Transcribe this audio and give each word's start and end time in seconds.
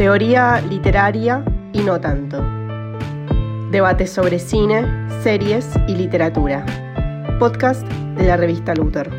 Teoría 0.00 0.62
literaria 0.62 1.44
y 1.74 1.80
no 1.80 2.00
tanto. 2.00 2.42
Debates 3.70 4.10
sobre 4.10 4.38
cine, 4.38 4.86
series 5.22 5.68
y 5.86 5.94
literatura. 5.94 6.64
Podcast 7.38 7.86
de 8.16 8.26
la 8.26 8.38
revista 8.38 8.74
Luther. 8.74 9.12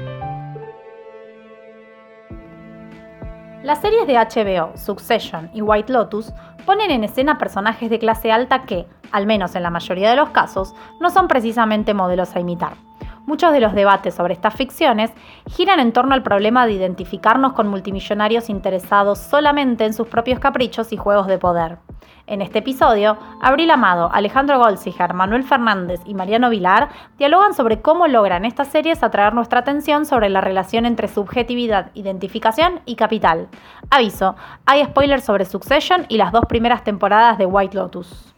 Las 3.62 3.80
series 3.80 4.08
de 4.08 4.16
HBO, 4.16 4.76
Succession 4.76 5.52
y 5.54 5.62
White 5.62 5.94
Lotus 5.94 6.34
ponen 6.66 6.90
en 6.90 7.04
escena 7.04 7.38
personajes 7.38 7.92
de 7.92 8.00
clase 8.00 8.32
alta 8.32 8.64
que, 8.64 8.88
al 9.12 9.28
menos 9.28 9.54
en 9.54 9.62
la 9.62 9.70
mayoría 9.70 10.10
de 10.10 10.16
los 10.16 10.32
casos, 10.32 10.74
no 11.00 11.12
son 11.12 11.28
precisamente 11.28 11.94
modelos 11.94 12.36
a 12.36 12.40
imitar. 12.40 12.74
Muchos 13.26 13.54
de 13.54 13.60
los 13.60 13.74
debates 13.74 14.16
sobre 14.16 14.34
estas 14.34 14.56
ficciones 14.56 15.12
giran 15.48 15.80
en 15.80 15.94
torno 15.94 16.14
al 16.14 16.24
problema 16.24 16.66
de 16.66 16.74
identificarnos 16.74 17.54
con 17.54 17.68
multimillonarios 17.68 18.50
interesados 18.50 19.20
solamente 19.20 19.86
en 19.86 19.94
sus 19.94 20.08
propios 20.08 20.40
caprichos 20.40 20.92
y 20.92 20.98
juegos 20.98 21.28
de 21.28 21.38
poder. 21.38 21.78
En 22.26 22.42
este 22.42 22.60
episodio, 22.60 23.18
Abril 23.42 23.70
Amado, 23.72 24.10
Alejandro 24.12 24.58
Golziger, 24.58 25.14
Manuel 25.14 25.44
Fernández 25.44 26.00
y 26.06 26.14
Mariano 26.14 26.50
Vilar 26.50 26.90
dialogan 27.18 27.54
sobre 27.54 27.82
cómo 27.82 28.08
logran 28.08 28.46
estas 28.46 28.70
series 28.70 29.04
atraer 29.04 29.34
nuestra 29.34 29.60
atención 29.60 30.06
sobre 30.06 30.30
la 30.30 30.42
relación 30.42 30.86
entre 30.86 31.08
subjetividad, 31.08 31.92
identificación 31.94 32.80
y 32.86 32.96
capital. 32.96 33.50
Aviso, 33.90 34.36
hay 34.66 34.84
spoilers 34.86 35.24
sobre 35.24 35.46
Succession 35.46 36.06
y 36.10 36.18
las 36.18 36.32
dos 36.32 36.46
primeras 36.48 36.84
temporadas 36.84 37.38
de 37.38 37.46
White 37.46 37.76
Lotus. 37.76 38.31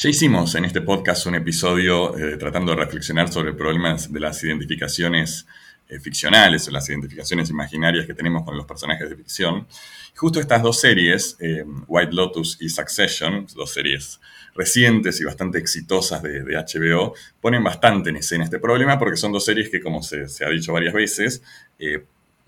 Ya 0.00 0.10
hicimos 0.10 0.54
en 0.54 0.64
este 0.64 0.80
podcast 0.80 1.26
un 1.26 1.34
episodio 1.34 2.16
eh, 2.16 2.36
tratando 2.36 2.70
de 2.70 2.84
reflexionar 2.84 3.32
sobre 3.32 3.52
problemas 3.52 4.12
de 4.12 4.20
las 4.20 4.44
identificaciones 4.44 5.44
eh, 5.88 5.98
ficcionales 5.98 6.68
o 6.68 6.70
las 6.70 6.88
identificaciones 6.88 7.50
imaginarias 7.50 8.06
que 8.06 8.14
tenemos 8.14 8.44
con 8.44 8.56
los 8.56 8.64
personajes 8.64 9.10
de 9.10 9.16
ficción. 9.16 9.66
Justo 10.14 10.38
estas 10.38 10.62
dos 10.62 10.80
series, 10.80 11.36
eh, 11.40 11.64
White 11.88 12.12
Lotus 12.12 12.58
y 12.60 12.68
Succession, 12.68 13.44
dos 13.56 13.72
series 13.72 14.20
recientes 14.54 15.20
y 15.20 15.24
bastante 15.24 15.58
exitosas 15.58 16.22
de, 16.22 16.44
HBO, 16.44 17.14
ponen 17.40 17.64
bastante 17.64 18.10
en 18.10 18.18
escena 18.18 18.44
este 18.44 18.60
problema 18.60 19.00
porque 19.00 19.16
son 19.16 19.32
dos 19.32 19.44
series 19.44 19.68
que, 19.68 19.80
como 19.80 20.04
se 20.04 20.44
ha 20.44 20.48
dicho 20.48 20.72
varias 20.72 20.94
veces, 20.94 21.42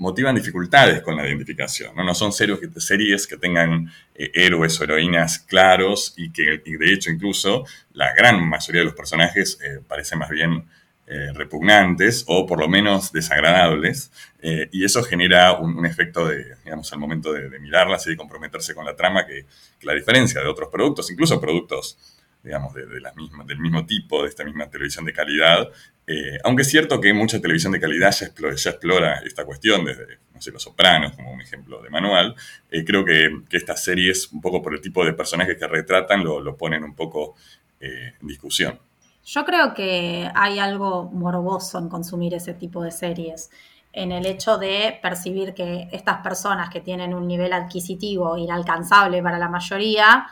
motivan 0.01 0.35
dificultades 0.35 1.03
con 1.03 1.15
la 1.15 1.29
identificación. 1.29 1.95
No, 1.95 2.03
no 2.03 2.15
son 2.15 2.33
series 2.33 3.27
que 3.27 3.37
tengan 3.37 3.93
eh, 4.15 4.31
héroes 4.35 4.81
o 4.81 4.85
heroínas 4.85 5.41
claros 5.41 6.15
y 6.17 6.33
que 6.33 6.63
de 6.65 6.93
hecho 6.93 7.11
incluso 7.11 7.65
la 7.93 8.13
gran 8.15 8.49
mayoría 8.49 8.81
de 8.81 8.87
los 8.87 8.95
personajes 8.95 9.59
eh, 9.63 9.81
parecen 9.87 10.19
más 10.19 10.31
bien 10.31 10.65
eh, 11.07 11.33
repugnantes 11.35 12.25
o 12.29 12.47
por 12.47 12.59
lo 12.59 12.69
menos 12.69 13.13
desagradables 13.13 14.11
y 14.43 14.87
eso 14.87 15.03
genera 15.03 15.53
un, 15.53 15.85
efecto 15.85 16.27
de, 16.27 16.57
digamos, 16.65 16.91
al 16.95 16.99
momento 16.99 17.35
de, 17.35 17.61
mirarlas 17.61 18.07
y 18.07 18.11
de 18.11 18.17
comprometerse 18.17 18.75
con 18.75 18.87
la 18.87 18.97
trama 18.97 19.27
que, 19.27 19.45
que 19.79 19.87
la 19.87 19.93
diferencia 19.93 20.41
de 20.41 20.47
otros 20.47 20.71
productos, 20.71 21.11
incluso 21.11 21.39
productos 21.39 21.99
digamos, 22.43 22.75
de, 22.75 22.87
del 22.87 23.59
mismo 23.59 23.85
tipo, 23.87 24.23
de 24.23 24.29
esta 24.29 24.45
misma 24.45 24.69
televisión 24.69 25.05
de 25.05 25.13
calidad. 25.13 25.69
Eh, 26.07 26.39
aunque 26.45 26.63
es 26.63 26.71
cierto 26.71 27.01
que 27.01 27.13
mucha 27.13 27.41
televisión 27.41 27.73
de 27.73 27.81
calidad 27.81 28.11
ya 28.13 28.27
explora, 28.27 29.21
esta 29.25 29.45
cuestión, 29.45 29.85
desde, 29.85 30.19
no 30.35 30.41
sé, 30.41 30.51
Los 30.51 30.63
Sopranos, 30.63 31.13
como 31.13 31.33
un 31.33 31.41
ejemplo 31.41 31.83
de 31.83 31.91
manual, 31.91 32.35
eh, 32.71 32.85
creo 32.85 33.05
que, 33.05 33.31
estas 33.51 33.85
series, 33.85 34.33
un 34.33 34.41
poco 34.41 34.63
por 34.63 34.75
el 34.75 34.81
tipo 34.81 35.05
de 35.05 35.13
personajes 35.13 35.57
que 35.57 35.67
retratan, 35.67 36.25
lo, 36.25 36.41
lo 36.41 36.57
ponen 36.57 36.83
un 36.85 36.95
poco 36.95 37.35
eh, 37.79 38.15
en 38.21 38.27
discusión. 38.27 38.79
Yo 39.25 39.45
creo 39.45 39.75
que 39.75 40.29
hay 40.35 40.59
algo 40.59 41.05
morboso 41.05 41.79
en 41.79 41.89
consumir 41.89 42.35
ese 42.35 42.55
tipo 42.55 42.83
de 42.83 42.91
series 42.91 43.51
en 43.93 44.13
el 44.13 44.27
hecho 44.27 44.57
de 44.57 44.99
percibir 45.03 45.53
que 45.53 45.89
estas 45.93 46.19
personas 46.23 46.71
que 46.71 46.81
tienen 46.81 47.13
un 47.15 47.27
nivel 47.27 47.53
adquisitivo 47.53 48.37
inalcanzable 48.37 49.23
para 49.23 49.39
la 49.39 49.49
mayoría, 49.49 50.27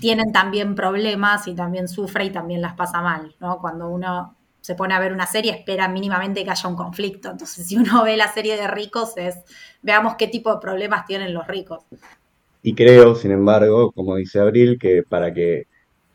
tienen 0.00 0.32
también 0.32 0.74
problemas 0.74 1.46
y 1.48 1.54
también 1.54 1.88
sufre 1.88 2.24
y 2.24 2.30
también 2.30 2.62
las 2.62 2.74
pasa 2.74 3.02
mal, 3.02 3.34
¿no? 3.40 3.58
Cuando 3.58 3.88
uno 3.88 4.34
se 4.60 4.74
pone 4.74 4.94
a 4.94 4.98
ver 4.98 5.12
una 5.12 5.26
serie, 5.26 5.52
espera 5.52 5.88
mínimamente 5.88 6.42
que 6.42 6.50
haya 6.50 6.68
un 6.68 6.76
conflicto. 6.76 7.30
Entonces, 7.30 7.66
si 7.66 7.76
uno 7.76 8.02
ve 8.04 8.16
la 8.16 8.32
serie 8.32 8.56
de 8.56 8.66
ricos, 8.66 9.16
es 9.16 9.36
veamos 9.82 10.14
qué 10.16 10.26
tipo 10.26 10.52
de 10.54 10.60
problemas 10.60 11.04
tienen 11.06 11.34
los 11.34 11.46
ricos. 11.46 11.84
Y 12.62 12.74
creo, 12.74 13.14
sin 13.14 13.30
embargo, 13.30 13.92
como 13.92 14.16
dice 14.16 14.40
Abril, 14.40 14.78
que 14.78 15.02
para 15.02 15.34
que, 15.34 15.66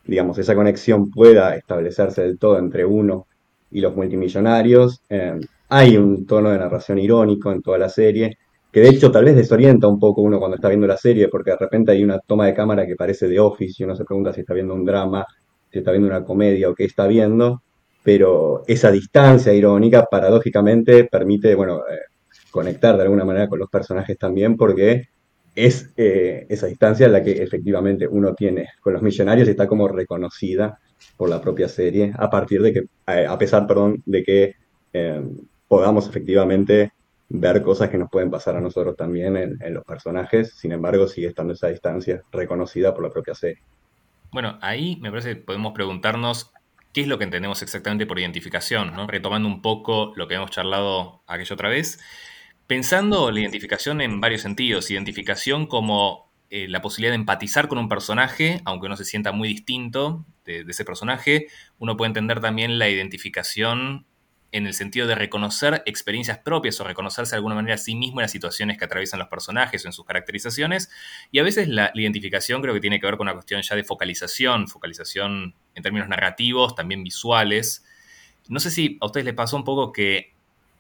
digamos, 0.04 0.40
esa 0.40 0.56
conexión 0.56 1.12
pueda 1.12 1.56
establecerse 1.56 2.24
del 2.24 2.40
todo 2.40 2.58
entre 2.58 2.86
uno 2.86 3.28
y 3.70 3.82
los 3.82 3.96
multimillonarios, 3.96 5.00
eh, 5.10 5.40
hay 5.70 5.98
un 5.98 6.26
tono 6.26 6.50
de 6.50 6.58
narración 6.58 6.98
irónico 6.98 7.52
en 7.52 7.62
toda 7.62 7.78
la 7.78 7.90
serie, 7.90 8.40
que 8.72 8.82
de 8.82 8.90
hecho 8.90 9.12
tal 9.12 9.26
vez 9.26 9.36
desorienta 9.36 9.88
un 9.88 10.00
poco 10.00 10.22
uno 10.22 10.40
cuando 10.40 10.56
está 10.56 10.70
viendo 10.70 10.88
la 10.88 10.98
serie, 10.98 11.28
porque 11.28 11.52
de 11.52 11.58
repente 11.58 11.92
hay 11.92 12.04
una 12.04 12.20
toma 12.20 12.46
de 12.46 12.54
cámara 12.54 12.86
que 12.86 12.96
parece 12.96 13.28
de 13.28 13.40
Office 13.40 13.76
y 13.80 13.84
uno 13.84 13.96
se 13.96 14.06
pregunta 14.06 14.34
si 14.34 14.42
está 14.42 14.54
viendo 14.54 14.74
un 14.74 14.86
drama, 14.86 15.26
si 15.72 15.80
está 15.80 15.92
viendo 15.92 16.08
una 16.08 16.24
comedia 16.24 16.70
o 16.70 16.76
qué 16.76 16.86
está 16.86 17.08
viendo, 17.08 17.64
pero 18.04 18.64
esa 18.68 18.92
distancia 18.92 19.54
irónica 19.54 20.06
paradójicamente 20.10 21.06
permite, 21.06 21.56
bueno, 21.56 21.80
eh, 21.80 21.98
conectar 22.52 22.96
de 22.96 23.04
alguna 23.04 23.26
manera 23.26 23.48
con 23.48 23.60
los 23.60 23.70
personajes 23.70 24.18
también, 24.18 24.56
porque 24.56 25.10
es 25.56 25.92
eh, 25.98 26.46
esa 26.50 26.68
distancia 26.68 27.08
la 27.10 27.24
que 27.24 27.44
efectivamente 27.44 28.08
uno 28.08 28.34
tiene 28.36 28.68
con 28.82 28.94
los 28.94 29.02
millonarios 29.02 29.48
y 29.48 29.52
está 29.52 29.68
como 29.68 29.88
reconocida 29.88 30.80
por 31.18 31.30
la 31.30 31.42
propia 31.42 31.68
serie, 31.68 32.14
a 32.18 32.30
partir 32.30 32.62
de 32.62 32.74
que, 32.74 32.80
eh, 33.08 33.26
a 33.28 33.38
pesar, 33.38 33.66
perdón, 33.68 34.02
de 34.06 34.24
que 34.24 34.54
podamos 35.68 36.10
efectivamente 36.10 36.92
ver 37.30 37.62
cosas 37.62 37.90
que 37.90 37.98
nos 37.98 38.10
pueden 38.10 38.32
pasar 38.32 38.56
a 38.56 38.62
nosotros 38.62 38.96
también 38.98 39.38
en, 39.38 39.74
los 39.74 39.84
personajes, 39.86 40.54
sin 40.54 40.72
embargo 40.72 41.08
sigue 41.08 41.28
estando 41.28 41.54
esa 41.54 41.68
distancia 41.68 42.24
reconocida 42.32 42.94
por 42.94 43.04
la 43.04 43.12
propia 43.12 43.36
serie. 43.36 43.62
Bueno, 44.32 44.58
ahí 44.62 44.98
me 45.02 45.12
parece 45.12 45.36
que 45.36 45.42
podemos 45.42 45.74
preguntarnos 45.74 46.52
qué 46.92 47.02
es 47.02 47.08
lo 47.08 47.18
que 47.18 47.24
entendemos 47.24 47.62
exactamente 47.62 48.08
por 48.08 48.20
identificación, 48.20 48.94
¿no? 48.96 49.08
retomando 49.08 49.48
un 49.48 49.62
poco 49.62 50.12
lo 50.16 50.28
que 50.28 50.36
hemos 50.36 50.50
charlado 50.50 51.22
aquella 51.28 51.54
otra 51.54 51.70
vez, 51.70 52.00
pensando 52.66 53.32
la 53.32 53.40
identificación 53.40 54.02
en 54.02 54.20
varios 54.20 54.42
sentidos, 54.42 54.90
identificación 54.90 55.68
como 55.68 56.30
eh, 56.52 56.68
la 56.68 56.82
posibilidad 56.82 57.12
de 57.12 57.18
empatizar 57.18 57.68
con 57.68 57.78
un 57.78 57.90
personaje, 57.90 58.62
aunque 58.66 58.88
uno 58.88 58.98
se 58.98 59.06
sienta 59.06 59.32
muy 59.32 59.50
distinto 59.50 60.26
de, 60.46 60.66
ese 60.68 60.84
personaje, 60.84 61.46
uno 61.78 61.96
puede 61.96 62.08
entender 62.08 62.40
también 62.40 62.80
la 62.80 62.90
identificación 62.90 64.08
en 64.52 64.66
el 64.66 64.74
sentido 64.74 65.08
de 65.08 65.16
reconocer 65.16 65.84
experiencias 65.86 66.40
propias 66.40 66.80
o 66.82 66.84
reconocerse 66.84 67.32
de 67.32 67.38
alguna 67.38 67.56
manera 67.56 67.76
a 67.76 67.78
sí 67.78 67.96
mismo 67.96 68.20
en 68.20 68.24
las 68.24 68.32
situaciones 68.32 68.78
que 68.78 68.86
atraviesan 68.86 69.20
los 69.20 69.28
personajes 69.28 69.86
o 69.86 69.88
en 69.88 69.94
sus 69.94 70.06
caracterizaciones. 70.06 70.90
Y 71.32 71.40
a 71.40 71.44
veces 71.44 71.68
la, 71.68 71.92
identificación 71.94 72.62
creo 72.62 72.74
que 72.74 72.80
tiene 72.80 73.00
que 73.00 73.06
ver 73.06 73.18
con 73.18 73.28
una 73.28 73.34
cuestión 73.34 73.62
ya 73.62 73.76
de 73.76 73.84
focalización, 73.84 74.68
focalización 74.68 75.56
en 75.76 75.84
términos 75.84 76.10
narrativos, 76.10 76.76
también 76.76 77.04
visuales. 77.04 77.86
No 78.48 78.60
sé 78.60 78.72
si 78.72 78.98
a 79.02 79.06
ustedes 79.06 79.26
les 79.26 79.36
pasó 79.36 79.56
un 79.56 79.64
poco 79.64 79.92
que 79.92 80.34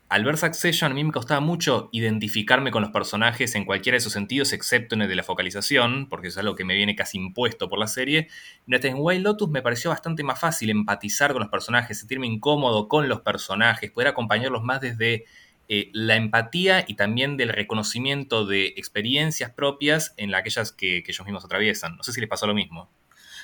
al 0.09 0.25
ver 0.25 0.37
Succession 0.37 0.91
a 0.91 0.95
mí 0.95 1.03
me 1.03 1.11
costaba 1.11 1.39
mucho 1.39 1.89
identificarme 1.91 2.71
con 2.71 2.81
los 2.81 2.91
personajes 2.91 3.53
en 3.53 3.63
cualquiera 3.63 3.93
de 3.93 3.99
esos 3.99 4.11
sentidos, 4.11 4.53
excepto 4.53 4.95
en 4.95 5.03
el 5.03 5.07
de 5.07 5.15
la 5.15 5.21
focalización, 5.21 6.09
porque 6.09 6.29
es 6.29 6.37
algo 6.39 6.55
que 6.55 6.65
me 6.65 6.73
viene 6.73 6.95
casi 6.95 7.19
impuesto 7.19 7.69
por 7.69 7.77
la 7.77 7.85
serie. 7.85 8.27
En 8.67 8.95
Wild 8.97 9.23
Lotus 9.23 9.49
me 9.49 9.61
pareció 9.61 9.91
bastante 9.91 10.23
más 10.23 10.39
fácil 10.39 10.71
empatizar 10.71 11.31
con 11.31 11.41
los 11.41 11.51
personajes, 11.51 11.99
sentirme 11.99 12.25
incómodo 12.25 12.87
con 12.87 13.07
los 13.07 13.21
personajes, 13.21 13.91
poder 13.91 14.07
acompañarlos 14.07 14.63
más 14.63 14.81
desde 14.81 15.25
eh, 15.67 15.91
la 15.93 16.15
empatía 16.15 16.83
y 16.87 16.95
también 16.95 17.37
del 17.37 17.49
reconocimiento 17.49 18.47
de 18.47 18.73
experiencias 18.77 19.51
propias 19.51 20.15
en 20.17 20.33
aquellas 20.33 20.71
que, 20.71 21.03
que 21.03 21.11
ellos 21.11 21.25
mismos 21.27 21.45
atraviesan. 21.45 21.95
No 21.97 22.01
sé 22.01 22.13
si 22.13 22.19
les 22.19 22.29
pasó 22.29 22.47
lo 22.47 22.55
mismo. 22.55 22.89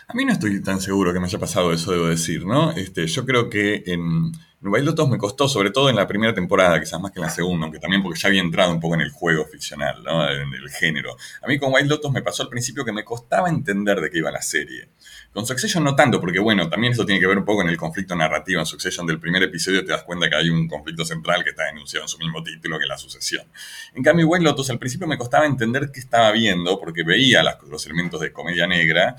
A 0.07 0.13
mí 0.13 0.23
no 0.23 0.33
estoy 0.33 0.61
tan 0.61 0.81
seguro 0.81 1.13
que 1.13 1.19
me 1.19 1.25
haya 1.25 1.39
pasado 1.39 1.73
eso, 1.73 1.91
debo 1.91 2.07
decir, 2.07 2.45
¿no? 2.45 2.71
Este, 2.71 3.07
yo 3.07 3.25
creo 3.25 3.49
que 3.49 3.83
en, 3.87 4.31
Wild 4.61 4.85
Lotus 4.85 5.09
me 5.09 5.17
costó, 5.17 5.47
sobre 5.47 5.69
todo 5.69 5.89
en 5.89 5.95
la 5.95 6.07
primera 6.07 6.33
temporada, 6.33 6.79
quizás 6.79 6.99
más 6.99 7.11
que 7.11 7.19
en 7.19 7.25
la 7.25 7.29
segunda, 7.29 7.65
aunque 7.65 7.79
también 7.79 8.01
porque 8.01 8.19
ya 8.19 8.29
había 8.29 8.41
entrado 8.41 8.71
un 8.71 8.79
poco 8.79 8.95
en 8.95 9.01
el 9.01 9.11
juego 9.11 9.45
ficcional, 9.45 10.03
¿no? 10.03 10.27
En 10.29 10.53
el 10.53 10.69
género. 10.69 11.15
A 11.41 11.47
mí 11.47 11.59
con 11.59 11.73
Wild 11.73 11.89
Lotus 11.89 12.11
me 12.11 12.21
pasó 12.21 12.43
al 12.43 12.49
principio 12.49 12.83
que 12.83 12.91
me 12.91 13.03
costaba 13.03 13.49
entender 13.49 13.99
de 14.01 14.09
qué 14.09 14.19
iba 14.19 14.31
la 14.31 14.41
serie. 14.41 14.89
Con 15.33 15.45
Succession 15.45 15.83
no 15.83 15.95
tanto, 15.95 16.19
porque 16.19 16.39
bueno, 16.39 16.67
también 16.69 16.93
eso 16.93 17.05
tiene 17.05 17.21
que 17.21 17.27
ver 17.27 17.37
un 17.37 17.45
poco 17.45 17.61
en 17.61 17.69
el 17.69 17.77
conflicto 17.77 18.15
narrativo. 18.15 18.59
En 18.59 18.65
Succession 18.65 19.05
del 19.05 19.19
primer 19.19 19.43
episodio 19.43 19.85
te 19.85 19.91
das 19.91 20.03
cuenta 20.03 20.29
que 20.29 20.35
hay 20.35 20.49
un 20.49 20.67
conflicto 20.67 21.05
central 21.05 21.43
que 21.43 21.51
está 21.51 21.65
denunciado 21.65 22.05
en 22.05 22.09
su 22.09 22.17
mismo 22.17 22.41
título 22.41 22.79
que 22.79 22.85
la 22.87 22.97
sucesión. 22.97 23.45
En 23.93 24.01
cambio, 24.01 24.27
Wild 24.27 24.45
Lotus 24.45 24.69
al 24.69 24.79
principio 24.79 25.07
me 25.07 25.17
costaba 25.17 25.45
entender 25.45 25.91
qué 25.93 25.99
estaba 25.99 26.31
viendo, 26.31 26.79
porque 26.79 27.03
veía 27.03 27.43
los 27.43 27.85
elementos 27.85 28.19
de 28.21 28.31
comedia 28.31 28.65
negra, 28.65 29.15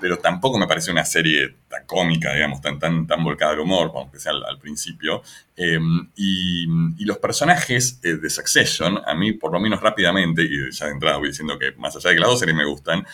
pero 0.00 0.18
tampoco 0.18 0.58
me 0.58 0.66
pareció 0.66 0.92
una 0.92 1.04
serie 1.04 1.56
tan 1.68 1.84
cómica, 1.86 2.32
digamos, 2.32 2.60
tan, 2.60 2.78
tan, 2.78 3.06
tan 3.06 3.22
volcada 3.22 3.52
al 3.52 3.60
humor, 3.60 3.92
aunque 3.94 4.18
sea 4.18 4.32
al, 4.32 4.58
principio. 4.58 5.22
Em, 5.56 6.08
y, 6.16 6.66
los 7.04 7.18
personajes 7.18 7.98
eh, 8.02 8.16
de 8.16 8.30
Succession, 8.30 9.00
a 9.04 9.14
mí, 9.14 9.32
por 9.32 9.52
lo 9.52 9.58
menos 9.58 9.80
rápidamente, 9.80 10.42
y 10.42 10.70
ya 10.70 10.86
de 10.86 10.92
entrada 10.92 11.16
voy 11.16 11.28
diciendo 11.28 11.58
que 11.58 11.72
más 11.72 11.96
allá 11.96 12.10
de 12.10 12.16
que 12.16 12.20
las 12.20 12.30
dos 12.30 12.38
series 12.38 12.56
me 12.56 12.64
gustan, 12.64 13.04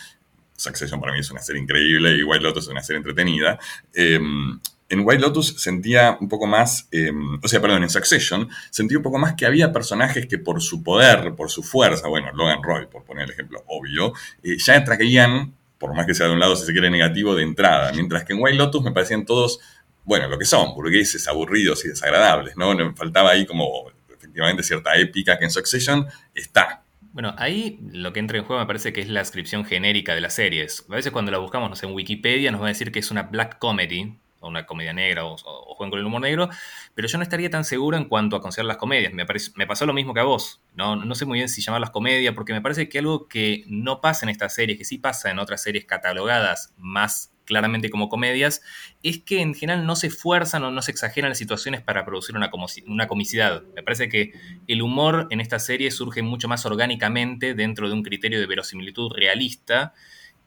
Succession 0.55 0.99
para 0.99 1.13
mí 1.13 1.19
es 1.19 1.31
una 1.31 1.41
serie 1.41 1.61
increíble 1.61 2.17
y 2.17 2.23
White 2.23 2.43
Lotus 2.43 2.65
es 2.65 2.69
una 2.69 2.83
serie 2.83 2.97
entretenida. 2.97 3.59
Em, 3.93 4.59
en 4.89 5.01
White 5.03 5.21
Lotus 5.21 5.55
sentía 5.57 6.17
un 6.19 6.29
poco 6.29 6.47
más, 6.47 6.87
em, 6.91 7.39
o 7.43 7.47
sea, 7.47 7.61
perdón, 7.61 7.83
en 7.83 7.89
Succession 7.89 8.49
sentía 8.69 8.97
un 8.97 9.03
poco 9.03 9.17
más 9.17 9.33
que 9.33 9.45
había 9.45 9.71
personajes 9.73 10.27
que 10.27 10.37
por 10.37 10.61
su 10.61 10.81
poder, 10.81 11.35
por 11.35 11.51
su 11.51 11.61
fuerza, 11.61 12.07
bueno, 12.07 12.31
Logan 12.33 12.63
Roy, 12.63 12.87
por 12.87 13.03
poner 13.03 13.25
el 13.25 13.31
ejemplo 13.31 13.63
obvio, 13.67 14.13
eh, 14.43 14.57
ya 14.57 14.83
traían, 14.83 15.53
por 15.77 15.95
más 15.95 16.05
que 16.05 16.13
sea 16.13 16.27
de 16.27 16.33
un 16.33 16.39
lado 16.39 16.55
si 16.55 16.65
se 16.65 16.71
quiere 16.71 16.89
negativo, 16.89 17.35
de 17.35 17.43
entrada, 17.43 17.91
mientras 17.93 18.23
que 18.23 18.33
en 18.33 18.39
White 18.41 18.57
Lotus 18.57 18.83
me 18.83 18.91
parecían 18.91 19.25
todos, 19.25 19.59
bueno, 20.03 20.27
lo 20.27 20.37
que 20.37 20.45
son, 20.45 20.73
burgueses, 20.73 21.27
aburridos 21.27 21.83
y 21.85 21.89
desagradables, 21.89 22.55
¿no? 22.57 22.73
Me 22.73 22.93
faltaba 22.93 23.31
ahí 23.31 23.45
como 23.45 23.91
efectivamente 24.15 24.63
cierta 24.63 24.95
épica 24.95 25.37
que 25.37 25.45
en 25.45 25.51
Succession 25.51 26.07
está. 26.33 26.83
Bueno, 27.11 27.33
ahí 27.37 27.79
lo 27.91 28.13
que 28.13 28.19
entra 28.19 28.37
en 28.37 28.45
juego 28.45 28.61
me 28.61 28.67
parece 28.67 28.93
que 28.93 29.01
es 29.01 29.09
la 29.09 29.21
descripción 29.21 29.65
genérica 29.65 30.13
de 30.13 30.21
las 30.21 30.35
series. 30.35 30.85
A 30.89 30.95
veces 30.95 31.11
cuando 31.11 31.31
la 31.31 31.39
buscamos, 31.39 31.69
no 31.69 31.75
sé, 31.75 31.87
en 31.87 31.93
Wikipedia 31.93 32.51
nos 32.51 32.61
va 32.61 32.65
a 32.65 32.69
decir 32.69 32.91
que 32.91 32.99
es 32.99 33.09
una 33.09 33.23
black 33.23 33.57
comedy, 33.57 34.19
o 34.39 34.47
una 34.47 34.65
comedia 34.65 34.93
negra, 34.93 35.25
o, 35.25 35.37
juegan 35.75 35.91
con 35.91 35.99
el 35.99 36.05
humor 36.05 36.21
negro, 36.21 36.49
pero 36.95 37.07
yo 37.07 37.17
no 37.17 37.23
estaría 37.23 37.49
tan 37.49 37.63
seguro 37.63 37.97
en 37.97 38.05
cuanto 38.05 38.35
a 38.35 38.41
considerar 38.41 38.67
las 38.67 38.77
comedias. 38.77 39.13
Me, 39.13 39.25
me 39.55 39.67
pasó 39.67 39.85
lo 39.85 39.93
mismo 39.93 40.13
que 40.13 40.19
a 40.19 40.23
vos. 40.23 40.61
No, 40.75 40.95
no 40.95 41.15
sé 41.15 41.25
muy 41.25 41.39
bien 41.39 41.49
si 41.49 41.61
llamarlas 41.61 41.91
comedia, 41.91 42.33
porque 42.33 42.53
me 42.53 42.61
parece 42.61 42.89
que 42.89 42.99
algo 42.99 43.27
que 43.27 43.63
no 43.67 44.01
pasa 44.01 44.25
en 44.25 44.29
estas 44.29 44.53
series, 44.53 44.77
que 44.77 44.85
sí 44.85 44.97
pasa 44.97 45.31
en 45.31 45.39
otras 45.39 45.61
series 45.61 45.85
catalogadas 45.85 46.73
más 46.77 47.33
claramente 47.47 47.89
como 47.89 48.09
comedias, 48.09 48.61
es 49.01 49.19
que 49.19 49.41
en 49.41 49.55
general 49.55 49.87
no 49.87 49.95
se 49.95 50.07
esfuerzan 50.07 50.63
o 50.65 50.69
no 50.69 50.81
se 50.83 50.91
exageran 50.91 51.29
las 51.29 51.39
situaciones 51.39 51.81
para 51.81 52.05
producir 52.05 52.35
una, 52.35 52.51
una 52.85 53.07
comicidad. 53.07 53.63
Me 53.73 53.81
parece 53.81 54.09
que 54.09 54.33
el 54.67 54.81
humor 54.83 55.27
en 55.31 55.39
esta 55.39 55.57
serie 55.57 55.89
surge 55.89 56.21
mucho 56.21 56.47
más 56.47 56.65
orgánicamente 56.65 57.55
dentro 57.55 57.87
de 57.87 57.93
un 57.93 58.03
criterio 58.03 58.39
de 58.39 58.45
verosimilitud 58.45 59.11
realista 59.15 59.93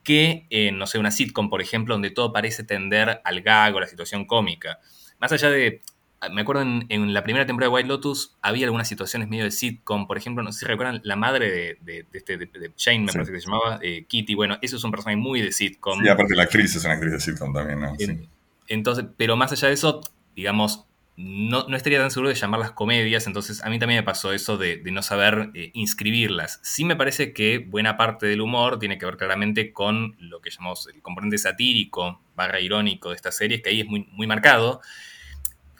que 0.03 0.47
en, 0.49 0.77
no 0.77 0.87
sé, 0.87 0.99
una 0.99 1.11
sitcom, 1.11 1.49
por 1.49 1.61
ejemplo, 1.61 1.95
donde 1.95 2.11
todo 2.11 2.33
parece 2.33 2.63
tender 2.63 3.21
al 3.23 3.41
gag 3.41 3.75
o 3.75 3.79
la 3.79 3.87
situación 3.87 4.25
cómica. 4.25 4.79
Más 5.19 5.31
allá 5.31 5.49
de 5.49 5.81
me 6.29 6.41
acuerdo 6.41 6.61
en, 6.61 7.13
la 7.13 7.23
primera 7.23 7.45
temporada 7.45 7.69
de 7.69 7.75
White 7.75 7.87
Lotus 7.87 8.35
había 8.41 8.65
algunas 8.65 8.87
situaciones 8.87 9.27
medio 9.27 9.43
de 9.43 9.51
sitcom, 9.51 10.05
por 10.05 10.17
ejemplo, 10.17 10.43
no 10.43 10.51
sé 10.51 10.59
si 10.59 10.65
recuerdan 10.65 11.01
la 11.03 11.15
madre 11.15 11.49
de, 11.49 11.77
de, 11.81 12.05
este, 12.13 12.37
de, 12.37 12.71
Shane, 12.77 13.05
me 13.05 13.11
parece 13.11 13.31
que 13.31 13.39
se 13.39 13.47
llamaba, 13.47 13.79
eh, 13.81 14.05
Kitty, 14.07 14.35
bueno, 14.35 14.57
eso 14.61 14.77
es 14.77 14.83
un 14.83 14.91
personaje 14.91 15.17
muy 15.17 15.41
de 15.41 15.51
sitcom. 15.51 16.03
Y 16.05 16.09
aparte 16.09 16.35
la 16.35 16.43
actriz 16.43 16.75
es 16.75 16.85
una 16.85 16.93
actriz 16.93 17.13
de 17.13 17.19
sitcom 17.19 17.53
también, 17.53 17.79
¿no? 17.79 17.95
Sí. 17.97 18.29
Entonces, 18.67 19.05
pero 19.17 19.35
más 19.35 19.51
allá 19.51 19.69
de 19.69 19.73
eso, 19.73 20.01
digamos, 20.35 20.85
no, 21.23 21.67
no, 21.67 21.77
estaría 21.77 21.99
tan 21.99 22.09
seguro 22.09 22.29
de 22.29 22.35
llamarlas 22.35 22.71
comedias, 22.71 23.27
entonces 23.27 23.63
a 23.63 23.69
mí 23.69 23.77
también 23.77 23.99
me 23.99 24.03
pasó 24.03 24.33
eso 24.33 24.57
de, 24.57 24.81
no 24.91 25.03
saber 25.03 25.51
eh, 25.53 25.69
inscribirlas. 25.73 26.59
Sí 26.63 26.83
me 26.83 26.95
parece 26.95 27.31
que 27.31 27.59
buena 27.59 27.95
parte 27.95 28.25
del 28.25 28.41
humor 28.41 28.79
tiene 28.79 28.97
que 28.97 29.05
ver 29.05 29.17
claramente 29.17 29.71
con 29.71 30.15
lo 30.19 30.41
que 30.41 30.49
llamamos 30.49 30.87
el 30.93 31.01
componente 31.01 31.37
satírico, 31.37 32.21
barra 32.35 32.59
irónico 32.59 33.09
de 33.09 33.15
esta 33.15 33.31
serie, 33.31 33.61
que 33.61 33.69
ahí 33.69 33.81
es 33.81 33.87
muy, 33.87 34.07
muy 34.11 34.25
marcado 34.25 34.81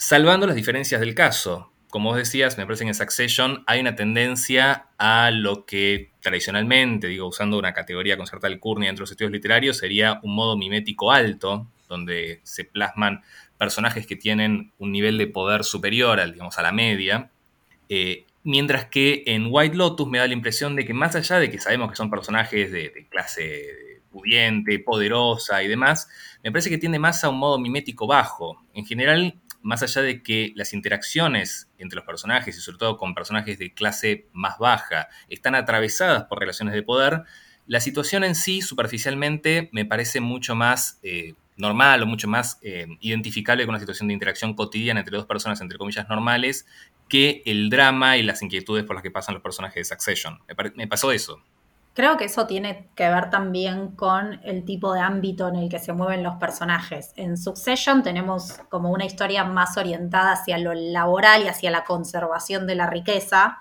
salvando 0.02 0.48
las 0.48 0.56
diferencias 0.56 1.00
del 1.00 1.14
caso. 1.14 1.72
Como 1.92 2.10
vos 2.10 2.18
decías, 2.18 2.58
me 2.58 2.66
parece 2.66 2.86
que 2.86 2.90
en 2.90 2.96
Succession 2.96 3.64
hay 3.68 3.82
una 3.82 3.96
tendencia 3.96 4.88
a 4.98 5.30
lo 5.30 5.66
que 5.66 6.12
tradicionalmente, 6.22 7.08
digo, 7.08 7.28
usando 7.28 7.60
una 7.60 7.74
categoría 7.74 8.18
con 8.18 8.26
cierta 8.26 8.48
alcurnia 8.48 8.90
entre 8.90 9.02
los 9.02 9.12
estudios 9.12 9.32
literarios, 9.32 9.78
sería 9.78 10.20
un 10.24 10.34
modo 10.34 10.58
mimético 10.58 11.12
alto, 11.12 11.68
donde 11.88 12.40
se 12.44 12.66
plasman 12.66 13.22
personajes 13.62 14.08
que 14.08 14.16
tienen 14.16 14.74
un 14.80 14.92
nivel 14.92 15.19
de 15.19 15.28
poder 15.28 15.63
superior 15.63 16.19
al, 16.19 16.31
digamos, 16.31 16.58
a 16.58 16.63
la 16.63 16.72
media. 16.72 17.30
Eh, 17.90 18.25
mientras 18.44 18.86
que 18.86 19.22
en 19.28 19.50
White 19.52 19.75
Lotus 19.75 20.08
me 20.08 20.18
da 20.18 20.25
la 20.25 20.34
impresión 20.34 20.75
de 20.75 20.84
que 20.84 20.96
más 20.96 21.16
allá 21.16 21.38
de 21.38 21.52
que 21.52 21.60
sabemos 21.60 21.92
que 21.92 21.96
son 21.96 22.10
personajes 22.10 22.72
de, 22.72 23.06
clase 23.12 24.02
pudiente, 24.10 24.80
poderosa 24.80 25.62
y 25.62 25.68
demás, 25.68 26.10
me 26.44 26.52
parece 26.52 26.72
que 26.72 26.80
tiende 26.80 26.98
más 26.98 27.24
a 27.24 27.30
un 27.30 27.38
modo 27.38 27.60
mimético 27.60 28.08
bajo. 28.08 28.66
En 28.74 28.84
general, 28.84 29.40
más 29.62 29.84
allá 29.84 30.02
de 30.02 30.24
que 30.24 30.54
las 30.56 30.74
interacciones 30.74 31.69
entre 31.78 31.98
los 31.98 32.06
personajes 32.06 32.58
y 32.58 32.62
sobre 32.62 32.80
todo 32.80 32.98
con 32.98 33.13
personajes 33.13 33.60
de 33.60 33.75
clase 33.75 34.25
más 34.34 34.58
baja 34.58 35.08
están 35.30 35.54
atravesadas 35.54 36.24
por 36.24 36.40
relaciones 36.40 36.74
de 36.74 36.81
poder, 36.81 37.25
la 37.68 37.80
situación 37.80 38.24
en 38.24 38.34
sí 38.34 38.63
superficialmente 38.63 39.69
me 39.72 39.86
parece 39.86 40.19
mucho 40.19 40.56
más 40.56 41.00
eh, 41.04 41.36
normal 41.62 42.04
o 42.04 42.06
mucho 42.06 42.28
más 42.28 42.60
eh, 42.62 42.88
identificable 43.00 43.63
con 43.63 43.69
una 43.72 43.80
situación 43.80 44.08
de 44.08 44.16
interacción 44.16 44.54
cotidiana 44.56 45.00
entre 45.00 45.16
dos 45.16 45.25
personas, 45.25 45.62
entre 45.62 45.78
comillas, 45.78 46.10
normales, 46.10 46.66
que 47.08 47.44
el 47.46 47.69
drama 47.69 48.18
y 48.18 48.24
las 48.24 48.42
inquietudes 48.42 48.84
por 48.84 48.96
las 48.96 49.04
que 49.04 49.12
pasan 49.12 49.36
los 49.36 49.44
personajes 49.44 49.75
de 49.75 49.96
Succession. 49.96 50.40
me 50.75 50.88
pasó 50.88 51.12
eso. 51.12 51.42
Creo 51.94 52.16
que 52.16 52.25
eso 52.25 52.48
tiene 52.48 52.90
que 52.96 53.10
ver 53.10 53.30
también 53.30 53.90
con 53.98 54.40
el 54.44 54.63
tipo 54.63 54.94
de 54.94 55.02
ámbito 55.02 55.50
en 55.50 55.58
el 55.58 55.69
que 55.69 55.78
se 55.78 55.92
mueven 55.92 56.24
los 56.24 56.36
personajes. 56.36 57.12
En 57.18 57.38
Succession 57.38 58.02
tenemos 58.02 58.60
como 58.69 58.92
una 58.92 59.04
historia 59.04 59.44
más 59.44 59.75
orientada 59.78 60.31
hacia 60.31 60.58
lo 60.58 60.74
laboral 60.74 61.44
y 61.44 61.48
hacia 61.50 61.69
la 61.69 61.84
conservación 61.84 62.66
de 62.66 62.75
la 62.75 62.90
riqueza. 62.90 63.60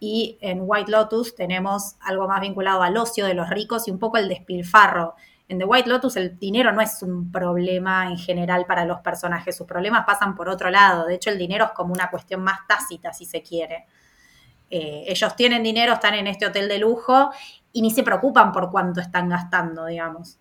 Y 0.00 0.36
en 0.40 0.62
White 0.62 0.90
Lotus 0.90 1.36
tenemos 1.36 1.94
algo 2.00 2.26
más 2.26 2.40
vinculado 2.40 2.82
al 2.82 2.96
ocio 2.96 3.24
de 3.24 3.34
los 3.34 3.48
ricos 3.48 3.86
y 3.86 3.92
un 3.92 4.00
poco 4.00 4.18
el 4.18 4.28
despilfarro. 4.28 5.14
En 5.46 5.58
The 5.58 5.64
White 5.64 5.88
Lotus 5.88 6.16
el 6.16 6.38
dinero 6.38 6.72
no 6.72 6.80
es 6.80 7.02
un 7.02 7.30
problema 7.30 8.08
en 8.08 8.16
general 8.16 8.64
para 8.64 8.84
los 8.84 9.00
personajes, 9.00 9.56
sus 9.56 9.66
problemas 9.66 10.04
pasan 10.06 10.34
por 10.34 10.48
otro 10.48 10.70
lado. 10.70 11.06
De 11.06 11.14
hecho, 11.14 11.30
el 11.30 11.38
dinero 11.38 11.66
es 11.66 11.70
como 11.72 11.92
una 11.92 12.10
cuestión 12.10 12.42
más 12.42 12.60
tácita, 12.66 13.12
si 13.12 13.26
se 13.26 13.42
quiere. 13.42 13.86
Eh, 14.70 15.04
ellos 15.06 15.36
tienen 15.36 15.62
dinero, 15.62 15.92
están 15.92 16.14
en 16.14 16.26
este 16.26 16.46
hotel 16.46 16.68
de 16.68 16.78
lujo 16.78 17.30
y 17.72 17.82
ni 17.82 17.90
se 17.90 18.02
preocupan 18.02 18.52
por 18.52 18.70
cuánto 18.70 19.00
están 19.00 19.28
gastando, 19.28 19.86
digamos. 19.86 20.38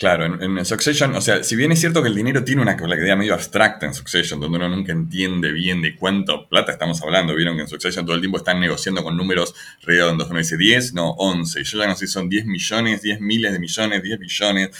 Claro, 0.00 0.24
en, 0.24 0.64
Succession, 0.64 1.14
o 1.14 1.20
sea, 1.20 1.44
si 1.44 1.56
bien 1.56 1.72
es 1.72 1.80
cierto 1.80 2.00
que 2.00 2.08
el 2.08 2.14
dinero 2.14 2.42
tiene 2.42 2.62
una 2.62 2.74
idea 2.74 3.16
medio 3.16 3.34
abstracta 3.34 3.84
en 3.84 3.92
Succession, 3.92 4.40
donde 4.40 4.56
uno 4.56 4.66
nunca 4.70 4.92
entiende 4.92 5.52
bien 5.52 5.82
de 5.82 5.94
cuánto 5.94 6.48
plata 6.48 6.72
estamos 6.72 7.02
hablando, 7.02 7.34
vieron 7.34 7.54
que 7.56 7.64
en 7.64 7.68
Succession 7.68 8.06
todo 8.06 8.14
el 8.14 8.22
tiempo 8.22 8.38
están 8.38 8.58
negociando 8.60 9.02
con 9.02 9.14
números 9.14 9.54
redondos, 9.82 10.30
uno 10.30 10.38
dice 10.38 10.56
10, 10.56 10.94
no, 10.94 11.10
11, 11.10 11.64
yo 11.64 11.78
ya 11.80 11.86
no 11.86 11.96
sé 11.96 12.06
si 12.06 12.14
son 12.14 12.30
10 12.30 12.46
millones, 12.46 13.02
10 13.02 13.20
miles 13.20 13.52
de 13.52 13.58
millones, 13.58 14.02
10 14.02 14.18
billones, 14.20 14.70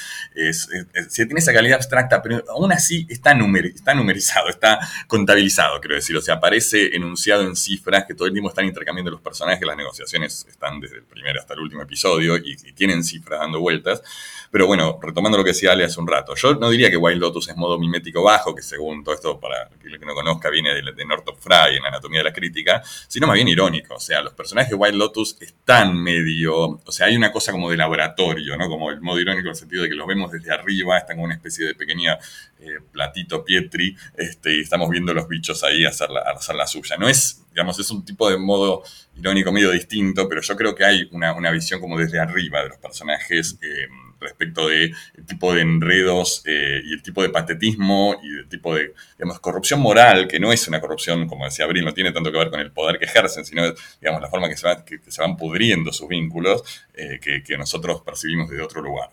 se 1.10 1.26
tiene 1.26 1.40
esa 1.40 1.52
calidad 1.52 1.76
abstracta, 1.76 2.22
pero 2.22 2.42
aún 2.48 2.72
así 2.72 3.06
está, 3.10 3.36
está 3.74 3.94
numerizado, 3.94 4.48
está 4.48 4.78
contabilizado, 5.06 5.82
quiero 5.82 5.96
decir, 5.96 6.16
o 6.16 6.22
sea, 6.22 6.36
aparece 6.36 6.96
enunciado 6.96 7.42
en 7.42 7.56
cifras 7.56 8.06
que 8.06 8.14
todo 8.14 8.26
el 8.26 8.32
tiempo 8.32 8.48
están 8.48 8.64
intercambiando 8.64 9.10
los 9.10 9.20
personajes, 9.20 9.66
las 9.66 9.76
negociaciones 9.76 10.46
están 10.48 10.80
desde 10.80 10.96
el 10.96 11.04
primer 11.04 11.36
hasta 11.36 11.52
el 11.52 11.60
último 11.60 11.82
episodio 11.82 12.38
y, 12.38 12.56
y 12.64 12.72
tienen 12.72 13.04
cifras 13.04 13.40
dando 13.40 13.60
vueltas, 13.60 14.02
pero 14.50 14.66
bueno, 14.66 14.98
retomando 15.10 15.38
lo 15.38 15.44
que 15.44 15.50
decía 15.50 15.72
Ale 15.72 15.84
hace 15.84 16.00
un 16.00 16.06
rato, 16.06 16.34
yo 16.34 16.54
no 16.54 16.70
diría 16.70 16.90
que 16.90 16.96
Wild 16.96 17.20
Lotus 17.20 17.48
es 17.48 17.56
modo 17.56 17.78
mimético 17.78 18.22
bajo, 18.22 18.54
que 18.54 18.62
según 18.62 19.04
todo 19.04 19.14
esto, 19.14 19.38
para 19.38 19.68
el 19.84 19.98
que 19.98 20.06
no 20.06 20.14
conozca, 20.14 20.50
viene 20.50 20.74
de, 20.74 20.82
de 20.92 21.04
Northrop 21.04 21.38
Frye 21.38 21.76
en 21.76 21.84
Anatomía 21.84 22.20
de 22.20 22.24
la 22.24 22.32
Crítica, 22.32 22.82
sino 23.08 23.26
más 23.26 23.34
bien 23.34 23.48
irónico. 23.48 23.94
O 23.94 24.00
sea, 24.00 24.22
los 24.22 24.32
personajes 24.34 24.70
de 24.70 24.76
Wild 24.76 24.94
Lotus 24.96 25.36
están 25.40 25.96
medio. 25.96 26.80
O 26.84 26.92
sea, 26.92 27.06
hay 27.06 27.16
una 27.16 27.32
cosa 27.32 27.52
como 27.52 27.70
de 27.70 27.76
laboratorio, 27.76 28.56
¿no? 28.56 28.68
Como 28.68 28.90
el 28.90 29.00
modo 29.00 29.20
irónico 29.20 29.46
en 29.46 29.50
el 29.50 29.56
sentido 29.56 29.82
de 29.82 29.88
que 29.88 29.94
los 29.94 30.06
vemos 30.06 30.30
desde 30.30 30.52
arriba, 30.52 30.98
están 30.98 31.16
como 31.16 31.26
una 31.26 31.34
especie 31.34 31.66
de 31.66 31.74
pequeña 31.74 32.18
eh, 32.60 32.78
platito 32.92 33.44
Pietri, 33.44 33.96
este, 34.16 34.56
y 34.56 34.60
estamos 34.60 34.88
viendo 34.90 35.12
los 35.14 35.26
bichos 35.28 35.62
ahí 35.64 35.84
hacer 35.84 36.10
la, 36.10 36.20
hacer 36.20 36.54
la 36.54 36.66
suya. 36.66 36.96
No 36.96 37.08
es, 37.08 37.42
digamos, 37.50 37.78
es 37.78 37.90
un 37.90 38.04
tipo 38.04 38.30
de 38.30 38.38
modo 38.38 38.82
irónico 39.16 39.52
medio 39.52 39.70
distinto, 39.70 40.28
pero 40.28 40.40
yo 40.40 40.56
creo 40.56 40.74
que 40.74 40.84
hay 40.84 41.08
una, 41.12 41.32
una 41.34 41.50
visión 41.50 41.80
como 41.80 41.98
desde 41.98 42.18
arriba 42.18 42.62
de 42.62 42.68
los 42.70 42.78
personajes. 42.78 43.58
Eh, 43.62 43.88
respecto 44.20 44.68
del 44.68 44.94
tipo 45.26 45.54
de 45.54 45.62
enredos 45.62 46.42
eh, 46.46 46.82
y 46.84 46.92
el 46.92 47.02
tipo 47.02 47.22
de 47.22 47.30
patetismo 47.30 48.16
y 48.22 48.38
el 48.38 48.48
tipo 48.48 48.74
de, 48.74 48.92
corrupción 49.40 49.80
moral, 49.80 50.28
que 50.28 50.38
no 50.38 50.52
es 50.52 50.68
una 50.68 50.80
corrupción, 50.80 51.26
como 51.26 51.44
decía 51.44 51.64
Abril, 51.64 51.84
no 51.84 51.94
tiene 51.94 52.12
tanto 52.12 52.30
que 52.30 52.38
ver 52.38 52.50
con 52.50 52.60
el 52.60 52.70
poder 52.70 52.98
que 52.98 53.06
ejercen, 53.06 53.44
sino, 53.44 53.62
digamos, 54.00 54.20
la 54.20 54.28
forma 54.28 54.48
que 54.48 54.56
se, 54.56 54.68
que, 54.86 55.10
se 55.10 55.22
van 55.22 55.36
pudriendo 55.36 55.92
sus 55.92 56.08
vínculos, 56.08 56.62
eh, 56.94 57.18
que, 57.20 57.58
nosotros 57.58 58.00
percibimos 58.02 58.48
desde 58.48 58.62
otro 58.62 58.80
lugar. 58.80 59.10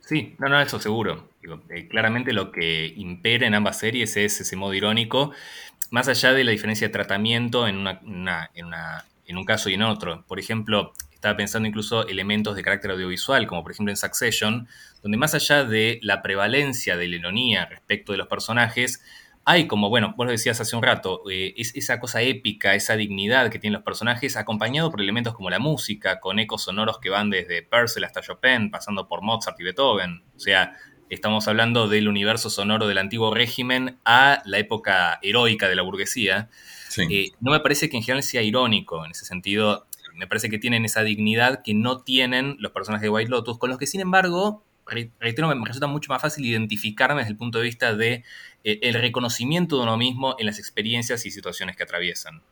Sí, 0.00 0.34
no, 0.38 0.48
no, 0.48 0.60
eso 0.60 0.78
seguro. 0.78 1.28
Eh, 1.68 1.88
claramente 1.88 2.32
lo 2.32 2.50
que 2.50 2.92
impera 2.96 3.46
en 3.46 3.54
ambas 3.54 3.78
series 3.78 4.16
es 4.16 4.40
ese 4.40 4.56
modo 4.56 4.72
irónico, 4.72 5.32
más 5.90 6.08
allá 6.08 6.32
de 6.32 6.44
la 6.44 6.52
diferencia 6.52 6.88
de 6.88 6.92
tratamiento 6.92 7.68
en, 7.68 7.76
una, 7.76 8.00
en, 8.02 8.64
una, 8.66 9.04
en 9.26 9.36
un 9.36 9.44
caso 9.44 9.68
y 9.68 9.74
en 9.74 9.82
otro. 9.82 10.24
Por 10.26 10.38
ejemplo, 10.38 10.92
estaba 11.16 11.36
pensando 11.36 11.66
incluso 11.66 12.06
elementos 12.06 12.54
de 12.54 12.62
carácter 12.62 12.90
audiovisual, 12.92 13.46
como 13.46 13.62
por 13.62 13.72
ejemplo 13.72 13.90
en 13.90 13.96
Succession, 13.96 14.68
donde 15.02 15.18
más 15.18 15.34
allá 15.34 15.64
de 15.64 15.98
la 16.02 16.22
prevalencia 16.22 16.96
de 16.96 17.08
la 17.08 17.16
ironía 17.16 17.66
respecto 17.66 18.12
de 18.12 18.18
los 18.18 18.28
personajes, 18.28 19.02
hay 19.44 19.66
como, 19.66 19.88
bueno, 19.88 20.12
vos 20.16 20.26
lo 20.26 20.32
decías 20.32 20.60
hace 20.60 20.76
un 20.76 20.82
rato, 20.82 21.22
eh, 21.30 21.54
es 21.56 21.74
esa 21.74 22.00
cosa 22.00 22.20
épica, 22.20 22.74
esa 22.74 22.96
dignidad 22.96 23.48
que 23.50 23.58
tienen 23.58 23.74
los 23.74 23.82
personajes, 23.84 24.36
acompañado 24.36 24.90
por 24.90 25.00
elementos 25.00 25.34
como 25.34 25.50
la 25.50 25.58
música, 25.58 26.20
con 26.20 26.38
ecos 26.38 26.64
sonoros 26.64 26.98
que 26.98 27.10
van 27.10 27.30
desde 27.30 27.62
Purcell 27.62 28.04
hasta 28.04 28.20
Chopin, 28.20 28.70
pasando 28.70 29.08
por 29.08 29.22
Mozart 29.22 29.58
y 29.60 29.64
Beethoven. 29.64 30.22
O 30.36 30.40
sea, 30.40 30.74
estamos 31.08 31.48
hablando 31.48 31.88
del 31.88 32.08
universo 32.08 32.50
sonoro 32.50 32.88
del 32.88 32.98
antiguo 32.98 33.32
régimen 33.32 33.98
a 34.04 34.42
la 34.44 34.58
época 34.58 35.18
heroica 35.22 35.68
de 35.68 35.76
la 35.76 35.82
burguesía. 35.82 36.50
Eh, 36.98 37.30
no 37.40 37.52
me 37.52 37.60
parece 37.60 37.88
que 37.88 37.96
en 37.96 38.02
general 38.02 38.22
sea 38.22 38.42
irónico 38.42 39.04
en 39.04 39.10
ese 39.10 39.24
sentido 39.24 39.85
me 40.16 40.26
parece 40.26 40.48
que 40.50 40.58
tienen 40.58 40.84
esa 40.84 41.02
dignidad 41.02 41.62
que 41.62 41.74
no 41.74 42.02
tienen 42.02 42.56
los 42.58 42.72
personajes 42.72 43.02
de 43.02 43.10
White 43.10 43.30
Lotus, 43.30 43.58
con 43.58 43.70
los 43.70 43.78
que 43.78 43.86
sin 43.86 44.00
embargo 44.00 44.64
reitero, 44.86 45.54
me 45.54 45.66
resulta 45.66 45.86
mucho 45.86 46.12
más 46.12 46.22
fácil 46.22 46.44
identificarme 46.44 47.20
desde 47.20 47.32
el 47.32 47.36
punto 47.36 47.58
de 47.58 47.64
vista 47.64 47.94
de 47.94 48.24
eh, 48.64 48.78
el 48.82 48.94
reconocimiento 48.94 49.76
de 49.76 49.82
uno 49.82 49.96
mismo 49.96 50.36
en 50.38 50.46
las 50.46 50.58
experiencias 50.58 51.26
y 51.26 51.30
situaciones 51.30 51.76
que 51.76 51.82
atraviesan. 51.82 52.42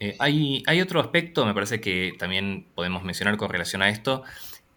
Eh, 0.00 0.16
hay, 0.18 0.62
hay, 0.66 0.80
otro 0.80 1.00
aspecto, 1.00 1.46
me 1.46 1.54
parece 1.54 1.80
que 1.80 2.14
también 2.18 2.66
podemos 2.74 3.04
mencionar 3.04 3.36
con 3.36 3.48
relación 3.48 3.80
a 3.82 3.88
esto, 3.88 4.24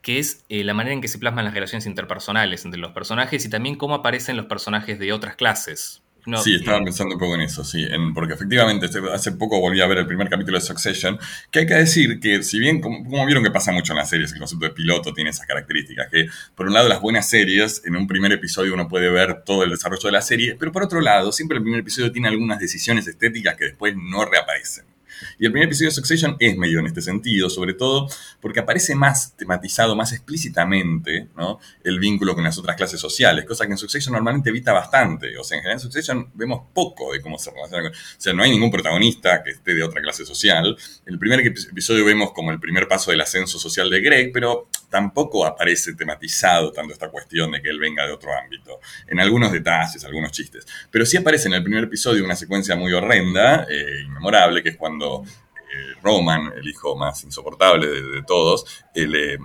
que 0.01 0.19
es 0.19 0.45
eh, 0.49 0.63
la 0.63 0.73
manera 0.73 0.93
en 0.93 1.01
que 1.01 1.07
se 1.07 1.17
plasman 1.17 1.45
las 1.45 1.53
relaciones 1.53 1.87
interpersonales 1.87 2.65
entre 2.65 2.79
los 2.79 2.91
personajes 2.91 3.43
y 3.43 3.49
también 3.49 3.75
cómo 3.75 3.95
aparecen 3.95 4.37
los 4.37 4.45
personajes 4.45 4.99
de 4.99 5.11
otras 5.11 5.35
clases 5.35 6.03
sí, 6.43 6.55
estaba 6.55 6.83
pensando 6.83 7.15
un 7.15 7.19
poco 7.19 7.35
en 7.35 7.41
eso, 7.41 7.63
sí, 7.63 7.85
porque 8.13 8.33
efectivamente 8.33 8.87
este, 8.87 8.99
hace 9.13 9.31
poco 9.33 9.59
volví 9.59 9.81
a 9.81 9.87
ver 9.87 9.99
el 9.99 10.07
primer 10.07 10.29
capítulo 10.29 10.57
de 10.57 10.65
Succession, 10.65 11.17
que 11.51 11.59
hay 11.59 11.65
que 11.65 11.75
decir 11.75 12.19
que 12.19 12.43
si 12.43 12.59
bien, 12.59 12.81
como, 12.81 13.25
vieron 13.25 13.43
que 13.43 13.51
pasa 13.51 13.71
mucho 13.71 13.93
en 13.93 13.99
las 13.99 14.09
series, 14.09 14.33
el 14.33 14.39
concepto 14.39 14.65
de 14.65 14.71
piloto 14.71 15.13
tiene 15.13 15.29
esas 15.29 15.45
características, 15.45 16.07
que 16.11 16.27
por 16.55 16.67
un 16.67 16.73
lado 16.73 16.89
las 16.89 17.01
buenas 17.01 17.29
series, 17.29 17.81
en 17.85 17.95
un 17.95 18.07
primer 18.07 18.31
episodio 18.31 18.73
uno 18.73 18.87
puede 18.87 19.09
ver 19.09 19.43
todo 19.45 19.63
el 19.63 19.69
desarrollo 19.69 20.07
de 20.07 20.11
la 20.11 20.21
serie, 20.21 20.55
pero 20.59 20.71
por 20.71 20.83
otro 20.83 21.01
lado, 21.01 21.31
siempre 21.31 21.57
el 21.57 21.63
primer 21.63 21.81
episodio 21.81 22.11
tiene 22.11 22.27
algunas 22.27 22.59
decisiones 22.59 23.07
estéticas 23.07 23.55
que 23.55 23.65
después 23.65 23.95
no 23.95 24.25
reaparecen. 24.25 24.96
Y 25.39 25.45
el 25.45 25.51
primer 25.51 25.67
episodio 25.67 25.89
de 25.89 25.95
Succession 25.95 26.35
es 26.39 26.57
medio 26.57 26.79
en 26.79 26.87
este 26.87 27.01
sentido, 27.01 27.49
sobre 27.49 27.73
todo 27.73 28.07
porque 28.41 28.59
aparece 28.59 28.95
más 28.95 29.35
tematizado, 29.35 29.95
más 29.95 30.13
explícitamente, 30.13 31.27
¿no? 31.35 31.59
el 31.83 31.99
vínculo 31.99 32.35
con 32.35 32.43
las 32.43 32.57
otras 32.57 32.75
clases 32.75 32.99
sociales, 32.99 33.45
cosa 33.45 33.65
que 33.65 33.71
en 33.71 33.77
Succession 33.77 34.13
normalmente 34.13 34.49
evita 34.49 34.73
bastante. 34.73 35.37
O 35.37 35.43
sea, 35.43 35.57
en 35.57 35.61
general 35.63 35.77
en 35.77 35.81
Succession 35.81 36.31
vemos 36.33 36.61
poco 36.73 37.13
de 37.13 37.21
cómo 37.21 37.37
se 37.37 37.51
relaciona 37.51 37.83
con... 37.83 37.91
O 37.91 37.95
sea, 38.17 38.33
no 38.33 38.43
hay 38.43 38.51
ningún 38.51 38.71
protagonista 38.71 39.43
que 39.43 39.51
esté 39.51 39.73
de 39.73 39.83
otra 39.83 40.01
clase 40.01 40.25
social. 40.25 40.77
El 41.05 41.19
primer 41.19 41.39
episodio 41.39 42.05
vemos 42.05 42.31
como 42.33 42.51
el 42.51 42.59
primer 42.59 42.87
paso 42.87 43.11
del 43.11 43.21
ascenso 43.21 43.59
social 43.59 43.89
de 43.89 44.01
Greg, 44.01 44.31
pero 44.33 44.69
tampoco 44.89 45.45
aparece 45.45 45.93
tematizado 45.93 46.71
tanto 46.71 46.93
esta 46.93 47.09
cuestión 47.09 47.51
de 47.51 47.61
que 47.61 47.69
él 47.69 47.79
venga 47.79 48.05
de 48.05 48.11
otro 48.11 48.31
ámbito. 48.37 48.79
En 49.07 49.19
algunos 49.19 49.51
detalles, 49.51 50.03
algunos 50.05 50.31
chistes. 50.31 50.65
Pero 50.91 51.05
sí 51.05 51.17
aparece 51.17 51.47
en 51.47 51.55
el 51.55 51.63
primer 51.63 51.85
episodio 51.85 52.23
una 52.23 52.35
secuencia 52.35 52.75
muy 52.75 52.93
horrenda, 52.93 53.65
eh, 53.69 54.01
inmemorable, 54.05 54.63
que 54.63 54.69
es 54.69 54.77
cuando 54.77 55.06
eh, 55.15 55.95
Roman, 56.01 56.53
el 56.55 56.67
hijo 56.67 56.95
más 56.95 57.23
insoportable 57.23 57.87
de, 57.87 58.23
todos, 58.23 58.65
eh, 58.95 59.07
le, 59.07 59.37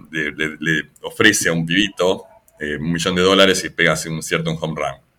ofrece 1.03 1.49
a 1.49 1.53
un 1.53 1.67
pibito 1.67 2.25
un 2.79 2.93
millón 2.93 3.17
de 3.17 3.23
dólares 3.23 3.65
y 3.65 3.71
pega 3.71 3.97
un 4.07 4.23
cierto 4.23 4.49
un 4.51 4.59
home 4.61 4.75
run. 4.77 5.12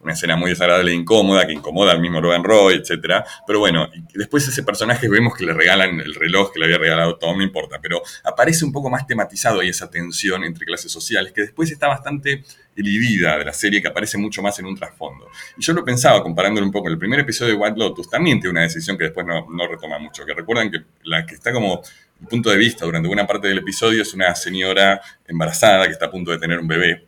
Una 0.00 0.12
escena 0.12 0.36
muy 0.36 0.50
desagradable 0.50 0.92
e 0.92 0.94
incómoda, 0.94 1.46
que 1.46 1.52
incomoda 1.52 1.92
al 1.92 2.00
mismo 2.00 2.20
Logan 2.20 2.44
Roy, 2.44 2.74
etc. 2.74 3.24
Pero 3.46 3.58
bueno, 3.60 3.88
después 4.14 4.46
ese 4.46 4.62
personaje 4.62 5.08
vemos 5.08 5.34
que 5.36 5.44
le 5.44 5.54
regalan 5.54 6.00
el 6.00 6.14
reloj 6.14 6.52
que 6.52 6.58
le 6.58 6.66
había 6.66 6.78
regalado 6.78 7.16
Tom, 7.16 7.38
no 7.38 7.42
importa, 7.42 7.78
pero 7.80 8.02
aparece 8.24 8.64
un 8.64 8.72
poco 8.72 8.90
más 8.90 9.06
tematizado 9.06 9.60
ahí 9.60 9.68
esa 9.68 9.90
tensión 9.90 10.44
entre 10.44 10.66
clases 10.66 10.92
sociales, 10.92 11.32
que 11.32 11.42
después 11.42 11.70
está 11.70 11.88
bastante 11.88 12.44
elidida 12.76 13.36
de 13.36 13.44
la 13.44 13.52
serie, 13.52 13.82
que 13.82 13.88
aparece 13.88 14.18
mucho 14.18 14.40
más 14.42 14.58
en 14.58 14.66
un 14.66 14.76
trasfondo. 14.76 15.28
Y 15.56 15.62
yo 15.62 15.72
lo 15.72 15.84
pensaba, 15.84 16.22
comparándolo 16.22 16.64
un 16.64 16.72
poco, 16.72 16.88
el 16.88 16.98
primer 16.98 17.20
episodio 17.20 17.54
de 17.54 17.58
White 17.58 17.78
Lotus 17.78 18.08
también 18.08 18.40
tiene 18.40 18.52
una 18.52 18.62
decisión 18.62 18.96
que 18.96 19.04
después 19.04 19.26
no, 19.26 19.46
no 19.50 19.66
retoma 19.66 19.98
mucho, 19.98 20.24
que 20.24 20.34
recuerdan 20.34 20.70
que 20.70 20.78
la 21.04 21.26
que 21.26 21.34
está 21.34 21.52
como 21.52 21.82
punto 22.28 22.50
de 22.50 22.56
vista 22.56 22.84
durante 22.84 23.06
buena 23.06 23.26
parte 23.26 23.48
del 23.48 23.58
episodio 23.58 24.02
es 24.02 24.12
una 24.14 24.34
señora 24.34 25.00
embarazada 25.26 25.86
que 25.86 25.92
está 25.92 26.06
a 26.06 26.10
punto 26.10 26.30
de 26.30 26.38
tener 26.38 26.58
un 26.58 26.66
bebé 26.66 27.07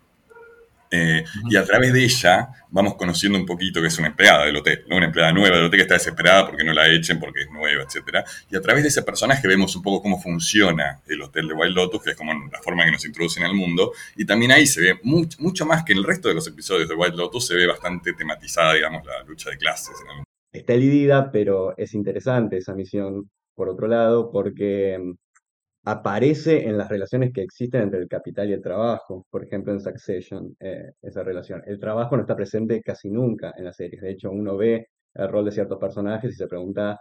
eh, 0.91 1.25
y 1.49 1.57
a 1.57 1.65
través 1.65 1.93
de 1.93 2.03
ella 2.03 2.49
vamos 2.69 2.95
conociendo 2.97 3.39
un 3.39 3.47
poquito 3.47 3.81
que 3.81 3.89
es 3.89 3.99
una 3.99 4.09
empleada 4.09 4.45
del 4.45 4.57
hotel, 4.57 4.85
¿no? 4.89 4.97
una 4.97 5.07
empleada 5.07 5.33
nueva 5.33 5.57
del 5.57 5.67
hotel 5.67 5.79
que 5.79 5.83
está 5.83 5.95
desesperada 5.95 6.47
porque 6.47 6.65
no 6.65 6.73
la 6.73 6.89
echen, 6.89 7.21
porque 7.21 7.43
es 7.43 7.51
nueva, 7.51 7.85
etc. 7.85 8.25
Y 8.51 8.57
a 8.57 8.61
través 8.61 8.83
de 8.83 8.89
ese 8.89 9.03
personaje 9.03 9.47
vemos 9.47 9.75
un 9.77 9.83
poco 9.83 10.03
cómo 10.03 10.21
funciona 10.21 11.01
el 11.07 11.23
hotel 11.23 11.49
de 11.49 11.55
Wild 11.55 11.77
Lotus, 11.77 12.03
que 12.03 12.11
es 12.11 12.17
como 12.17 12.33
la 12.33 12.61
forma 12.63 12.85
que 12.85 12.93
nos 12.93 13.05
introducen 13.05 13.45
al 13.45 13.55
mundo. 13.55 13.93
Y 14.17 14.25
también 14.25 14.51
ahí 14.53 14.67
se 14.67 14.81
ve 14.81 15.01
mucho, 15.03 15.39
mucho 15.41 15.65
más 15.65 15.85
que 15.85 15.93
en 15.93 15.99
el 15.99 16.05
resto 16.05 16.29
de 16.29 16.35
los 16.35 16.47
episodios 16.47 16.89
de 16.89 16.95
Wild 16.95 17.15
Lotus, 17.15 17.47
se 17.47 17.55
ve 17.55 17.67
bastante 17.67 18.13
tematizada, 18.13 18.75
digamos, 18.75 19.05
la 19.07 19.23
lucha 19.25 19.51
de 19.51 19.59
clases. 19.59 19.97
Está 20.53 20.75
elidida, 20.75 21.31
pero 21.31 21.77
es 21.77 21.95
interesante 21.95 22.57
esa 22.57 22.75
misión, 22.75 23.31
por 23.55 23.69
otro 23.69 23.87
lado, 23.87 24.33
porque 24.33 25.15
aparece 25.91 26.67
en 26.69 26.79
las 26.79 26.89
relaciones 26.89 27.33
que 27.33 27.43
existen 27.43 27.83
entre 27.83 28.01
el 28.01 28.09
capital 28.09 28.49
y 28.51 28.53
el 28.53 28.63
trabajo, 28.63 29.27
por 29.31 29.45
ejemplo 29.45 29.73
en 29.73 29.81
Succession, 29.81 30.57
eh, 30.61 30.93
esa 31.03 31.23
relación. 31.23 31.63
El 31.67 31.79
trabajo 31.79 32.17
no 32.17 32.23
está 32.23 32.37
presente 32.37 32.83
casi 32.83 33.11
nunca 33.11 33.53
en 33.57 33.65
las 33.65 33.77
series, 33.77 34.03
de 34.03 34.11
hecho 34.11 34.31
uno 34.31 34.57
ve 34.57 34.89
el 35.15 35.29
rol 35.29 35.45
de 35.45 35.53
ciertos 35.53 35.79
personajes 35.79 36.33
y 36.33 36.37
se 36.37 36.47
pregunta 36.47 37.01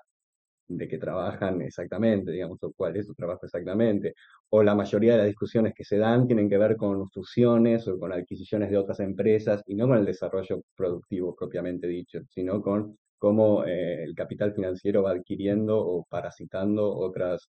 de 0.67 0.87
qué 0.87 0.97
trabajan 0.97 1.61
exactamente, 1.61 2.31
digamos, 2.31 2.61
o 2.63 2.71
cuál 2.73 2.95
es 2.95 3.07
su 3.07 3.15
trabajo 3.15 3.45
exactamente, 3.45 4.13
o 4.49 4.63
la 4.63 4.75
mayoría 4.75 5.13
de 5.13 5.17
las 5.19 5.27
discusiones 5.27 5.73
que 5.75 5.83
se 5.83 5.97
dan 5.97 6.27
tienen 6.27 6.49
que 6.49 6.57
ver 6.57 6.77
con 6.77 7.09
fusiones 7.09 7.87
o 7.87 7.99
con 7.99 8.13
adquisiciones 8.13 8.69
de 8.69 8.77
otras 8.77 8.99
empresas 8.99 9.63
y 9.67 9.75
no 9.75 9.87
con 9.87 9.97
el 9.97 10.05
desarrollo 10.05 10.61
productivo 10.75 11.35
propiamente 11.35 11.87
dicho, 11.87 12.19
sino 12.29 12.61
con 12.61 12.97
cómo 13.17 13.65
eh, 13.65 14.03
el 14.03 14.15
capital 14.15 14.53
financiero 14.53 15.03
va 15.03 15.11
adquiriendo 15.11 15.77
o 15.79 16.05
parasitando 16.09 16.95
otras 16.95 17.49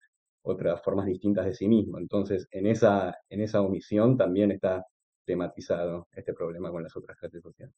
otras 0.46 0.82
formas 0.82 1.06
distintas 1.06 1.46
de 1.46 1.54
sí 1.54 1.68
mismo. 1.68 1.98
Entonces, 1.98 2.48
en 2.52 2.68
esa, 2.68 3.18
en 3.30 3.42
esa 3.42 3.62
omisión 3.62 4.18
también 4.18 4.52
está 4.52 4.86
tematizado 5.26 6.08
este 6.14 6.34
problema 6.34 6.72
con 6.72 6.84
las 6.84 6.96
otras 6.96 7.18
clases 7.18 7.42
sociales. 7.42 7.74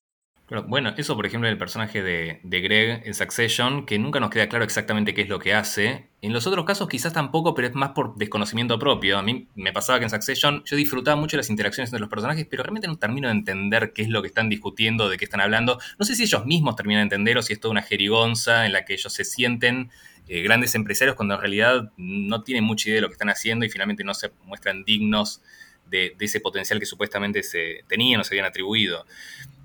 bueno, 0.67 0.93
eso 0.97 1.15
por 1.15 1.25
ejemplo 1.25 1.49
el 1.49 1.57
personaje 1.57 2.03
de, 2.03 2.41
de, 2.43 2.61
Greg 2.61 3.01
en 3.05 3.13
Succession, 3.13 3.85
que 3.85 3.97
nunca 3.97 4.19
nos 4.19 4.29
queda 4.29 4.49
claro 4.49 4.65
exactamente 4.65 5.13
qué 5.13 5.21
es 5.21 5.29
lo 5.29 5.39
que 5.39 5.53
hace. 5.53 6.09
En 6.21 6.33
los 6.33 6.45
otros 6.45 6.65
casos 6.65 6.89
quizás 6.89 7.13
tampoco, 7.13 7.53
pero 7.53 7.67
es 7.69 7.75
más 7.75 7.91
por 7.91 8.15
desconocimiento 8.15 8.77
propio. 8.77 9.17
A 9.17 9.23
mí 9.23 9.47
me 9.55 9.71
pasaba 9.71 9.99
que 9.99 10.05
en 10.05 10.09
Succession 10.09 10.63
yo 10.65 10.75
disfrutaba 10.75 11.15
mucho 11.15 11.37
las 11.37 11.49
interacciones 11.49 11.89
entre 11.89 12.01
los 12.01 12.09
personajes, 12.09 12.45
pero 12.49 12.63
realmente 12.63 12.87
no 12.87 12.97
termino 12.97 13.29
de 13.29 13.35
entender 13.35 13.93
qué 13.93 14.01
es 14.01 14.09
lo 14.09 14.21
que 14.21 14.27
están 14.27 14.49
discutiendo, 14.49 15.09
de 15.09 15.17
qué 15.17 15.25
están 15.25 15.41
hablando. 15.41 15.79
No 15.97 16.05
sé 16.05 16.15
si 16.15 16.23
ellos 16.23 16.45
mismos 16.45 16.75
terminan 16.75 17.01
de 17.01 17.15
entender 17.15 17.37
o 17.37 17.41
si 17.41 17.53
es 17.53 17.59
toda 17.59 17.71
una 17.71 17.81
jerigonza 17.81 18.65
en 18.65 18.73
la 18.73 18.83
que 18.83 18.93
ellos 18.93 19.13
se 19.13 19.23
sienten 19.23 19.89
eh, 20.27 20.41
grandes 20.41 20.75
empresarios 20.75 21.15
cuando 21.15 21.35
en 21.35 21.41
realidad 21.41 21.91
no 21.97 22.43
tienen 22.43 22.63
mucha 22.63 22.89
idea 22.89 22.95
de 22.97 23.01
lo 23.01 23.07
que 23.07 23.13
están 23.13 23.29
haciendo 23.29 23.65
y 23.65 23.69
finalmente 23.69 24.03
no 24.03 24.13
se 24.13 24.31
muestran 24.45 24.83
dignos 24.83 25.41
de, 25.89 26.15
ese 26.19 26.39
potencial 26.39 26.79
que 26.79 26.85
supuestamente 26.85 27.43
se 27.43 27.83
tenían 27.87 28.21
o 28.21 28.23
se 28.23 28.33
habían 28.33 28.45
atribuido. 28.45 29.05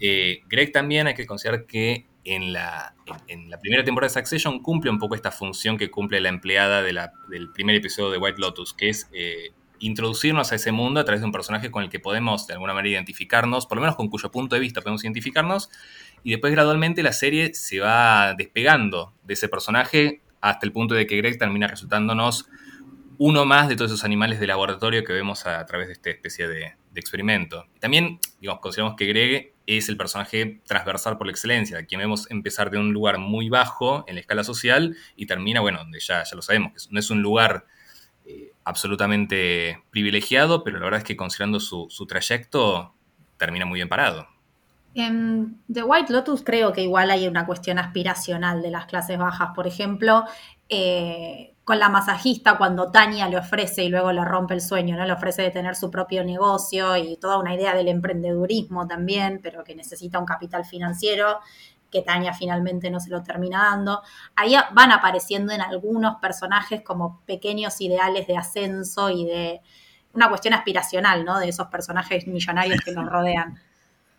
Eh, 0.01 0.43
Greg 0.49 0.73
también 0.73 1.07
hay 1.07 1.15
que 1.15 1.27
considerar 1.27 1.67
que 1.67 2.07
en 2.25 2.53
la, 2.53 2.95
en, 3.27 3.51
la, 3.51 3.59
primera 3.59 3.83
temporada 3.83 4.13
de 4.13 4.21
Succession 4.21 4.63
cumple 4.63 4.91
un 4.91 4.99
poco 4.99 5.15
esta 5.15 5.33
función 5.33 5.77
que 5.77 5.91
cumple 5.91 6.21
la 6.21 6.29
empleada 6.29 6.83
del 6.83 7.51
primer 7.53 7.77
episodio 7.77 8.11
de 8.11 8.19
White 8.19 8.41
Lotus, 8.41 8.73
que 8.75 8.91
es 8.91 9.09
eh, 9.13 9.51
introducirnos 9.81 10.53
a 10.53 10.55
ese 10.55 10.71
mundo 10.71 11.01
a 11.01 11.05
través 11.05 11.21
de 11.21 11.27
un 11.27 11.33
personaje 11.33 11.73
con 11.73 11.83
el 11.83 11.91
que 11.91 11.99
podemos 11.99 12.47
de 12.47 12.55
alguna 12.55 12.75
manera 12.75 12.95
identificarnos, 12.95 13.67
por 13.67 13.77
lo 13.77 13.83
menos 13.83 13.97
con 13.97 14.09
cuyo 14.09 14.31
punto 14.31 14.55
de 14.55 14.61
vista 14.61 14.81
podemos 14.81 15.03
identificarnos, 15.03 15.69
y 16.23 16.31
después 16.31 16.53
gradualmente 16.53 17.03
la 17.03 17.13
serie 17.13 17.55
se 17.55 17.81
va 17.81 18.35
despegando 18.35 19.13
de 19.25 19.35
ese 19.35 19.49
personaje 19.49 20.21
hasta 20.43 20.67
el 20.67 20.73
punto 20.73 20.95
de 20.95 21.07
que 21.07 21.17
Greg 21.17 21.39
termina 21.39 21.67
resultándonos 21.67 22.49
uno 23.17 23.45
más 23.45 23.69
de 23.69 23.77
todos 23.77 23.93
esos 23.93 24.05
animales 24.05 24.41
de 24.41 24.49
laboratorio 24.49 25.05
que 25.05 25.13
vemos 25.13 25.47
a, 25.47 25.65
través 25.65 25.87
de 25.87 25.93
esta 25.95 26.11
especie 26.11 26.49
de, 26.49 26.75
experimento. 26.95 27.67
También, 27.81 28.19
digamos, 28.41 28.61
consideramos 28.61 28.97
que 28.99 29.07
Greg 29.07 29.55
es 29.67 29.89
el 29.89 29.97
personaje 29.97 30.61
transversal 30.67 31.17
por 31.17 31.27
la 31.27 31.31
excelencia, 31.31 31.87
quien 31.87 32.01
vemos 32.01 32.31
empezar 32.31 32.71
de 32.71 32.79
un 32.79 32.93
lugar 32.93 33.19
muy 33.19 33.49
bajo 33.49 34.05
en 34.09 34.17
la 34.17 34.21
escala 34.21 34.45
social 34.45 34.97
y 35.17 35.27
termina, 35.27 35.61
bueno, 35.61 35.79
donde 35.79 36.01
ya, 36.01 36.25
ya 36.25 36.37
lo 36.37 36.43
sabemos, 36.43 36.73
que 36.73 36.93
no 36.93 36.99
es 36.99 37.09
un 37.11 37.23
lugar 37.23 37.65
eh, 38.27 38.53
absolutamente 38.65 39.83
privilegiado, 39.91 40.65
pero 40.65 40.79
la 40.81 40.85
verdad 40.85 40.99
es 40.99 41.05
que 41.05 41.17
considerando 41.17 41.61
su, 41.61 41.87
su 41.89 42.07
trayecto, 42.07 42.95
termina 43.39 43.65
muy 43.65 43.79
bien 43.79 43.89
parado. 43.89 44.29
En 44.95 45.63
The 45.73 45.83
White 45.83 46.13
Lotus 46.13 46.43
creo 46.43 46.73
que 46.73 46.83
igual 46.83 47.11
hay 47.11 47.27
una 47.27 47.47
cuestión 47.47 47.79
aspiracional 47.79 48.61
de 48.63 48.71
las 48.71 48.87
clases 48.87 49.19
bajas. 49.19 49.51
Por 49.55 49.67
ejemplo, 49.67 50.25
eh, 50.69 51.55
con 51.65 51.79
la 51.79 51.89
masajista, 51.89 52.59
cuando 52.59 52.91
Tania 52.91 53.29
le 53.29 53.39
ofrece 53.39 53.85
y 53.85 53.89
luego 53.89 54.13
le 54.13 54.25
rompe 54.25 54.55
el 54.55 54.61
sueño, 54.61 54.97
¿no? 54.97 55.07
Le 55.07 55.13
ofrece 55.13 55.43
de 55.43 55.51
tener 55.51 55.77
su 55.77 55.91
propio 55.91 56.25
negocio 56.25 56.97
y 56.97 57.17
toda 57.17 57.39
una 57.39 57.55
idea 57.55 57.75
del 57.75 57.89
emprendedurismo 57.89 58.87
también, 58.87 59.41
pero 59.43 59.65
que 59.65 59.75
necesita 59.75 60.19
un 60.19 60.27
capital 60.27 60.65
financiero 60.65 61.41
que 61.91 62.03
Tania 62.03 62.33
finalmente 62.33 62.91
no 62.91 62.99
se 62.99 63.11
lo 63.11 63.23
termina 63.23 63.71
dando. 63.71 64.03
Ahí 64.35 64.57
van 64.73 64.91
apareciendo 64.91 65.53
en 65.53 65.61
algunos 65.61 66.17
personajes 66.17 66.83
como 66.83 67.21
pequeños 67.27 67.81
ideales 67.81 68.27
de 68.27 68.37
ascenso 68.37 69.11
y 69.11 69.27
de 69.27 69.61
una 70.15 70.29
cuestión 70.29 70.55
aspiracional, 70.55 71.25
¿no? 71.25 71.39
De 71.39 71.49
esos 71.49 71.69
personajes 71.69 72.27
millonarios 72.27 72.81
que 72.85 72.93
nos 72.93 73.07
rodean. 73.11 73.61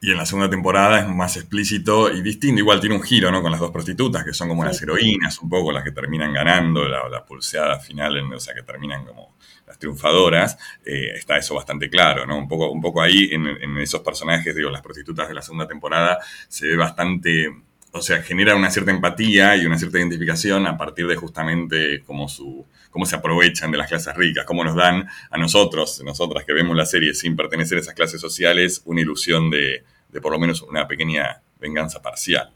Y 0.03 0.11
en 0.11 0.17
la 0.17 0.25
segunda 0.25 0.49
temporada 0.49 0.99
es 0.99 1.07
más 1.07 1.37
explícito 1.37 2.11
y 2.11 2.21
distinto. 2.21 2.59
Igual 2.59 2.81
tiene 2.81 2.93
un 2.93 3.01
giro, 3.01 3.31
¿no? 3.31 3.41
Con 3.41 3.51
las 3.51 3.61
dos 3.61 3.71
prostitutas, 3.71 4.25
que 4.25 4.33
son 4.33 4.49
como 4.49 4.65
las 4.65 4.81
heroínas, 4.81 5.39
un 5.39 5.47
poco 5.47 5.71
las 5.71 5.81
que 5.81 5.91
terminan 5.91 6.33
ganando 6.33 6.85
la, 6.89 7.23
pulseada 7.23 7.79
final, 7.79 8.33
o 8.33 8.37
sea, 8.37 8.53
que 8.53 8.63
terminan 8.63 9.05
como 9.05 9.37
las 9.65 9.79
triunfadoras. 9.79 10.57
Eh, 10.83 11.13
está 11.15 11.37
eso 11.37 11.55
bastante 11.55 11.89
claro, 11.89 12.25
¿no? 12.25 12.37
Un 12.37 12.49
poco, 12.49 12.69
un 12.69 12.81
poco 12.81 13.01
ahí 13.01 13.29
en, 13.31 13.77
esos 13.77 14.01
personajes, 14.01 14.53
digo, 14.53 14.69
las 14.69 14.81
prostitutas 14.81 15.29
de 15.29 15.35
la 15.35 15.41
segunda 15.41 15.69
temporada, 15.69 16.19
se 16.49 16.67
ve 16.67 16.75
bastante 16.75 17.47
o 17.95 18.01
sea, 18.01 18.23
genera 18.23 18.55
una 18.55 18.71
cierta 18.71 18.89
empatía 18.89 19.55
y 19.55 19.67
una 19.67 19.77
cierta 19.77 19.99
identificación 19.99 20.65
a 20.65 20.77
partir 20.77 21.05
de 21.05 21.15
justamente 21.15 22.01
cómo, 22.03 22.27
su, 22.27 22.65
cómo 22.89 23.05
se 23.05 23.15
aprovechan 23.15 23.69
de 23.71 23.77
las 23.77 23.87
clases 23.87 24.15
ricas, 24.15 24.45
cómo 24.45 24.63
nos 24.63 24.75
dan 24.75 25.07
a 25.29 25.37
nosotros, 25.37 26.01
nosotras 26.03 26.43
que 26.43 26.53
vemos 26.53 26.75
la 26.75 26.87
serie 26.87 27.13
sin 27.13 27.35
pertenecer 27.35 27.77
a 27.77 27.81
esas 27.81 27.93
clases 27.93 28.19
sociales, 28.19 28.81
una 28.85 29.01
ilusión 29.01 29.51
de, 29.51 29.83
de 30.13 30.21
por 30.21 30.31
lo 30.31 30.39
menos 30.39 30.61
una 30.61 30.87
pequeña 30.87 31.41
venganza 31.59 32.01
parcial. 32.01 32.53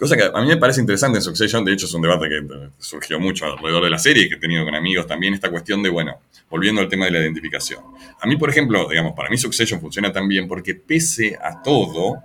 Cosa 0.00 0.16
que 0.16 0.22
a 0.22 0.40
mí 0.40 0.46
me 0.46 0.56
parece 0.56 0.80
interesante 0.80 1.18
en 1.18 1.22
Succession, 1.22 1.62
de 1.62 1.74
hecho 1.74 1.84
es 1.84 1.92
un 1.92 2.00
debate 2.00 2.26
que 2.28 2.40
surgió 2.78 3.20
mucho 3.20 3.44
alrededor 3.44 3.84
de 3.84 3.90
la 3.90 3.98
serie 3.98 4.30
que 4.30 4.36
he 4.36 4.38
tenido 4.38 4.64
con 4.64 4.74
amigos 4.74 5.06
también, 5.06 5.34
esta 5.34 5.50
cuestión 5.50 5.82
de, 5.82 5.90
bueno, 5.90 6.20
volviendo 6.48 6.80
al 6.80 6.88
tema 6.88 7.04
de 7.04 7.10
la 7.10 7.18
identificación. 7.18 7.84
A 8.18 8.26
mí, 8.26 8.36
por 8.38 8.48
ejemplo, 8.48 8.88
digamos, 8.88 9.12
para 9.14 9.28
mí 9.28 9.36
Succession 9.36 9.78
funciona 9.78 10.10
tan 10.10 10.26
bien 10.26 10.48
porque 10.48 10.74
pese 10.74 11.36
a 11.36 11.62
todo, 11.62 12.22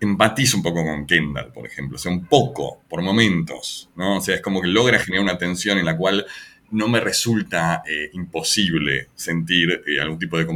empatizo 0.00 0.56
un 0.56 0.62
poco 0.62 0.84
con 0.84 1.04
Kendall, 1.04 1.52
por 1.52 1.66
ejemplo, 1.66 1.96
o 1.96 1.98
sea, 1.98 2.12
un 2.12 2.26
poco, 2.26 2.82
por 2.88 3.02
momentos, 3.02 3.90
¿no? 3.96 4.18
O 4.18 4.20
sea, 4.20 4.36
es 4.36 4.40
como 4.40 4.62
que 4.62 4.68
logra 4.68 5.00
generar 5.00 5.24
una 5.24 5.36
tensión 5.36 5.78
en 5.78 5.86
la 5.86 5.96
cual 5.96 6.24
no 6.70 6.88
me 6.88 7.00
resulta 7.00 7.82
eh, 7.86 8.10
imposible 8.12 9.08
sentir 9.14 9.82
eh, 9.86 10.00
algún 10.00 10.18
tipo 10.18 10.38
de 10.38 10.46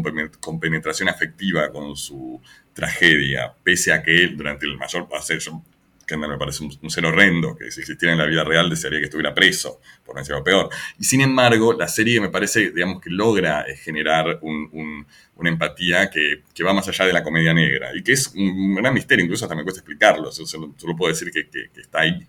compenetración 0.41 1.09
afectiva 1.09 1.71
con 1.71 1.97
su 1.97 2.41
tragedia, 2.79 3.53
pese 3.65 3.93
a 3.93 4.05
que 4.05 4.29
durante 4.29 4.65
el 4.65 4.79
mayor 4.79 5.09
paso, 5.09 5.35
Kendall 6.07 6.31
me 6.31 6.39
parece 6.39 6.63
un, 6.63 6.91
ser 6.91 7.05
horrendo, 7.05 7.57
que 7.57 7.73
si 7.73 7.81
existiera 7.81 8.13
en 8.13 8.19
la 8.19 8.25
vida 8.25 8.45
real 8.45 8.71
desearía 8.71 9.01
que 9.01 9.07
estuviera 9.07 9.35
preso, 9.35 9.81
por 10.07 10.15
no 10.15 10.21
decir 10.21 10.33
algo 10.33 10.45
peor. 10.45 10.69
Y 10.97 11.05
sin 11.05 11.21
embargo, 11.21 11.73
la 11.73 11.89
serie 11.89 12.21
me 12.21 12.29
parece, 12.29 12.71
digamos, 12.71 13.03
que 13.03 13.11
logra 13.11 13.63
eh, 13.63 13.77
generar 13.77 14.39
una 14.43 15.49
empatía 15.49 16.09
que, 16.09 16.45
va 16.65 16.73
más 16.73 16.87
allá 16.87 17.05
de 17.05 17.13
la 17.13 17.25
comedia 17.25 17.53
negra, 17.53 17.91
y 17.97 18.03
que 18.05 18.13
es 18.13 18.29
un 18.29 18.77
gran 18.77 18.95
misterio, 18.95 19.25
incluso 19.25 19.45
hasta 19.45 19.57
me 19.57 19.65
cuesta 19.65 19.81
explicarlo, 19.81 20.31
solo, 20.31 20.73
puedo 20.97 21.13
decir 21.13 21.33
que, 21.33 21.49
está 21.81 22.03
ahí. 22.03 22.27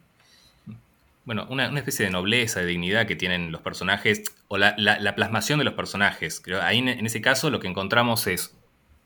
Bueno, 1.25 1.46
una, 1.51 1.77
especie 1.77 2.06
de 2.06 2.12
nobleza, 2.12 2.62
de 2.62 2.65
dignidad 2.65 3.06
que 3.06 3.15
tienen 3.15 3.51
los 3.51 3.62
personajes, 3.62 4.24
o 4.48 4.58
la, 4.58 4.75
plasmación 5.15 5.60
de 5.60 5.65
los 5.65 5.75
personajes. 5.75 6.39
Creo, 6.39 6.60
ahí 6.60 6.79
en 6.79 7.06
ese 7.06 7.22
caso 7.22 7.51
lo 7.51 7.60
que 7.60 7.68
encontramos 7.68 8.25
es 8.25 8.56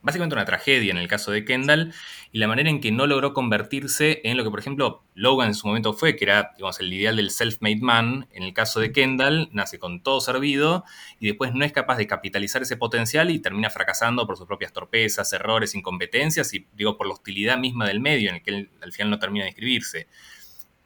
básicamente 0.04 0.36
una 0.36 0.46
tragedia 0.46 0.92
en 0.92 0.98
el 0.98 1.08
caso 1.08 1.32
de 1.32 1.46
Kendall 1.46 1.94
y 2.32 2.38
la 2.38 2.48
manera 2.48 2.70
en 2.70 2.82
que 2.82 2.92
no 2.92 3.08
logró 3.08 3.34
convertirse 3.34 4.22
en 4.26 4.38
lo 4.38 4.44
que, 4.44 4.50
por 4.50 4.60
ejemplo, 4.60 5.04
Logan 5.16 5.48
en 5.48 5.54
su 5.56 5.66
momento 5.66 5.94
fue, 5.94 6.16
que 6.16 6.26
era 6.26 6.52
digamos, 6.56 6.80
el 6.82 6.92
ideal 6.92 7.16
del 7.16 7.30
self-made 7.30 7.80
man. 7.82 8.28
En 8.32 8.44
el 8.44 8.54
caso 8.54 8.80
de 8.82 8.92
Kendall, 8.92 9.50
nace 9.54 9.80
con 9.80 10.04
todo 10.04 10.20
servido 10.20 10.84
y 11.20 11.28
después 11.28 11.54
no 11.54 11.64
es 11.64 11.72
capaz 11.72 11.98
de 11.98 12.06
capitalizar 12.06 12.62
ese 12.62 12.76
potencial 12.76 13.32
y 13.32 13.40
termina 13.40 13.70
fracasando 13.70 14.28
por 14.28 14.38
sus 14.38 14.46
propias 14.46 14.74
torpezas, 14.74 15.32
errores, 15.32 15.74
incompetencias 15.74 16.54
y, 16.54 16.68
digo, 16.74 16.98
por 16.98 17.08
la 17.08 17.14
hostilidad 17.14 17.58
misma 17.58 17.88
del 17.88 18.02
medio 18.02 18.30
en 18.30 18.36
el 18.36 18.44
que 18.44 18.52
él 18.52 18.70
al 18.82 18.92
final 18.92 19.10
no 19.10 19.20
termina 19.20 19.46
de 19.46 19.52
inscribirse. 19.52 20.08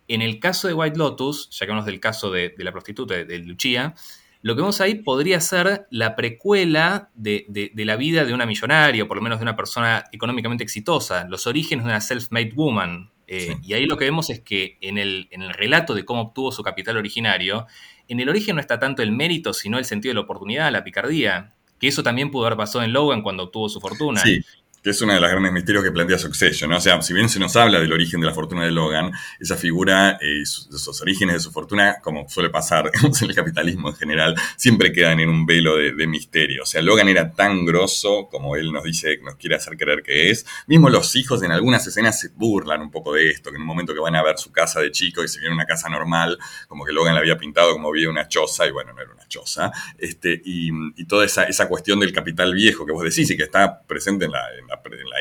En 0.08 0.22
el 0.22 0.40
caso 0.40 0.68
de 0.68 0.74
White 0.74 0.98
Lotus, 0.98 1.50
ya 1.50 1.66
que 1.66 1.72
hablamos 1.72 1.86
del 1.86 2.00
caso 2.00 2.32
de, 2.32 2.54
la 2.60 2.72
prostituta, 2.72 3.16
de, 3.16 3.26
de 3.26 3.40
Lucia, 3.40 3.96
lo 4.42 4.56
que 4.56 4.62
vemos 4.62 4.82
ahí 4.82 4.96
podría 4.96 5.40
ser 5.42 5.88
la 5.90 6.16
precuela 6.16 7.10
de, 7.16 7.72
la 7.76 7.96
vida 7.96 8.26
de 8.26 8.34
una 8.34 8.46
millonaria, 8.46 9.04
o 9.04 9.08
por 9.08 9.18
lo 9.18 9.24
menos 9.24 9.40
de 9.40 9.44
una 9.44 9.56
persona 9.56 10.06
económicamente 10.12 10.64
exitosa, 10.64 11.26
los 11.28 11.48
orígenes 11.48 11.86
de 11.86 11.92
una 11.92 12.02
self-made 12.02 12.54
woman. 12.54 13.12
Eh, 13.28 13.58
y 13.62 13.74
ahí 13.74 13.86
lo 13.86 13.98
que 13.98 14.06
vemos 14.06 14.30
es 14.30 14.40
que 14.40 14.78
en 14.80 14.98
el, 14.98 15.28
en 15.32 15.42
el 15.42 15.54
relato 15.54 15.94
de 15.94 16.06
cómo 16.06 16.22
obtuvo 16.22 16.52
su 16.52 16.64
capital 16.64 16.98
originario, 16.98 17.68
en 18.08 18.20
el 18.20 18.30
origen 18.30 18.56
no 18.56 18.62
está 18.62 18.80
tanto 18.80 19.04
el 19.04 19.12
mérito, 19.12 19.54
sino 19.54 19.78
el 19.78 19.86
sentido 19.86 20.12
de 20.12 20.16
la 20.16 20.22
oportunidad, 20.22 20.72
la 20.72 20.84
picardía. 20.84 21.54
Que 21.80 21.88
eso 21.88 22.02
también 22.02 22.32
pudo 22.32 22.46
haber 22.46 22.58
pasado 22.58 22.84
en 22.84 22.94
Logan 22.94 23.22
cuando 23.22 23.44
obtuvo 23.44 23.70
su 23.70 23.80
fortuna. 23.80 24.22
Sí, 24.22 24.42
que 24.88 24.92
es 24.92 25.02
uno 25.02 25.14
de 25.14 25.20
los 25.20 25.30
grandes 25.30 25.52
misterios 25.52 25.84
que 25.84 25.92
plantea 25.92 26.18
Succession. 26.18 26.70
¿no? 26.70 26.78
O 26.78 26.80
sea, 26.80 27.02
si 27.02 27.14
bien 27.14 27.28
se 27.28 27.42
nos 27.42 27.58
habla 27.58 27.78
del 27.82 27.92
origen 27.92 28.22
de 28.22 28.28
la 28.28 28.34
fortuna 28.34 28.64
de 28.64 28.72
Logan, 28.72 29.12
esa 29.38 29.58
figura, 29.58 30.18
eh, 30.22 30.44
esos 30.44 31.02
orígenes 31.02 31.36
de 31.36 31.40
su 31.42 31.52
fortuna, 31.52 31.98
como 32.02 32.30
suele 32.30 32.50
pasar 32.50 32.90
en 33.04 33.30
el 33.30 33.36
capitalismo 33.36 33.90
en 33.90 33.96
general, 33.96 34.36
siempre 34.56 34.94
quedan 34.94 35.20
en 35.20 35.28
un 35.28 35.46
velo 35.46 35.76
de, 35.76 36.08
misterio. 36.08 36.64
O 36.64 36.66
sea, 36.66 36.82
Logan 36.82 37.10
era 37.10 37.34
tan 37.34 37.66
grosso 37.66 38.30
como 38.32 38.56
él 38.56 38.72
nos 38.72 38.86
dice, 38.86 39.18
nos 39.22 39.36
quiere 39.36 39.58
hacer 39.58 39.76
creer 39.76 40.04
que 40.04 40.30
es. 40.30 40.46
Mismo 40.68 40.90
los 40.90 41.18
hijos 41.18 41.44
en 41.44 41.52
algunas 41.52 41.86
escenas 41.86 42.18
se 42.18 42.30
burlan 42.30 42.80
un 42.80 42.90
poco 42.90 43.12
de 43.12 43.30
esto, 43.30 43.50
que 43.50 43.58
en 43.58 43.64
un 43.64 43.68
momento 43.68 43.94
que 43.94 44.00
van 44.00 44.16
a 44.16 44.24
ver 44.24 44.38
su 44.38 44.54
casa 44.54 44.80
de 44.80 44.92
chico 44.92 45.22
y 45.22 45.28
se 45.28 45.42
viene 45.42 45.54
una 45.54 45.66
casa 45.66 45.90
normal, 45.90 46.38
como 46.70 46.86
que 46.86 46.94
Logan 46.94 47.14
la 47.14 47.20
había 47.20 47.38
pintado 47.38 47.74
como 47.74 47.90
había 47.90 48.10
una 48.10 48.30
choza, 48.30 48.66
y 48.66 48.72
bueno, 48.72 48.94
no 48.94 49.02
era 49.02 49.12
una 49.12 49.28
choza. 49.28 49.70
Este, 49.98 50.42
y, 50.46 50.72
toda 51.08 51.26
esa, 51.26 51.44
esa, 51.44 51.68
cuestión 51.68 52.00
del 52.00 52.14
capital 52.14 52.54
viejo 52.54 52.86
que 52.86 52.94
vos 52.94 53.04
decís 53.04 53.30
y 53.32 53.36
que 53.36 53.44
está 53.44 53.82
presente 53.82 54.24
en 54.26 54.32
la 54.32 54.48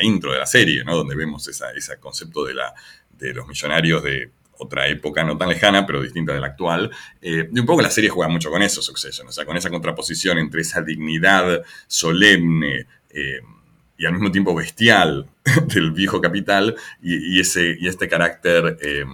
intro 0.01 0.31
de 0.31 0.39
la 0.39 0.45
serie, 0.45 0.83
¿no? 0.83 0.95
donde 0.95 1.15
vemos 1.15 1.47
ese 1.47 1.97
concepto 1.99 2.45
de, 2.45 2.53
la, 2.53 2.73
los 3.19 3.47
millonarios 3.47 4.03
de 4.03 4.31
otra 4.59 4.87
época 4.87 5.23
no 5.23 5.37
tan 5.37 5.49
lejana, 5.49 5.85
pero 5.85 6.01
distinta 6.01 6.33
de 6.33 6.39
la 6.39 6.47
actual. 6.47 6.91
Eh, 7.21 7.49
y 7.51 7.59
un 7.59 7.65
poco 7.65 7.81
la 7.81 7.89
serie 7.89 8.09
juega 8.09 8.31
mucho 8.31 8.49
con 8.49 8.61
eso, 8.61 8.81
Succession, 8.81 9.27
o 9.27 9.31
sea, 9.31 9.45
con 9.45 9.57
esa 9.57 9.69
contraposición 9.69 10.37
entre 10.37 10.61
esa 10.61 10.81
dignidad 10.81 11.63
solemne 11.87 12.87
eh, 13.09 13.41
y 13.97 14.05
al 14.05 14.13
mismo 14.13 14.31
tiempo 14.31 14.55
bestial 14.55 15.27
del 15.73 15.91
viejo 15.91 16.21
capital 16.21 16.75
y, 17.01 17.39
este 17.39 18.09
carácter 18.09 18.77
eh, 18.81 19.05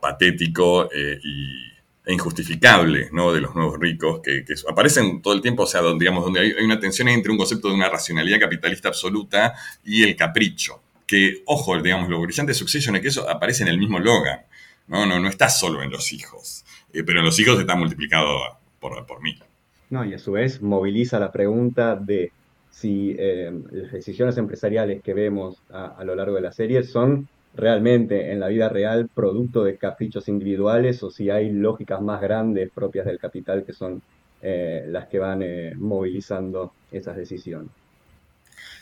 patético 0.00 0.88
y 1.22 1.71
e 2.04 2.12
injustificable 2.12 3.08
¿no? 3.12 3.32
de 3.32 3.40
los 3.40 3.54
nuevos 3.54 3.78
ricos 3.78 4.20
que, 4.20 4.44
aparecen 4.68 5.22
todo 5.22 5.34
el 5.34 5.40
tiempo, 5.40 5.62
o 5.62 5.66
sea, 5.66 5.80
donde, 5.80 6.04
digamos, 6.04 6.24
donde 6.24 6.40
hay, 6.40 6.64
una 6.64 6.80
tensión 6.80 7.08
entre 7.08 7.30
un 7.30 7.38
concepto 7.38 7.68
de 7.68 7.74
una 7.74 7.88
racionalidad 7.88 8.40
capitalista 8.40 8.88
absoluta 8.88 9.54
y 9.84 10.02
el 10.02 10.16
capricho. 10.16 10.80
Que, 11.06 11.42
ojo, 11.46 11.80
digamos, 11.80 12.08
lo 12.08 12.20
brillante 12.20 12.50
de 12.50 12.54
Succession 12.54 12.96
es 12.96 13.02
que 13.02 13.08
eso 13.08 13.28
aparece 13.28 13.62
en 13.62 13.68
el 13.68 13.78
mismo 13.78 13.98
Logan. 13.98 14.40
No, 14.88 15.06
no, 15.06 15.20
no 15.20 15.28
está 15.28 15.48
solo 15.48 15.82
en 15.82 15.90
los 15.90 16.12
hijos, 16.12 16.64
eh, 16.92 17.04
pero 17.04 17.20
en 17.20 17.24
los 17.24 17.38
hijos 17.38 17.58
está 17.60 17.76
multiplicado 17.76 18.58
por, 18.80 19.06
por 19.06 19.22
mil. 19.22 19.42
No, 19.90 20.04
y 20.04 20.14
a 20.14 20.18
su 20.18 20.32
vez 20.32 20.60
moviliza 20.60 21.20
la 21.20 21.30
pregunta 21.30 21.94
de 21.94 22.32
si 22.70 23.14
eh, 23.18 23.52
las 23.70 23.92
decisiones 23.92 24.36
empresariales 24.38 25.02
que 25.02 25.14
vemos 25.14 25.62
a 25.70 26.02
lo 26.04 26.16
largo 26.16 26.34
de 26.34 26.40
la 26.40 26.52
serie 26.52 26.82
son 26.82 27.28
realmente 27.54 28.32
en 28.32 28.40
la 28.40 28.48
vida 28.48 28.68
real 28.68 29.08
producto 29.12 29.64
de 29.64 29.76
caprichos 29.76 30.28
individuales 30.28 31.02
o 31.02 31.10
si 31.10 31.30
hay 31.30 31.50
lógicas 31.50 32.00
más 32.00 32.20
grandes 32.20 32.70
propias 32.70 33.06
del 33.06 33.18
capital 33.18 33.64
que 33.64 33.72
son 33.72 34.02
eh, 34.40 34.84
las 34.88 35.06
que 35.06 35.18
van 35.18 35.42
eh, 35.42 35.72
movilizando 35.76 36.72
esas 36.90 37.16
decisiones. 37.16 37.70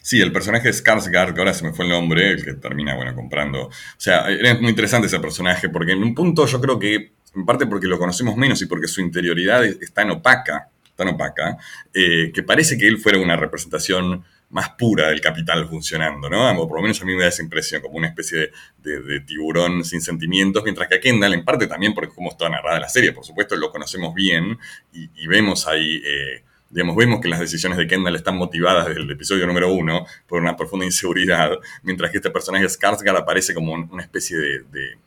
Sí, 0.03 0.21
el 0.21 0.33
personaje 0.33 0.71
es 0.71 0.83
Skarsgård, 0.83 1.35
que 1.35 1.41
ahora 1.41 1.53
se 1.53 1.65
me 1.65 1.73
fue 1.73 1.85
el 1.85 1.91
nombre, 1.91 2.31
el 2.31 2.45
que 2.45 2.55
termina, 2.55 2.95
bueno, 2.95 3.15
comprando. 3.15 3.67
O 3.67 3.73
sea, 3.99 4.31
es 4.31 4.61
muy 4.61 4.71
interesante 4.71 5.07
ese 5.07 5.21
personaje, 5.21 5.69
porque 5.69 5.93
en 5.93 6.03
un 6.03 6.15
punto 6.15 6.47
yo 6.47 6.61
creo 6.61 6.79
que, 6.79 7.13
en 7.35 7.45
parte 7.45 7.67
porque 7.67 7.87
lo 7.87 7.99
conocemos 7.99 8.37
menos 8.37 8.63
y 8.63 8.67
porque 8.67 8.89
su 8.89 9.03
interioridad 9.03 9.65
es 9.65 9.93
tan 9.93 10.11
opaca, 10.11 10.69
tan 10.97 11.09
opaca, 11.09 11.59
eh, 11.93 12.33
que 12.33 12.43
parece 12.43 12.79
que 12.79 12.89
él 12.89 12.99
fuera 12.99 13.19
una 13.19 13.37
representación 13.37 14.25
más 14.51 14.71
pura 14.71 15.09
del 15.09 15.21
capital 15.21 15.69
funcionando, 15.69 16.29
¿no? 16.29 16.51
O 16.61 16.69
por 16.69 16.79
lo 16.79 16.83
menos 16.83 17.01
a 17.01 17.05
mí 17.05 17.15
me 17.15 17.23
da 17.23 17.29
esa 17.29 17.43
impresión, 17.43 17.81
como 17.81 17.97
una 17.97 18.09
especie 18.09 18.51
de, 18.79 19.21
tiburón 19.21 19.85
sin 19.85 20.01
sentimientos, 20.01 20.63
mientras 20.65 20.89
que 20.89 20.97
a 20.97 21.01
Kendall, 21.01 21.35
en 21.35 21.45
parte 21.45 21.67
también 21.67 21.95
porque 21.95 22.15
como 22.15 22.31
está 22.31 22.49
narrada 22.49 22.81
la 22.81 22.89
serie, 22.89 23.13
por 23.13 23.25
supuesto 23.25 23.57
lo 23.57 23.71
conocemos 23.71 24.15
bien 24.15 24.59
y, 24.93 25.27
vemos 25.29 25.69
ahí, 25.69 26.03
eh, 26.05 26.43
digamos, 26.69 26.97
vemos 26.97 27.21
que 27.21 27.29
las 27.29 27.41
decisiones 27.41 27.79
de 27.79 27.87
Kendall 27.87 28.17
están 28.17 28.37
motivadas 28.37 28.89
desde 28.89 29.01
el 29.01 29.11
episodio 29.11 29.47
número 29.47 29.73
uno 29.73 30.05
por 30.27 30.41
una 30.41 30.57
profunda 30.57 30.85
inseguridad, 30.85 31.53
mientras 31.83 32.11
que 32.11 32.19
este 32.19 32.31
personaje 32.31 32.67
Skarsgård 32.67 33.19
aparece 33.19 33.55
como 33.55 33.73
una 33.73 34.03
especie 34.03 34.37
de 34.37 34.99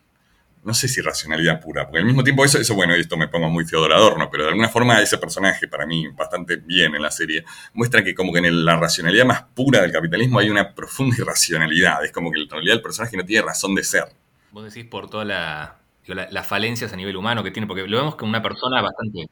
no 0.64 0.74
sé 0.74 0.88
si 0.88 1.02
racionalidad 1.02 1.60
pura, 1.60 1.86
porque 1.86 2.00
al 2.00 2.06
mismo 2.06 2.24
tiempo 2.24 2.46
eso, 2.46 2.58
eso 2.58 2.74
bueno, 2.76 2.94
esto 2.94 3.18
me 3.18 3.28
pongo 3.28 3.50
muy 3.50 3.66
Feodor 3.66 4.18
¿no? 4.18 4.30
pero 4.30 4.44
de 4.44 4.50
alguna 4.50 4.70
forma 4.70 5.02
ese 5.02 5.18
personaje, 5.18 5.68
para 5.68 5.86
mí, 5.86 6.08
bastante 6.10 6.58
bien 6.58 6.96
en 6.96 7.02
la 7.02 7.12
serie, 7.12 7.44
muestra 7.74 8.04
que 8.04 8.16
como 8.16 8.32
que 8.32 8.40
en 8.40 8.66
la 8.66 8.78
racionalidad 8.78 9.26
más 9.26 9.44
pura 9.54 9.82
del 9.82 9.92
capitalismo 9.92 10.40
hay 10.40 10.50
una 10.50 10.74
profunda 10.74 11.16
irracionalidad, 11.20 12.04
es 12.06 12.12
como 12.12 12.32
que 12.32 12.42
en 12.42 12.50
realidad 12.50 12.78
el 12.78 12.82
personaje 12.82 13.18
no 13.18 13.26
tiene 13.26 13.46
razón 13.46 13.76
de 13.76 13.84
ser. 13.84 14.06
Vos 14.52 14.64
decís 14.64 14.90
por 14.90 15.10
todas 15.10 15.28
la, 15.28 15.78
las 16.06 16.48
falencias 16.48 16.94
a 16.94 16.96
nivel 16.96 17.16
humano 17.16 17.44
que 17.44 17.52
tiene, 17.52 17.68
porque 17.68 17.88
lo 17.88 17.98
vemos 17.98 18.16
como 18.16 18.30
una 18.30 18.42
persona 18.42 18.82
bastante 18.82 19.28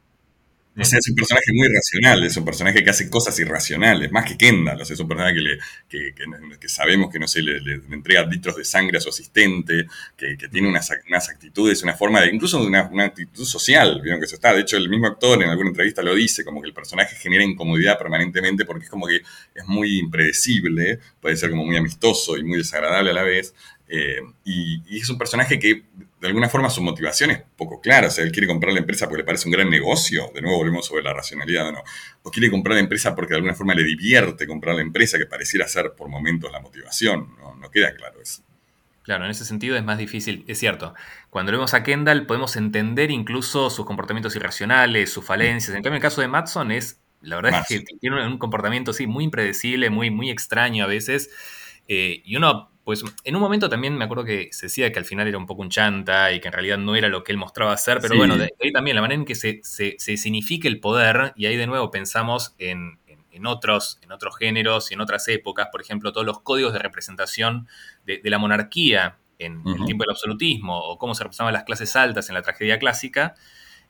o 0.77 0.85
sea, 0.85 0.99
es 0.99 1.09
un 1.09 1.15
personaje 1.15 1.51
muy 1.53 1.67
racional, 1.67 2.23
es 2.23 2.37
un 2.37 2.45
personaje 2.45 2.81
que 2.81 2.89
hace 2.89 3.09
cosas 3.09 3.37
irracionales, 3.39 4.09
más 4.11 4.25
que 4.25 4.37
Kendall. 4.37 4.79
O 4.79 4.85
sea, 4.85 4.93
es 4.93 4.99
un 5.01 5.07
personaje 5.07 5.35
que, 5.89 6.13
que, 6.13 6.69
sabemos 6.69 7.11
que, 7.11 7.19
no 7.19 7.27
sé, 7.27 7.41
le, 7.41 7.73
entrega 7.91 8.25
litros 8.25 8.55
de 8.55 8.63
sangre 8.63 8.97
a 8.97 9.01
su 9.01 9.09
asistente, 9.09 9.85
que, 10.15 10.37
tiene 10.49 10.69
unas, 10.69 10.89
unas, 11.09 11.29
actitudes, 11.29 11.83
una 11.83 11.93
forma 11.93 12.21
de, 12.21 12.29
incluso 12.29 12.63
una, 12.63 12.83
una 12.83 13.05
actitud 13.05 13.43
social, 13.43 13.99
vieron 14.01 14.21
que 14.21 14.27
eso 14.27 14.35
está. 14.35 14.53
De 14.53 14.61
hecho, 14.61 14.77
el 14.77 14.89
mismo 14.89 15.07
actor 15.07 15.43
en 15.43 15.49
alguna 15.49 15.69
entrevista 15.69 16.01
lo 16.01 16.15
dice, 16.15 16.45
como 16.45 16.61
que 16.61 16.67
el 16.67 16.73
personaje 16.73 17.17
genera 17.17 17.43
incomodidad 17.43 17.97
permanentemente 17.97 18.63
porque 18.63 18.85
es 18.85 18.89
como 18.89 19.07
que 19.07 19.17
es 19.17 19.67
muy 19.67 19.99
impredecible, 19.99 20.99
puede 21.19 21.35
ser 21.35 21.49
como 21.49 21.65
muy 21.65 21.75
amistoso 21.75 22.37
y 22.37 22.43
muy 22.43 22.57
desagradable 22.57 23.11
a 23.11 23.13
la 23.13 23.23
vez. 23.23 23.53
Eh, 23.93 24.21
y, 24.45 24.97
es 24.97 25.09
un 25.09 25.17
personaje 25.17 25.59
que 25.59 25.83
de 26.21 26.27
alguna 26.27 26.47
forma 26.49 26.69
su 26.69 26.83
motivación 26.83 27.31
es 27.31 27.41
poco 27.57 27.81
clara. 27.81 28.07
O 28.07 28.11
sea, 28.11 28.23
él 28.23 28.31
quiere 28.31 28.47
comprar 28.47 28.73
la 28.73 28.79
empresa 28.79 29.07
porque 29.07 29.23
le 29.23 29.25
parece 29.25 29.47
un 29.47 29.53
gran 29.53 29.69
negocio. 29.71 30.31
De 30.35 30.41
nuevo 30.41 30.57
volvemos 30.57 30.85
sobre 30.85 31.03
la 31.03 31.13
racionalidad 31.13 31.69
o 31.69 31.71
no. 31.71 31.83
O 32.21 32.29
quiere 32.29 32.51
comprar 32.51 32.75
la 32.75 32.81
empresa 32.81 33.15
porque 33.15 33.31
de 33.31 33.37
alguna 33.37 33.55
forma 33.55 33.73
le 33.73 33.83
divierte 33.83 34.45
comprar 34.45 34.75
la 34.75 34.83
empresa, 34.83 35.17
que 35.17 35.25
pareciera 35.25 35.67
ser 35.67 35.93
por 35.97 36.09
momentos 36.09 36.51
la 36.51 36.59
motivación. 36.59 37.35
No, 37.39 37.55
no 37.55 37.71
queda 37.71 37.95
claro 37.95 38.21
eso. 38.21 38.43
Claro, 39.01 39.25
en 39.25 39.31
ese 39.31 39.45
sentido 39.45 39.75
es 39.75 39.83
más 39.83 39.97
difícil, 39.97 40.45
es 40.47 40.59
cierto. 40.59 40.93
Cuando 41.31 41.51
vemos 41.51 41.73
a 41.73 41.81
Kendall 41.81 42.27
podemos 42.27 42.55
entender 42.55 43.09
incluso 43.09 43.71
sus 43.71 43.83
comportamientos 43.83 44.35
irracionales, 44.35 45.11
sus 45.11 45.25
falencias. 45.25 45.75
En 45.75 45.81
cambio, 45.81 45.95
el 45.95 46.03
caso 46.03 46.21
de 46.21 46.27
Matson 46.27 46.71
es, 46.71 47.01
la 47.21 47.37
verdad 47.37 47.63
es 47.67 47.67
que 47.67 47.97
tiene 47.99 48.27
un 48.27 48.37
comportamiento 48.37 48.93
sí, 48.93 49.07
muy 49.07 49.23
impredecible, 49.23 49.89
muy, 49.89 50.11
muy 50.11 50.29
extraño 50.29 50.83
a 50.83 50.87
veces. 50.87 51.31
Eh, 51.87 52.21
y 52.23 52.35
uno, 52.35 52.69
pues 52.91 53.05
en 53.23 53.35
un 53.35 53.41
momento 53.41 53.69
también 53.69 53.97
me 53.97 54.03
acuerdo 54.03 54.25
que 54.25 54.49
se 54.51 54.65
decía 54.65 54.91
que 54.91 54.99
al 54.99 55.05
final 55.05 55.25
era 55.27 55.37
un 55.37 55.45
poco 55.45 55.61
un 55.61 55.69
chanta 55.69 56.33
y 56.33 56.41
que 56.41 56.49
en 56.49 56.53
realidad 56.53 56.77
no 56.77 56.95
era 56.95 57.07
lo 57.07 57.23
que 57.23 57.31
él 57.31 57.37
mostraba 57.37 57.77
ser, 57.77 57.99
pero 58.01 58.17
bueno, 58.17 58.37
de 58.37 58.49
ahí 58.61 58.73
también 58.73 58.95
la 58.95 59.01
manera 59.01 59.19
en 59.19 59.25
que 59.25 59.35
se, 59.35 59.61
se, 59.63 59.95
se 59.97 60.17
significa 60.17 60.67
el 60.67 60.81
poder, 60.81 61.31
y 61.37 61.45
ahí 61.45 61.55
de 61.55 61.67
nuevo 61.67 61.89
pensamos 61.89 62.53
en, 62.57 62.99
en 63.31 63.45
otros, 63.45 63.97
en 64.01 64.11
otros 64.11 64.37
géneros 64.37 64.91
y 64.91 64.95
en 64.95 65.01
otras 65.01 65.27
épocas, 65.29 65.69
por 65.71 65.81
ejemplo, 65.81 66.11
todos 66.11 66.25
los 66.25 66.41
códigos 66.41 66.73
de 66.73 66.79
representación 66.79 67.67
de, 68.05 68.19
la 68.23 68.37
monarquía 68.37 69.17
en 69.39 69.63
el 69.65 69.85
tiempo 69.85 70.03
del 70.03 70.11
absolutismo 70.11 70.77
o 70.77 70.97
cómo 70.97 71.15
se 71.15 71.23
representaban 71.23 71.53
las 71.53 71.63
clases 71.63 71.95
altas 71.95 72.29
en 72.29 72.35
la 72.35 72.41
tragedia 72.41 72.77
clásica, 72.77 73.35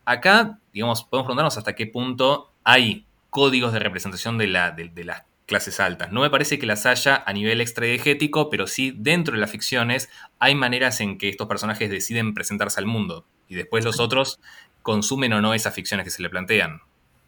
acá, 0.05 0.59
digamos, 0.73 1.03
podemos 1.03 1.25
preguntarnos 1.25 1.57
hasta 1.57 1.73
qué 1.73 1.87
punto 1.87 2.53
hay 2.63 3.05
códigos 3.29 3.73
de 3.73 3.79
representación 3.79 4.37
de, 4.37 4.47
la, 4.47 4.71
de, 4.71 5.03
las 5.03 5.23
clases 5.51 5.81
altas. 5.81 6.13
No 6.13 6.21
me 6.21 6.29
parece 6.29 6.57
que 6.59 6.65
las 6.65 6.85
haya 6.85 7.21
a 7.25 7.33
nivel 7.33 7.59
extraegético, 7.59 8.49
pero 8.49 8.67
sí 8.67 8.93
dentro 8.95 9.33
de 9.33 9.41
las 9.41 9.51
ficciones 9.51 10.09
hay 10.39 10.55
maneras 10.55 11.01
en 11.01 11.17
que 11.17 11.27
estos 11.27 11.45
personajes 11.45 11.89
deciden 11.89 12.33
presentarse 12.33 12.79
al 12.79 12.85
mundo 12.85 13.25
y 13.49 13.55
después 13.55 13.83
los 13.83 13.99
otros 13.99 14.39
consumen 14.81 15.33
o 15.33 15.41
no 15.41 15.53
esas 15.53 15.75
ficciones 15.75 16.05
que 16.05 16.09
se 16.09 16.21
le 16.21 16.29
plantean, 16.29 16.79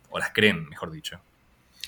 o 0.10 0.20
las 0.20 0.32
creen, 0.32 0.70
mejor 0.70 0.90
dicho. 0.92 1.20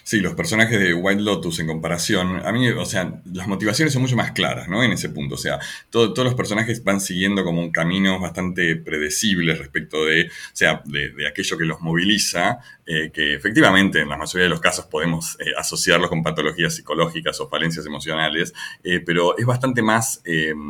Sí, 0.07 0.21
los 0.21 0.35
personajes 0.35 0.79
de 0.79 0.93
White 0.93 1.23
Lotus 1.23 1.57
en 1.57 1.65
comparación, 1.65 2.45
a 2.45 2.51
mí, 2.51 2.69
o 2.69 2.85
sea, 2.85 3.23
las 3.33 3.47
motivaciones 3.47 3.91
son 3.91 4.03
mucho 4.03 4.15
más 4.15 4.33
claras, 4.33 4.69
¿no? 4.69 4.83
En 4.83 4.91
ese 4.91 5.09
punto, 5.09 5.33
o 5.33 5.37
sea, 5.39 5.57
todos 5.89 6.15
los 6.19 6.35
personajes 6.35 6.83
van 6.83 7.01
siguiendo 7.01 7.43
como 7.43 7.59
un 7.59 7.71
camino 7.71 8.19
bastante 8.19 8.75
predecible 8.75 9.55
respecto 9.55 10.05
de, 10.05 10.25
o 10.25 10.29
sea, 10.53 10.83
de, 10.85 11.27
aquello 11.27 11.57
que 11.57 11.65
los 11.65 11.81
moviliza, 11.81 12.59
eh, 12.85 13.09
que 13.11 13.33
efectivamente 13.33 13.99
en 13.99 14.09
la 14.09 14.15
mayoría 14.15 14.43
de 14.43 14.49
los 14.49 14.61
casos 14.61 14.85
podemos 14.85 15.39
eh, 15.39 15.45
asociarlos 15.57 16.11
con 16.11 16.21
patologías 16.21 16.75
psicológicas 16.75 17.39
o 17.39 17.49
falencias 17.49 17.87
emocionales, 17.87 18.53
eh, 18.83 18.99
pero 18.99 19.35
es 19.39 19.45
bastante 19.47 19.81
más, 19.81 20.21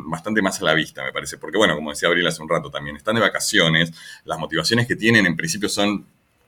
bastante 0.06 0.40
más 0.40 0.62
a 0.62 0.64
la 0.64 0.72
vista, 0.72 1.04
me 1.04 1.12
parece, 1.12 1.36
porque 1.36 1.58
bueno, 1.58 1.74
como 1.74 1.90
decía 1.90 2.08
Abril 2.08 2.26
hace 2.26 2.40
un 2.40 2.48
rato 2.48 2.70
también, 2.70 2.96
están 2.96 3.14
de 3.14 3.20
vacaciones, 3.20 3.92
las 4.24 4.38
motivaciones 4.38 4.86
que 4.86 4.96
tienen 4.96 5.26
en 5.26 5.36
principio 5.36 5.68
son 5.68 6.06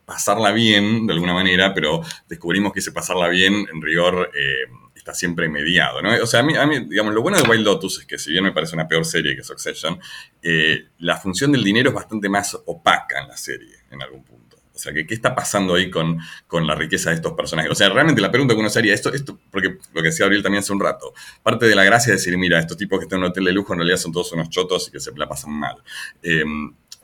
pasarla 0.09 0.53
bien 0.53 1.07
de 1.07 1.13
alguna 1.13 1.35
manera, 1.35 1.75
pero 1.75 2.01
descubrimos 2.27 2.73
que 2.73 2.79
ese 2.79 2.93
pasarla 2.93 3.29
bien 3.29 3.67
en 3.71 3.83
rigor 3.83 4.31
eh, 4.35 4.73
está 4.95 5.13
siempre 5.13 5.51
mediado, 5.51 6.01
¿no? 6.01 6.11
O 6.23 6.27
sea, 6.27 6.41
a 6.41 6.43
mí, 6.43 6.55
digamos, 6.89 7.13
lo 7.13 7.21
bueno 7.21 7.37
de 7.37 7.47
Wild 7.47 7.63
Lotus 7.63 7.99
es 7.99 8.07
que 8.07 8.17
si 8.17 8.33
bien 8.33 8.43
me 8.43 8.53
parece 8.53 8.75
una 8.75 8.89
peor 8.89 9.05
serie 9.05 9.37
que 9.37 9.45
Succession, 9.45 10.01
eh, 10.41 10.87
la 11.01 11.19
función 11.19 11.53
del 11.53 11.63
dinero 11.63 11.91
es 11.91 11.95
bastante 11.95 12.31
más 12.31 12.57
opaca 12.65 13.21
en 13.21 13.29
la 13.29 13.37
serie, 13.37 13.77
en 13.91 14.01
algún 14.01 14.25
punto. 14.25 14.57
O 14.75 14.79
sea, 14.79 14.95
¿qué, 14.95 15.07
¿qué 15.07 15.13
está 15.13 15.35
pasando 15.35 15.75
ahí 15.75 15.91
con, 15.91 16.19
con, 16.47 16.67
la 16.67 16.75
riqueza 16.75 17.11
de 17.11 17.17
estos 17.17 17.35
personajes? 17.35 17.71
O 17.71 17.75
sea, 17.75 17.91
realmente 17.91 18.23
la 18.23 18.31
pregunta 18.31 18.55
que 18.55 18.61
uno 18.61 18.71
sería, 18.71 18.95
esto, 18.95 19.13
esto, 19.13 19.39
porque 19.51 19.77
lo 19.93 20.01
que 20.01 20.09
decía 20.09 20.25
Abril 20.25 20.43
también 20.43 20.63
hace 20.63 20.73
un 20.73 20.81
rato, 20.81 21.13
parte 21.43 21.67
de 21.67 21.75
la 21.75 21.85
gracia 21.85 22.15
es 22.15 22.21
decir, 22.21 22.39
mira, 22.39 22.59
estos 22.59 22.79
tipos 22.79 22.99
que 22.99 23.03
están 23.03 23.19
en 23.19 23.25
un 23.25 23.31
hotel 23.31 23.45
de 23.45 23.53
lujo 23.53 23.75
en 23.75 23.81
realidad 23.81 23.99
son 23.99 24.13
todos 24.13 24.33
unos 24.33 24.49
chotos 24.49 24.89
y 24.89 24.93
que 24.93 25.01
se 25.01 25.13
la 25.15 25.29
pasan 25.29 25.53
mal. 25.53 25.77
Eh, 26.23 26.45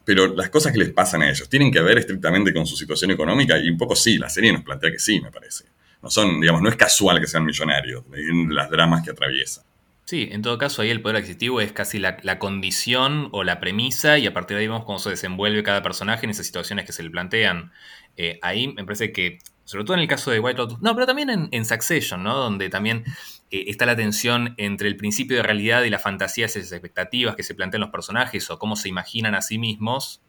pero 0.05 0.35
las 0.35 0.51
cosas 0.51 0.73
que 0.73 0.79
les 0.79 0.90
pasan 0.90 1.23
a 1.23 1.31
ellos 1.31 1.49
tienen 1.49 1.73
que 1.73 1.81
ver 1.81 1.99
estrictamente 1.99 2.53
con 2.53 2.67
su 2.67 2.77
situación 2.77 3.11
económica 3.11 3.59
y 3.59 3.71
un 3.71 3.79
poco 3.79 3.97
sí, 3.97 4.19
la 4.19 4.29
serie 4.29 4.53
nos 4.53 4.62
plantea 4.62 4.90
que 4.90 4.99
sí, 4.99 5.21
me 5.21 5.31
parece. 5.31 5.64
No 6.03 6.11
son, 6.11 6.40
digamos, 6.40 6.61
no 6.61 6.69
es 6.69 6.77
casual 6.77 7.21
que 7.21 7.27
sean 7.27 7.45
millonarios, 7.45 8.05
las 8.51 8.71
dramas 8.71 9.03
que 9.03 9.11
atraviesan. 9.11 9.64
Sí, 10.05 10.29
en 10.31 10.43
todo 10.43 10.59
caso 10.59 10.83
ahí 10.83 10.90
el 10.90 11.01
poder 11.01 11.17
adquisitivo 11.17 11.62
es 11.62 11.73
casi 11.73 11.99
la, 11.99 12.38
condición 12.38 13.31
o 13.33 13.43
la 13.43 13.59
premisa 13.59 14.19
y 14.19 14.27
a 14.27 14.35
partir 14.35 14.57
de 14.57 14.62
ahí 14.62 14.69
vemos 14.69 14.85
cómo 14.85 14.99
se 14.99 15.09
desenvuelve 15.09 15.62
cada 15.62 15.83
personaje 15.83 16.27
en 16.27 16.31
esas 16.31 16.45
situaciones 16.45 16.85
que 16.85 16.93
se 16.93 17.03
le 17.03 17.09
plantean. 17.09 17.73
Eh, 18.19 18.38
ahí 18.43 18.69
me 18.69 18.85
parece 18.85 19.12
que, 19.12 19.38
sobre 19.64 19.85
todo 19.85 19.95
en 19.95 20.01
el 20.01 20.09
caso 20.09 20.31
de 20.31 20.40
White 20.40 20.59
Lotus, 20.59 20.83
no, 20.83 20.95
pero 20.95 21.07
también 21.07 21.31
en, 21.31 21.49
en 21.53 21.64
Succession, 21.64 22.23
¿no? 22.23 22.35
Donde 22.35 22.69
también 22.69 23.05
eh, 23.50 23.64
está 23.68 23.87
la 23.87 23.96
tensión 23.96 24.54
entre 24.57 24.88
el 24.88 24.96
principio 24.96 25.37
de 25.37 25.42
realidad 25.42 25.83
y 25.83 25.90
las 25.90 26.02
fantasías 26.02 26.57
y 26.57 26.61
las 26.61 26.72
expectativas 26.72 27.37
que 27.37 27.42
se 27.42 27.54
plantean 27.54 27.83
los 27.83 27.90
personajes 27.90 28.50
o 28.50 28.59
cómo 28.59 28.76
se 28.76 28.88
imaginan 28.88 29.35
a 29.35 29.42
sí 29.42 29.59
mismos, 29.59 30.20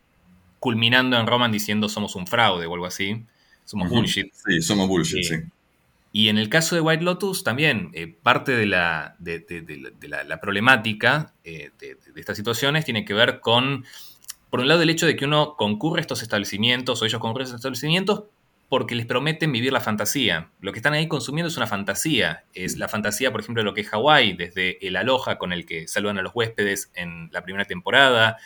culminando 0.59 1.17
en 1.17 1.27
Roman 1.27 1.51
diciendo 1.51 1.89
somos 1.89 2.15
un 2.15 2.27
fraude 2.27 2.65
o 2.65 2.73
algo 2.73 2.85
así. 2.85 3.23
Somos 3.63 3.89
bullshit. 3.89 4.31
Sí, 4.33 4.61
somos 4.61 4.87
bullshit, 4.87 5.23
sí. 5.23 5.35
Y 6.11 6.29
en 6.29 6.37
el 6.37 6.47
caso 6.47 6.75
de 6.75 6.81
White 6.81 7.03
Lotus 7.03 7.43
también, 7.43 7.89
eh, 7.93 8.07
parte 8.07 8.53
de 8.53 8.65
la, 8.65 9.17
de, 9.19 9.43
la, 10.07 10.39
problemática 10.39 11.33
de, 11.43 11.73
estas 12.15 12.37
situaciones 12.37 12.85
tiene 12.85 13.03
que 13.03 13.13
ver 13.13 13.41
con, 13.41 13.83
por 14.49 14.61
un 14.61 14.69
lado, 14.69 14.81
el 14.81 14.89
hecho 14.89 15.07
de 15.07 15.17
que 15.17 15.25
uno 15.25 15.55
concurre 15.57 15.99
a 15.99 16.01
estos 16.01 16.21
establecimientos 16.21 17.01
o 17.01 17.05
ellos 17.05 17.19
concurren 17.19 17.43
a 17.43 17.47
estos 17.47 17.59
establecimientos 17.59 18.23
porque 18.69 18.95
les 18.95 19.05
prometen 19.05 19.51
vivir 19.51 19.71
la 19.71 19.79
fantasía. 19.79 20.49
Lo 20.59 20.71
que 20.71 20.79
están 20.79 20.93
ahí 20.93 21.07
consumiendo 21.07 21.49
es 21.49 21.57
una 21.57 21.67
fantasía. 21.67 22.45
Es 22.53 22.77
la 22.77 22.87
fantasía, 22.87 23.31
por 23.31 23.41
ejemplo, 23.41 23.61
de 23.61 23.65
lo 23.65 23.73
que 23.73 23.81
es 23.81 23.89
Hawái, 23.89 24.33
desde 24.33 24.85
el 24.85 24.95
aloja 24.95 25.37
con 25.37 25.53
el 25.53 25.65
que 25.65 25.87
saludan 25.87 26.17
a 26.17 26.21
los 26.21 26.33
huéspedes 26.33 26.91
en 26.95 27.29
la 27.31 27.43
primera 27.43 27.65
temporada, 27.65 28.37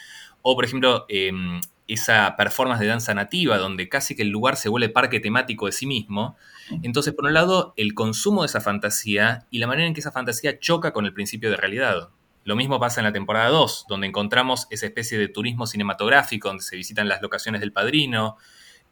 o 0.42 0.56
por 0.56 0.66
ejemplo, 0.66 1.06
em, 1.10 1.62
esa 1.88 2.36
performance 2.38 2.82
de 2.82 2.88
danza 2.88 3.14
nativa, 3.14 3.58
donde 3.58 3.90
casi 3.90 4.16
que 4.16 4.22
el 4.22 4.30
lugar 4.30 4.58
se 4.58 4.70
vuelve 4.70 4.90
parque 4.90 5.20
temático 5.20 5.66
de 5.66 5.72
sí 5.72 5.88
mismo. 5.88 6.38
Entonces, 6.84 7.14
por 7.14 7.26
un 7.26 7.34
lado, 7.34 7.74
el 7.78 7.96
consumo 7.96 8.44
de 8.44 8.48
esa 8.48 8.62
fantasía 8.62 9.48
y 9.50 9.58
la 9.58 9.68
manera 9.68 9.88
en 9.88 9.94
que 9.94 10.02
esa 10.02 10.12
fantasía 10.12 10.60
choca 10.60 10.94
con 10.94 11.06
el 11.06 11.14
principio 11.14 11.50
de 11.50 11.58
realidad. 11.58 12.10
Lo 12.44 12.56
mismo 12.56 12.80
pasa 12.80 13.00
en 13.02 13.06
la 13.06 13.12
temporada 13.12 13.50
2, 13.50 13.86
donde 13.90 14.08
encontramos 14.08 14.68
esa 14.70 14.86
especie 14.86 15.18
de 15.18 15.28
turismo 15.28 15.66
cinematográfico, 15.66 16.48
donde 16.48 16.64
se 16.64 16.76
visitan 16.76 17.10
las 17.10 17.22
locaciones 17.22 17.62
del 17.62 17.74
padrino, 17.74 18.38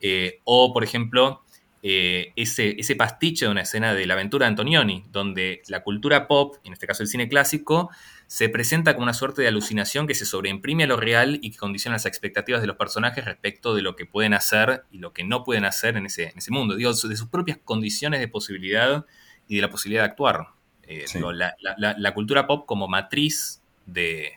eh, 0.01 0.41
o, 0.43 0.73
por 0.73 0.83
ejemplo, 0.83 1.43
eh, 1.83 2.33
ese, 2.35 2.75
ese, 2.79 2.95
pastiche 2.95 3.45
de 3.45 3.51
una 3.51 3.61
escena 3.61 3.93
de 3.93 4.05
la 4.05 4.15
aventura 4.15 4.45
de 4.45 4.49
Antonioni, 4.49 5.05
donde 5.11 5.61
la 5.67 5.83
cultura 5.83 6.27
pop, 6.27 6.55
en 6.63 6.73
este 6.73 6.87
caso 6.87 7.03
el 7.03 7.09
cine 7.09 7.29
clásico, 7.29 7.89
se 8.25 8.49
presenta 8.49 8.93
como 8.93 9.03
una 9.03 9.13
suerte 9.13 9.41
de 9.41 9.47
alucinación 9.47 10.05
que 10.05 10.13
se 10.13 10.25
sobreimprime 10.25 10.83
a 10.83 10.87
lo 10.87 10.97
real 10.97 11.39
y 11.41 11.51
que 11.51 11.57
condiciona 11.57 11.95
las 11.95 12.05
expectativas 12.05 12.61
de 12.61 12.67
los 12.67 12.75
personajes 12.75 13.23
respecto 13.23 13.73
de 13.73 13.83
lo 13.83 13.95
que 13.95 14.05
pueden 14.05 14.33
hacer 14.33 14.83
y 14.91 14.97
lo 14.97 15.13
que 15.13 15.23
no 15.23 15.43
pueden 15.43 15.65
hacer 15.65 15.95
en 15.95 16.07
ese, 16.07 16.29
en 16.29 16.37
ese 16.37 16.51
mundo, 16.51 16.75
digo, 16.75 16.91
de 16.91 17.15
sus 17.15 17.29
propias 17.29 17.57
condiciones 17.63 18.19
de 18.19 18.27
posibilidad 18.27 19.05
y 19.47 19.55
de 19.55 19.61
la 19.61 19.69
posibilidad 19.69 20.01
de 20.03 20.09
actuar. 20.09 20.47
Eh, 20.83 21.05
la, 21.97 22.13
cultura 22.13 22.47
pop 22.47 22.65
como 22.65 22.87
matriz 22.87 23.61
de, 23.85 24.33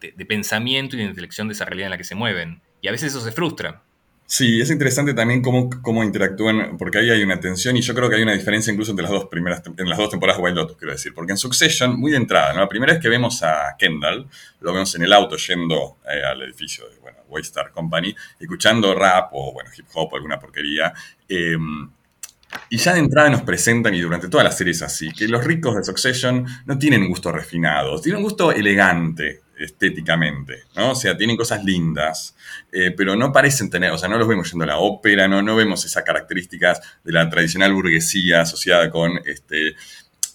de 0.00 0.26
pensamiento 0.26 0.96
y 0.96 1.00
de 1.00 1.06
intelección 1.06 1.48
de 1.48 1.54
esa 1.54 1.66
realidad 1.66 1.88
en 1.88 1.90
la 1.90 1.98
que 1.98 2.04
se 2.04 2.14
mueven. 2.14 2.62
Y 2.80 2.88
a 2.88 2.92
veces 2.92 3.12
eso 3.12 3.20
se 3.20 3.32
frustra, 3.32 3.83
Sí, 4.26 4.58
es 4.60 4.70
interesante 4.70 5.12
también 5.12 5.42
cómo, 5.42 5.68
cómo 5.82 6.02
interactúan, 6.02 6.78
porque 6.78 6.98
ahí 6.98 7.10
hay 7.10 7.22
una 7.22 7.38
tensión 7.38 7.76
y 7.76 7.82
yo 7.82 7.94
creo 7.94 8.08
que 8.08 8.16
hay 8.16 8.22
una 8.22 8.32
diferencia 8.32 8.72
incluso 8.72 8.92
entre 8.92 9.02
las 9.02 9.12
dos 9.12 9.26
primeras, 9.26 9.62
en 9.76 9.88
las 9.88 9.98
dos 9.98 10.08
temporadas 10.08 10.38
de 10.38 10.44
Wild 10.44 10.56
Lotus, 10.56 10.76
quiero 10.78 10.92
decir, 10.92 11.12
porque 11.14 11.32
en 11.32 11.38
Succession, 11.38 12.00
muy 12.00 12.10
de 12.10 12.16
entrada, 12.16 12.54
¿no? 12.54 12.60
la 12.60 12.68
primera 12.68 12.94
vez 12.94 13.02
que 13.02 13.10
vemos 13.10 13.42
a 13.42 13.76
Kendall, 13.78 14.26
lo 14.60 14.72
vemos 14.72 14.94
en 14.94 15.02
el 15.02 15.12
auto 15.12 15.36
yendo 15.36 15.98
eh, 16.10 16.24
al 16.24 16.40
edificio 16.42 16.88
de, 16.88 16.98
bueno, 17.00 17.18
Waystar 17.28 17.70
Company, 17.70 18.16
escuchando 18.40 18.94
rap 18.94 19.28
o, 19.32 19.52
bueno, 19.52 19.70
hip 19.76 19.86
hop 19.92 20.14
o 20.14 20.16
alguna 20.16 20.38
porquería, 20.38 20.94
eh, 21.28 21.58
y 22.70 22.78
ya 22.78 22.94
de 22.94 23.00
entrada 23.00 23.28
nos 23.28 23.42
presentan, 23.42 23.94
y 23.94 24.00
durante 24.00 24.28
toda 24.28 24.42
la 24.42 24.52
serie 24.52 24.72
es 24.72 24.80
así, 24.80 25.12
que 25.12 25.28
los 25.28 25.44
ricos 25.44 25.76
de 25.76 25.84
Succession 25.84 26.46
no 26.64 26.78
tienen 26.78 27.06
gusto 27.08 27.30
refinado, 27.30 28.00
tienen 28.00 28.18
un 28.18 28.24
gusto 28.24 28.52
elegante 28.52 29.43
estéticamente, 29.58 30.64
¿no? 30.76 30.92
O 30.92 30.94
sea, 30.94 31.16
tienen 31.16 31.36
cosas 31.36 31.64
lindas, 31.64 32.36
eh, 32.72 32.92
pero 32.96 33.16
no 33.16 33.32
parecen 33.32 33.70
tener, 33.70 33.90
o 33.90 33.98
sea, 33.98 34.08
no 34.08 34.18
los 34.18 34.28
vemos 34.28 34.50
yendo 34.50 34.64
a 34.64 34.68
la 34.68 34.78
ópera, 34.78 35.28
no, 35.28 35.42
no 35.42 35.56
vemos 35.56 35.84
esas 35.84 36.02
características 36.02 36.80
de 37.02 37.12
la 37.12 37.28
tradicional 37.28 37.72
burguesía 37.72 38.42
asociada 38.42 38.90
con, 38.90 39.20
este, 39.24 39.74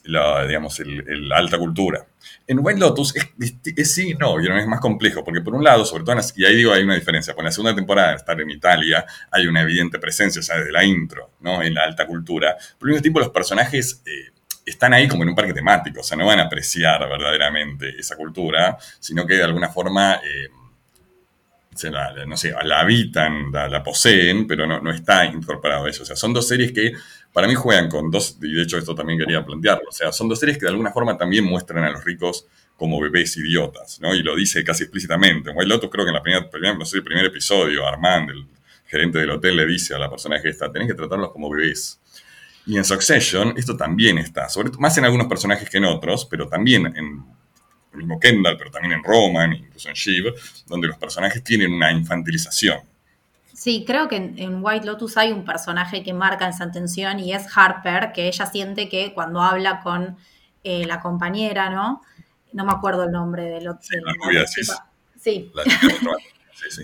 la, 0.03 0.45
digamos, 0.45 0.79
el, 0.79 1.31
alta 1.31 1.57
cultura. 1.57 2.05
En 2.47 2.59
White 2.61 2.79
Lotus 2.79 3.13
es, 3.15 3.93
sí, 3.93 4.15
no, 4.15 4.39
es 4.39 4.67
más 4.67 4.79
complejo, 4.79 5.23
porque 5.23 5.41
por 5.41 5.53
un 5.53 5.63
lado, 5.63 5.85
sobre 5.85 6.03
todo, 6.03 6.15
y 6.35 6.45
ahí 6.45 6.55
digo, 6.55 6.73
hay 6.73 6.83
una 6.83 6.95
diferencia, 6.95 7.35
por 7.35 7.43
la 7.43 7.51
segunda 7.51 7.75
temporada, 7.75 8.15
estar 8.15 8.39
en 8.41 8.49
Italia, 8.49 9.05
hay 9.31 9.47
una 9.47 9.61
evidente 9.61 9.99
presencia, 9.99 10.39
o 10.39 10.43
sea, 10.43 10.57
desde 10.57 10.71
la 10.71 10.83
intro, 10.83 11.31
¿no? 11.41 11.61
En 11.61 11.73
la 11.73 11.83
alta 11.83 12.07
cultura. 12.07 12.57
Por 12.77 12.89
el 12.89 12.93
mismo 12.93 13.01
tiempo, 13.01 13.19
los 13.19 13.29
personajes... 13.29 14.01
Eh, 14.05 14.33
están 14.69 14.93
ahí 14.93 15.07
como 15.07 15.23
en 15.23 15.29
un 15.29 15.35
parque 15.35 15.53
temático, 15.53 16.01
o 16.01 16.03
sea, 16.03 16.17
no 16.17 16.25
van 16.25 16.39
a 16.39 16.43
apreciar 16.43 16.99
verdaderamente 17.07 17.99
esa 17.99 18.15
cultura, 18.15 18.77
sino 18.99 19.25
que 19.25 19.35
de 19.35 19.43
alguna 19.43 19.69
forma, 19.69 20.15
eh, 20.15 20.49
la, 21.89 22.25
no 22.25 22.35
sé, 22.35 22.53
la 22.63 22.81
habitan, 22.81 23.51
la, 23.51 23.83
poseen, 23.83 24.47
pero 24.47 24.67
no, 24.67 24.81
no, 24.81 24.91
está 24.91 25.25
incorporado 25.25 25.85
a 25.85 25.89
eso. 25.89 26.03
O 26.03 26.05
sea, 26.05 26.15
son 26.15 26.33
dos 26.33 26.47
series 26.47 26.73
que 26.73 26.93
para 27.31 27.47
mí 27.47 27.55
juegan 27.55 27.89
con 27.89 28.11
dos, 28.11 28.37
y 28.41 28.53
de 28.53 28.63
hecho 28.63 28.77
esto 28.77 28.95
también 28.95 29.19
quería 29.19 29.45
plantearlo, 29.45 29.89
o 29.89 29.93
sea, 29.93 30.11
son 30.11 30.27
dos 30.27 30.39
series 30.39 30.57
que 30.57 30.65
de 30.65 30.71
alguna 30.71 30.91
forma 30.91 31.17
también 31.17 31.45
muestran 31.45 31.83
a 31.83 31.91
los 31.91 32.03
ricos 32.03 32.47
como 32.79 32.99
bebés 32.99 33.35
idiotas, 33.37 33.99
¿no? 34.01 34.15
Y 34.15 34.23
lo 34.23 34.35
dice 34.35 34.63
casi 34.63 34.83
explícitamente. 34.83 35.51
En 35.51 35.69
Lotus 35.69 35.89
creo 35.91 36.05
que 36.05 36.09
en 36.09 36.15
la 36.15 36.23
primera, 36.23 36.49
no 36.75 36.85
sé, 36.85 36.97
el 36.97 37.03
primer 37.03 37.25
episodio, 37.25 37.85
Armand, 37.85 38.29
el 38.29 38.45
gerente 38.85 39.19
del 39.19 39.29
hotel, 39.31 39.57
le 39.57 39.65
dice 39.67 39.93
a 39.93 39.99
la 39.99 40.09
personaje 40.09 40.49
esta, 40.49 40.71
tenés 40.71 40.87
que 40.87 40.93
tratarlos 40.93 41.31
como 41.31 41.49
bebés. 41.49 41.98
Y 42.69 42.77
en 42.77 42.85
Succession 42.85 43.55
esto 43.57 43.75
también 43.75 44.19
está, 44.19 44.47
sobre 44.47 44.69
más 44.77 44.95
en 44.99 45.03
algunos 45.03 45.25
personajes 45.25 45.67
que 45.67 45.79
en 45.79 45.85
otros, 45.85 46.27
pero 46.27 46.47
también 46.47 46.85
en 46.85 47.25
el 47.93 47.97
mismo 47.97 48.19
Kendall, 48.19 48.57
pero 48.59 48.69
también 48.69 48.93
en 48.93 49.03
Roman, 49.03 49.53
incluso 49.53 49.89
en 49.89 49.95
Shiv, 49.95 50.35
donde 50.67 50.87
los 50.87 50.95
personajes 50.97 51.43
tienen 51.43 51.73
una 51.73 51.91
infantilización. 51.91 52.81
Sí, 53.51 53.85
creo 53.87 54.07
que 54.07 54.17
en, 54.17 54.63
White 54.63 54.85
Lotus 54.85 55.17
hay 55.17 55.31
un 55.31 55.45
personaje 55.45 56.03
que 56.03 56.13
marca 56.13 56.47
esa 56.47 56.71
tensión 56.71 57.19
y 57.19 57.33
es 57.33 57.47
Harper, 57.57 58.11
que 58.11 58.27
ella 58.27 58.45
siente 58.45 58.87
que 58.87 59.15
cuando 59.15 59.41
habla 59.41 59.79
con 59.79 60.15
eh, 60.63 60.85
la 60.85 61.01
compañera, 61.01 61.71
¿no? 61.71 62.03
No 62.53 62.65
me 62.65 62.71
acuerdo 62.71 63.05
el 63.05 63.11
nombre 63.11 63.45
del 63.45 63.67
otro. 63.67 63.81
Sí, 64.45 64.61
sí. 65.19 65.51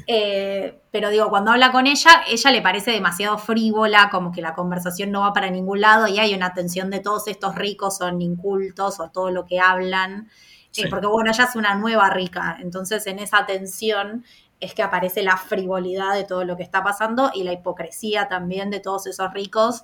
Eh, 0.08 0.80
pero 0.92 1.10
digo, 1.10 1.30
cuando 1.30 1.52
habla 1.52 1.72
con 1.72 1.88
ella, 1.88 2.24
ella 2.28 2.52
le 2.52 2.62
parece 2.62 2.92
demasiado 2.92 3.38
frívola, 3.38 4.10
como 4.10 4.32
que 4.32 4.42
la 4.42 4.54
conversación 4.54 5.12
no 5.12 5.22
va 5.22 5.34
para 5.34 5.50
ningún 5.50 5.82
lado 5.82 6.08
y 6.08 6.20
hay 6.20 6.34
una 6.34 6.54
tensión 6.54 6.90
de 6.90 7.00
todos 7.00 7.28
estos 7.28 7.56
ricos 7.56 7.98
son 7.98 8.22
incultos 8.22 9.00
o 9.00 9.10
todo 9.10 9.32
lo 9.32 9.46
que 9.46 9.60
hablan. 9.60 10.30
Eh, 10.78 10.90
porque 10.90 11.08
bueno, 11.08 11.32
ella 11.32 11.46
es 11.46 11.56
una 11.56 11.76
nueva 11.76 12.10
rica, 12.10 12.58
entonces 12.62 13.08
en 13.08 13.20
esa 13.20 13.46
tensión 13.46 14.26
es 14.60 14.74
que 14.74 14.84
aparece 14.84 15.24
la 15.24 15.38
frivolidad 15.38 16.14
de 16.14 16.26
todo 16.26 16.44
lo 16.44 16.58
que 16.58 16.64
está 16.64 16.84
pasando 16.84 17.32
y 17.34 17.44
la 17.44 17.54
hipocresía 17.54 18.28
también 18.28 18.70
de 18.70 18.82
todos 18.82 19.08
esos 19.08 19.34
ricos 19.34 19.84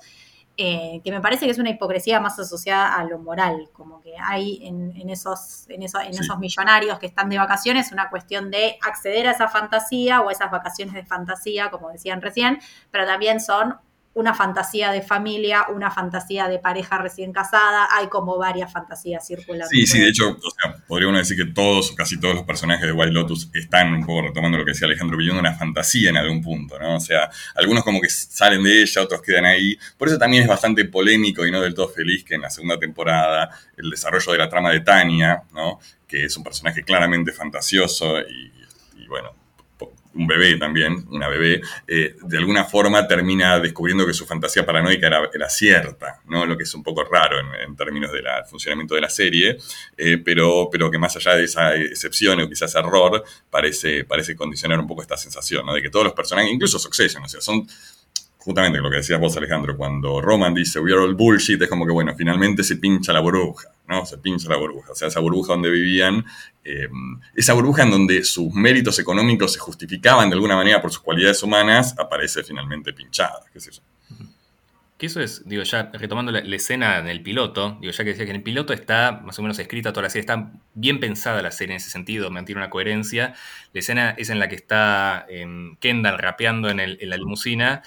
eh, 0.57 1.01
que 1.03 1.11
me 1.11 1.21
parece 1.21 1.45
que 1.45 1.51
es 1.51 1.59
una 1.59 1.69
hipocresía 1.69 2.19
más 2.19 2.37
asociada 2.37 2.95
a 2.95 3.03
lo 3.05 3.19
moral, 3.19 3.69
como 3.71 4.01
que 4.01 4.13
hay 4.21 4.59
en, 4.67 5.09
esos, 5.09 5.65
en, 5.69 5.81
en 5.81 6.13
esos 6.13 6.39
millonarios 6.39 6.99
que 6.99 7.05
están 7.05 7.29
de 7.29 7.37
vacaciones 7.37 7.91
una 7.91 8.09
cuestión 8.09 8.51
de 8.51 8.77
acceder 8.85 9.27
a 9.27 9.31
esa 9.31 9.47
fantasía 9.47 10.21
o 10.21 10.29
esas 10.29 10.51
vacaciones 10.51 10.93
de 10.93 11.05
fantasía, 11.05 11.71
como 11.71 11.89
decían 11.89 12.21
recién, 12.21 12.59
pero 12.91 13.05
también 13.05 13.39
son 13.39 13.77
una 14.13 14.33
fantasía 14.33 14.91
de 14.91 15.01
familia, 15.01 15.67
una 15.73 15.89
fantasía 15.89 16.49
de 16.49 16.59
pareja 16.59 16.97
recién 16.97 17.31
casada, 17.31 17.87
hay 17.91 18.07
como 18.07 18.37
varias 18.37 18.71
fantasías 18.71 19.25
circulando. 19.25 19.69
Sí, 19.69 19.87
sí, 19.87 19.99
de 19.99 20.09
hecho, 20.09 20.31
o 20.31 20.51
sea, 20.51 20.75
podría 20.85 21.07
uno 21.07 21.17
decir 21.17 21.37
que 21.37 21.51
todos, 21.51 21.93
casi 21.93 22.19
todos 22.19 22.35
los 22.35 22.43
personajes 22.43 22.85
de 22.85 22.91
White 22.91 23.13
Lotus 23.13 23.49
están 23.53 23.93
un 23.93 24.05
poco 24.05 24.23
retomando 24.23 24.57
lo 24.57 24.65
que 24.65 24.71
decía 24.71 24.87
Alejandro, 24.87 25.17
viviendo 25.17 25.39
una 25.39 25.53
fantasía 25.53 26.09
en 26.09 26.17
algún 26.17 26.41
punto, 26.41 26.77
¿no? 26.77 26.97
O 26.97 26.99
sea, 26.99 27.29
algunos 27.55 27.83
como 27.85 28.01
que 28.01 28.09
salen 28.09 28.63
de 28.63 28.81
ella, 28.81 29.01
otros 29.01 29.21
quedan 29.21 29.45
ahí. 29.45 29.77
Por 29.97 30.09
eso 30.09 30.17
también 30.17 30.43
es 30.43 30.49
bastante 30.49 30.83
polémico 30.85 31.45
y 31.45 31.51
no 31.51 31.61
del 31.61 31.73
todo 31.73 31.87
feliz 31.87 32.25
que 32.25 32.35
en 32.35 32.41
la 32.41 32.49
segunda 32.49 32.77
temporada 32.77 33.49
el 33.77 33.89
desarrollo 33.89 34.33
de 34.33 34.37
la 34.37 34.49
trama 34.49 34.71
de 34.71 34.81
Tania, 34.81 35.43
¿no? 35.53 35.79
Que 36.05 36.25
es 36.25 36.35
un 36.35 36.43
personaje 36.43 36.83
claramente 36.83 37.31
fantasioso 37.31 38.19
y 38.19 38.51
bueno, 39.07 39.40
un 40.13 40.27
bebé 40.27 40.57
también, 40.57 41.05
una 41.09 41.27
bebé, 41.27 41.61
eh, 41.87 42.15
de 42.21 42.37
alguna 42.37 42.65
forma 42.65 43.07
termina 43.07 43.59
descubriendo 43.59 44.05
que 44.05 44.13
su 44.13 44.25
fantasía 44.25 44.65
paranoica 44.65 45.07
era, 45.07 45.49
cierta, 45.49 46.19
¿no? 46.27 46.45
Lo 46.45 46.57
que 46.57 46.63
es 46.63 46.73
un 46.73 46.83
poco 46.83 47.03
raro 47.03 47.37
en, 47.39 47.75
términos 47.75 48.11
del 48.11 48.25
funcionamiento 48.49 48.95
de 48.95 49.01
la 49.01 49.09
serie, 49.09 49.57
eh, 49.97 50.17
pero, 50.23 50.69
pero 50.71 50.91
que 50.91 50.97
más 50.97 51.15
allá 51.15 51.35
de 51.35 51.45
esa 51.45 51.75
excepción 51.75 52.39
o 52.41 52.49
quizás 52.49 52.75
error, 52.75 53.23
parece, 53.49 54.03
parece 54.03 54.35
condicionar 54.35 54.79
un 54.79 54.87
poco 54.87 55.01
esta 55.01 55.17
sensación, 55.17 55.65
¿no? 55.65 55.73
De 55.73 55.81
que 55.81 55.89
todos 55.89 56.05
los 56.05 56.13
personajes, 56.13 56.51
incluso 56.51 56.77
Succession, 56.79 57.23
o 57.23 57.29
sea, 57.29 57.41
son 57.41 57.67
justamente 58.43 58.79
lo 58.79 58.89
que 58.89 58.97
decías 58.97 59.19
vos, 59.19 59.37
Alejandro, 59.37 59.77
cuando 59.77 60.19
Roman 60.19 60.53
dice 60.53 60.79
we 60.79 60.91
are 60.91 61.01
all 61.01 61.13
bullshit, 61.13 61.61
es 61.61 61.69
como 61.69 61.85
que, 61.85 61.91
bueno, 61.91 62.15
finalmente 62.15 62.63
se 62.63 62.77
pincha 62.77 63.13
la 63.13 63.19
burbuja, 63.19 63.69
¿no? 63.87 64.03
Se 64.05 64.17
pincha 64.17 64.49
la 64.49 64.57
burbuja. 64.57 64.93
O 64.93 64.95
sea, 64.95 65.09
esa 65.09 65.19
burbuja 65.19 65.53
donde 65.53 65.69
vivían, 65.69 66.25
eh, 66.63 66.87
esa 67.35 67.53
burbuja 67.53 67.83
en 67.83 67.91
donde 67.91 68.23
sus 68.23 68.51
méritos 68.53 68.97
económicos 68.97 69.53
se 69.53 69.59
justificaban 69.59 70.29
de 70.29 70.35
alguna 70.35 70.55
manera 70.55 70.81
por 70.81 70.91
sus 70.91 71.01
cualidades 71.01 71.43
humanas, 71.43 71.93
aparece 71.99 72.43
finalmente 72.43 72.93
pinchada, 72.93 73.43
qué 73.53 73.59
sé 73.59 73.71
yo. 73.73 73.81
Que 74.97 75.05
eso 75.07 75.19
es, 75.19 75.47
digo, 75.47 75.63
ya 75.63 75.91
retomando 75.93 76.31
la, 76.31 76.55
escena 76.55 76.97
en 76.97 77.07
el 77.07 77.21
piloto, 77.21 77.77
digo, 77.79 77.91
ya 77.91 78.03
que 78.03 78.11
decía 78.11 78.25
que 78.25 78.31
en 78.31 78.37
el 78.37 78.43
piloto 78.43 78.73
está 78.73 79.21
más 79.23 79.37
o 79.37 79.43
menos 79.43 79.57
escrita 79.59 79.91
toda 79.91 80.03
la 80.03 80.09
serie, 80.09 80.21
está 80.21 80.51
bien 80.73 80.99
pensada 80.99 81.41
la 81.41 81.51
serie 81.51 81.73
en 81.73 81.77
ese 81.77 81.89
sentido, 81.89 82.29
mantiene 82.29 82.61
una 82.61 82.69
coherencia. 82.69 83.33
La 83.73 83.79
escena 83.79 84.15
es 84.17 84.29
en 84.29 84.37
la 84.39 84.47
que 84.47 84.55
está 84.55 85.25
em, 85.29 85.75
Kendall 85.77 86.19
rapeando 86.19 86.69
en, 86.69 86.79
en 86.79 87.09
la 87.09 87.17
limusina 87.17 87.81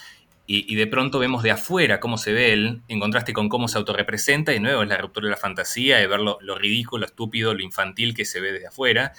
y, 0.47 0.75
de 0.75 0.87
pronto 0.87 1.19
vemos 1.19 1.43
de 1.43 1.51
afuera 1.51 2.01
cómo 2.01 2.19
se 2.19 2.33
ve 2.33 2.53
él, 2.53 2.83
en 2.89 3.01
contraste 3.01 3.33
con 3.33 3.49
cómo 3.49 3.67
se 3.67 3.79
autorrepresenta, 3.79 4.53
y 4.53 4.57
de 4.57 4.61
nuevo 4.61 4.83
es 4.83 4.89
la 4.89 4.99
ruptura 4.99 5.25
de 5.25 5.31
la 5.31 5.39
fantasía, 5.39 5.97
de 5.97 6.07
ver 6.07 6.21
lo, 6.21 6.39
ridículo, 6.59 7.01
lo 7.01 7.07
estúpido, 7.07 7.55
lo 7.55 7.63
infantil 7.63 8.15
que 8.15 8.27
se 8.27 8.41
ve 8.41 8.53
desde 8.53 8.67
afuera. 8.67 9.13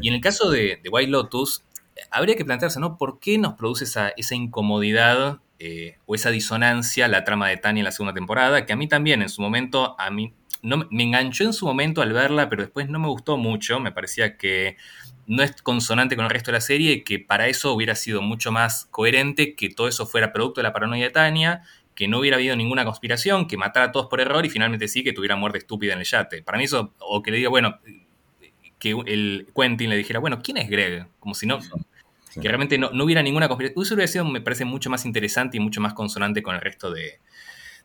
Y 0.00 0.08
en 0.08 0.14
el 0.14 0.20
caso 0.20 0.50
de, 0.50 0.80
White 0.90 1.10
Lotus, 1.10 1.62
habría 2.10 2.34
que 2.34 2.44
plantearse, 2.44 2.80
¿no? 2.80 2.98
¿Por 2.98 3.20
qué 3.20 3.38
nos 3.38 3.54
produce 3.54 3.84
esa, 3.84 4.08
esa 4.16 4.34
incomodidad 4.34 5.38
eh, 5.60 5.98
o 6.06 6.16
esa 6.16 6.30
disonancia 6.30 7.06
la 7.06 7.22
trama 7.22 7.48
de 7.48 7.56
Tania 7.56 7.82
en 7.82 7.84
la 7.84 7.92
segunda 7.92 8.12
temporada? 8.12 8.66
Que 8.66 8.72
a 8.72 8.76
mí 8.76 8.88
también, 8.88 9.22
en 9.22 9.28
su 9.28 9.42
momento, 9.42 9.94
a 10.00 10.10
mí 10.10 10.34
no, 10.62 10.88
me 10.90 11.04
enganchó 11.04 11.44
en 11.44 11.52
su 11.52 11.66
momento 11.66 12.02
al 12.02 12.12
verla, 12.12 12.48
pero 12.48 12.62
después 12.62 12.88
no 12.88 12.98
me 12.98 13.08
gustó 13.08 13.36
mucho. 13.36 13.78
Me 13.78 13.92
parecía 13.92 14.36
que 14.36 14.76
no 15.26 15.42
es 15.42 15.60
consonante 15.62 16.16
con 16.16 16.24
el 16.24 16.30
resto 16.30 16.50
de 16.50 16.58
la 16.58 16.60
serie 16.60 16.92
y 16.92 17.04
que 17.04 17.18
para 17.18 17.48
eso 17.48 17.72
hubiera 17.72 17.94
sido 17.94 18.22
mucho 18.22 18.52
más 18.52 18.86
coherente 18.86 19.54
que 19.54 19.68
todo 19.68 19.88
eso 19.88 20.06
fuera 20.06 20.32
producto 20.32 20.60
de 20.60 20.64
la 20.64 20.72
paranoia 20.72 21.04
de 21.04 21.10
Tania, 21.10 21.62
que 21.94 22.08
no 22.08 22.18
hubiera 22.18 22.36
habido 22.36 22.56
ninguna 22.56 22.84
conspiración, 22.84 23.46
que 23.46 23.56
matara 23.56 23.86
a 23.86 23.92
todos 23.92 24.06
por 24.06 24.20
error 24.20 24.44
y 24.44 24.50
finalmente 24.50 24.88
sí 24.88 25.04
que 25.04 25.12
tuviera 25.12 25.36
muerte 25.36 25.58
estúpida 25.58 25.92
en 25.92 26.00
el 26.00 26.04
yate. 26.04 26.42
Para 26.42 26.58
mí 26.58 26.64
eso, 26.64 26.92
o 26.98 27.22
que 27.22 27.30
le 27.30 27.38
diga, 27.38 27.48
bueno, 27.48 27.78
que 28.78 28.90
el 29.06 29.46
Quentin 29.54 29.90
le 29.90 29.96
dijera, 29.96 30.18
bueno, 30.18 30.40
¿quién 30.42 30.56
es 30.56 30.68
Greg? 30.68 31.06
Como 31.20 31.34
si 31.34 31.46
no, 31.46 31.60
que 32.40 32.48
realmente 32.48 32.78
no, 32.78 32.90
hubiera 33.04 33.22
ninguna 33.22 33.48
conspiración. 33.48 33.82
Eso 33.82 33.94
hubiera 33.94 34.08
sido, 34.08 34.24
me 34.24 34.40
parece, 34.40 34.64
mucho 34.64 34.90
más 34.90 35.04
interesante 35.04 35.56
y 35.56 35.60
mucho 35.60 35.80
más 35.80 35.94
consonante 35.94 36.42
con 36.42 36.54
el 36.54 36.60
resto 36.60 36.90
de, 36.90 37.20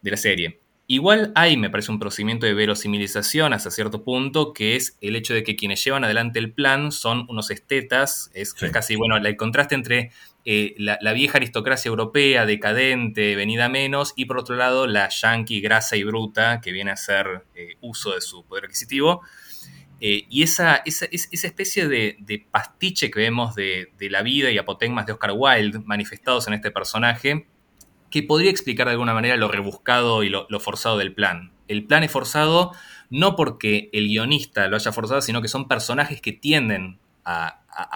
de 0.02 0.12
la 0.12 0.18
serie. 0.18 0.60
Igual 0.92 1.32
hay, 1.36 1.56
me 1.56 1.70
parece, 1.70 1.92
un 1.92 2.00
procedimiento 2.00 2.48
de 2.48 2.56
verosimilización 2.56 3.54
hasta 3.54 3.70
cierto 3.70 4.04
punto, 4.04 4.54
que 4.54 4.76
es 4.76 4.98
el 5.02 5.16
hecho 5.16 5.36
de 5.36 5.44
que 5.44 5.56
quienes 5.56 5.84
llevan 5.84 6.04
adelante 6.04 6.40
el 6.40 6.52
plan 6.52 6.92
son 6.92 7.28
unos 7.30 7.52
estetas, 7.52 8.32
es 8.34 8.56
casi, 8.56 8.96
bueno, 8.96 9.16
el 9.18 9.38
contraste 9.38 9.76
entre 9.76 10.12
eh, 10.46 10.74
la, 10.80 11.14
vieja 11.14 11.38
aristocracia 11.38 11.90
europea, 11.90 12.48
decadente, 12.48 13.36
venida 13.36 13.70
menos, 13.70 14.14
y 14.16 14.26
por 14.26 14.40
otro 14.40 14.56
lado 14.56 14.88
la 14.88 15.10
yankee 15.10 15.62
grasa 15.62 15.96
y 15.96 16.04
bruta, 16.04 16.60
que 16.60 16.72
viene 16.72 16.90
a 16.90 16.96
hacer 16.96 17.44
eh, 17.54 17.76
uso 17.82 18.16
de 18.16 18.22
su 18.22 18.44
poder 18.48 18.66
adquisitivo. 18.66 19.22
Eh, 20.02 20.26
y 20.28 20.42
esa, 20.42 20.78
esa, 20.88 21.06
esa 21.06 21.48
especie 21.48 21.88
de, 21.88 22.48
pastiche 22.50 23.12
que 23.12 23.20
vemos 23.20 23.54
de, 23.54 23.92
de 24.00 24.10
la 24.10 24.24
vida 24.24 24.50
y 24.50 24.58
apotegmas 24.58 25.06
de 25.06 25.14
Oscar 25.14 25.34
Wilde 25.36 25.82
manifestados 25.86 26.48
en 26.48 26.56
este 26.56 26.72
personaje, 26.72 27.46
que 28.10 28.24
podría 28.24 28.52
explicar 28.52 28.88
de 28.88 28.94
alguna 28.94 29.14
manera 29.14 29.38
lo 29.38 29.48
rebuscado 29.48 30.24
y 30.24 30.30
lo, 30.30 30.48
forzado 30.60 30.98
del 30.98 31.14
plan. 31.14 31.52
El 31.68 31.86
plan 31.86 32.04
es 32.04 32.12
forzado 32.12 32.74
no 33.10 33.36
porque 33.36 33.90
el 33.94 34.08
guionista 34.08 34.68
lo 34.68 34.76
haya 34.76 34.92
forzado, 34.92 35.22
sino 35.22 35.42
que 35.42 35.48
son 35.48 35.68
personajes 35.68 36.22
que 36.22 36.32
tienden 36.32 37.00
a, 37.26 37.56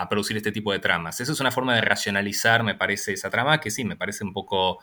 producir 0.10 0.38
este 0.38 0.52
tipo 0.52 0.72
de 0.72 0.80
tramas. 0.80 1.20
Esa 1.20 1.32
es 1.32 1.40
una 1.40 1.52
forma 1.52 1.76
de 1.76 1.82
racionalizar, 1.82 2.64
me 2.64 2.76
parece, 2.76 3.14
esa 3.14 3.30
trama, 3.30 3.60
que 3.60 3.72
sí, 3.72 3.84
me 3.84 3.96
parece 3.96 4.24
un 4.24 4.32
poco, 4.32 4.80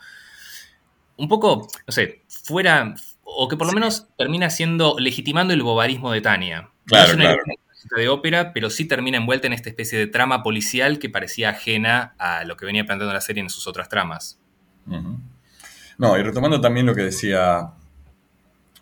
un 1.17 1.27
poco, 1.27 1.67
no 1.87 1.91
sé, 1.91 2.23
fuera, 2.27 2.93
o 3.23 3.47
que 3.47 3.57
por 3.57 3.67
lo 3.67 3.73
menos 3.73 4.07
termina 4.17 4.49
siendo, 4.49 4.97
legitimando 4.99 5.53
el 5.53 5.63
bobarismo 5.63 6.11
de 6.11 6.21
Tania. 6.21 6.69
Claro, 6.85 7.15
claro. 7.15 7.41
de 7.95 8.09
ópera, 8.09 8.53
pero 8.53 8.69
sí 8.69 8.85
termina 8.85 9.17
envuelta 9.17 9.47
en 9.47 9.53
esta 9.53 9.69
especie 9.69 9.97
de 9.97 10.07
trama 10.07 10.43
policial 10.43 10.99
que 10.99 11.09
parecía 11.09 11.49
ajena 11.49 12.13
a 12.19 12.43
lo 12.43 12.57
que 12.57 12.65
venía 12.65 12.85
planteando 12.85 13.13
la 13.13 13.21
serie 13.21 13.41
en 13.41 13.49
sus 13.49 13.67
otras 13.67 13.89
tramas. 13.89 14.40
No, 15.97 16.17
y 16.17 16.23
retomando 16.23 16.59
también 16.59 16.85
lo 16.85 16.95
que 16.95 17.03
decía 17.03 17.73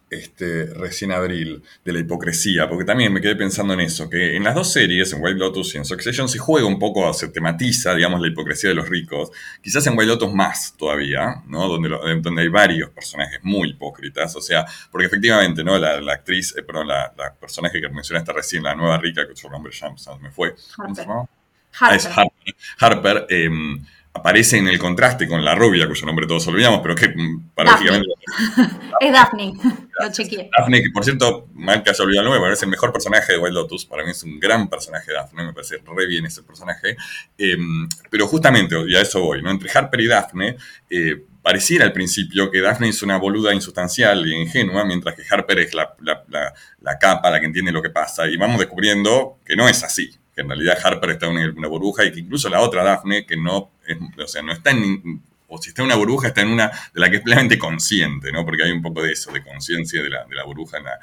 este, 0.09 0.65
recién 0.73 1.11
Abril, 1.11 1.61
de 1.85 1.93
la 1.93 1.99
hipocresía, 1.99 2.67
porque 2.67 2.85
también 2.85 3.13
me 3.13 3.21
quedé 3.21 3.35
pensando 3.35 3.73
en 3.73 3.81
eso, 3.81 4.09
que 4.09 4.35
en 4.35 4.43
las 4.43 4.55
dos 4.55 4.73
series, 4.73 5.13
en 5.13 5.21
White 5.21 5.37
Lotus 5.37 5.75
y 5.75 5.77
en 5.77 5.85
Succession, 5.85 6.27
se 6.27 6.39
juega 6.39 6.67
un 6.67 6.79
poco, 6.79 7.13
se 7.13 7.29
tematiza, 7.29 7.93
digamos, 7.93 8.19
la 8.19 8.27
hipocresía 8.27 8.69
de 8.69 8.75
los 8.75 8.89
ricos, 8.89 9.31
quizás 9.61 9.85
en 9.87 9.97
White 9.97 10.07
Lotus 10.07 10.33
más 10.33 10.75
todavía, 10.77 11.43
¿no? 11.47 11.67
Donde, 11.67 11.89
donde 12.21 12.41
hay 12.41 12.47
varios 12.47 12.89
personajes 12.89 13.39
muy 13.43 13.69
hipócritas, 13.69 14.35
o 14.35 14.41
sea, 14.41 14.65
porque 14.91 15.05
efectivamente, 15.05 15.63
¿no? 15.63 15.77
La, 15.77 15.99
actriz, 16.11 16.55
eh, 16.57 16.63
perdón, 16.63 16.87
la, 16.87 17.13
personaje 17.39 17.79
que 17.79 17.89
mencionaste 17.89 18.33
recién, 18.33 18.63
la 18.63 18.75
nueva 18.75 18.97
rica, 18.97 19.27
que 19.27 19.35
su 19.35 19.49
nombre 19.49 19.71
ya 19.71 19.89
me 20.19 20.31
fue, 20.31 20.55
¿cómo 20.75 20.95
se 20.95 21.01
llama? 21.01 21.25
Harper. 21.71 22.11
Ah, 22.11 22.21
Harper. 22.21 22.55
Harper 22.79 23.25
em, 23.29 23.85
aparece 24.13 24.57
en 24.57 24.67
el 24.67 24.79
contraste 24.79 25.27
con 25.27 25.43
la 25.45 25.55
rubia, 25.55 25.87
cuyo 25.87 26.05
nombre 26.05 26.25
todos 26.25 26.47
olvidamos, 26.47 26.79
pero 26.81 26.95
que 26.95 27.09
mm, 27.09 27.49
paradójicamente... 27.53 28.07
es 28.99 29.13
Daphne, 29.13 29.53
lo 29.99 30.11
chequeé. 30.11 30.49
Daphne, 30.57 30.81
que 30.81 30.89
por 30.91 31.03
cierto, 31.03 31.47
mal 31.53 31.83
que 31.83 31.91
haya 31.91 32.03
olvidado 32.03 32.21
el 32.21 32.25
nombre, 32.25 32.39
me 32.39 32.45
parece 32.47 32.65
el 32.65 32.71
mejor 32.71 32.91
personaje 32.91 33.33
de 33.33 33.39
Wild 33.39 33.53
Lotus, 33.53 33.85
para 33.85 34.03
mí 34.03 34.11
es 34.11 34.23
un 34.23 34.39
gran 34.39 34.67
personaje 34.67 35.13
Daphne, 35.13 35.43
me 35.43 35.53
parece 35.53 35.77
re 35.85 36.07
bien 36.07 36.25
ese 36.25 36.41
personaje, 36.43 36.97
em, 37.37 37.87
pero 38.09 38.27
justamente, 38.27 38.75
y 38.87 38.95
a 38.95 39.01
eso 39.01 39.21
voy, 39.21 39.41
¿no? 39.41 39.51
Entre 39.51 39.69
Harper 39.71 40.01
y 40.01 40.07
Daphne, 40.07 40.57
eh, 40.89 41.23
pareciera 41.41 41.85
al 41.85 41.93
principio 41.93 42.51
que 42.51 42.61
Daphne 42.61 42.89
es 42.89 43.01
una 43.03 43.17
boluda 43.17 43.53
insustancial 43.53 44.25
y 44.27 44.35
ingenua, 44.35 44.85
mientras 44.85 45.15
que 45.15 45.23
Harper 45.29 45.59
es 45.59 45.73
la, 45.73 45.95
la 46.01 46.99
capa, 46.99 47.29
la 47.29 47.39
que 47.39 47.45
entiende 47.45 47.71
lo 47.71 47.81
que 47.81 47.89
pasa, 47.89 48.27
y 48.27 48.37
vamos 48.37 48.59
descubriendo 48.59 49.37
que 49.45 49.55
no 49.55 49.69
es 49.69 49.83
así, 49.83 50.19
que 50.39 50.43
en 50.43 50.49
realidad 50.49 50.77
Harper 50.81 51.09
está 51.11 51.27
en 51.27 51.57
una, 51.57 51.67
burbuja 51.67 52.05
y 52.05 52.13
que 52.13 52.21
incluso 52.21 52.47
la 52.47 52.61
otra 52.61 52.81
Daphne, 52.81 53.25
que 53.25 53.35
no, 53.35 53.57
o 53.57 54.27
sea, 54.27 54.41
no 54.41 54.53
está 54.53 54.71
en, 54.71 55.21
o 55.49 55.57
si 55.57 55.69
está 55.69 55.81
en 55.81 55.87
una 55.87 55.95
burbuja, 55.95 56.29
está 56.29 56.41
en 56.41 56.49
una 56.49 56.67
de 56.67 56.99
la 57.01 57.09
que 57.09 57.17
es 57.17 57.21
plenamente 57.21 57.57
consciente, 57.57 58.31
¿no? 58.31 58.45
Porque 58.45 58.63
hay 58.63 58.71
un 58.71 58.81
poco 58.81 59.03
de 59.03 59.11
eso, 59.11 59.31
de 59.33 59.43
conciencia 59.43 60.01
de 60.01 60.09
la, 60.09 60.25
burbuja 60.45 60.77
en 60.77 60.85
la, 60.85 60.99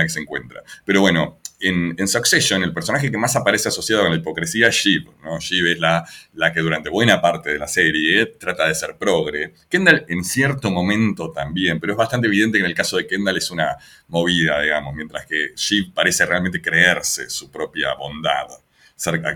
en 0.00 0.06
que 0.06 0.12
se 0.12 0.20
encuentra. 0.20 0.62
Pero 0.86 1.02
bueno, 1.02 1.38
en, 1.60 2.08
Succession, 2.08 2.62
el 2.62 2.72
personaje 2.72 3.10
que 3.10 3.18
más 3.18 3.34
aparece 3.36 3.68
asociado 3.68 4.02
con 4.02 4.12
la 4.12 4.18
hipocresía 4.18 4.68
es 4.68 4.76
Shiv. 4.76 5.10
¿no? 5.22 5.38
Shiv 5.38 5.66
es 5.66 5.78
la, 5.80 6.08
la 6.34 6.52
que 6.52 6.60
durante 6.60 6.88
buena 6.88 7.20
parte 7.20 7.50
de 7.50 7.58
la 7.58 7.68
serie 7.68 8.26
trata 8.26 8.68
de 8.68 8.74
ser 8.74 8.96
progre. 8.96 9.54
Kendall 9.68 10.06
en 10.08 10.24
cierto 10.24 10.70
momento 10.70 11.30
también, 11.32 11.80
pero 11.80 11.92
es 11.92 11.96
bastante 11.98 12.28
evidente 12.28 12.58
que 12.58 12.64
en 12.64 12.70
el 12.70 12.76
caso 12.76 12.96
de 12.96 13.06
Kendall 13.06 13.36
es 13.36 13.50
una 13.50 13.76
movida, 14.06 14.62
digamos, 14.62 14.94
mientras 14.94 15.26
que 15.26 15.52
Shiv 15.56 15.92
parece 15.92 16.24
realmente 16.24 16.62
creerse 16.62 17.28
su 17.28 17.50
propia 17.50 17.94
bondad, 17.94 18.46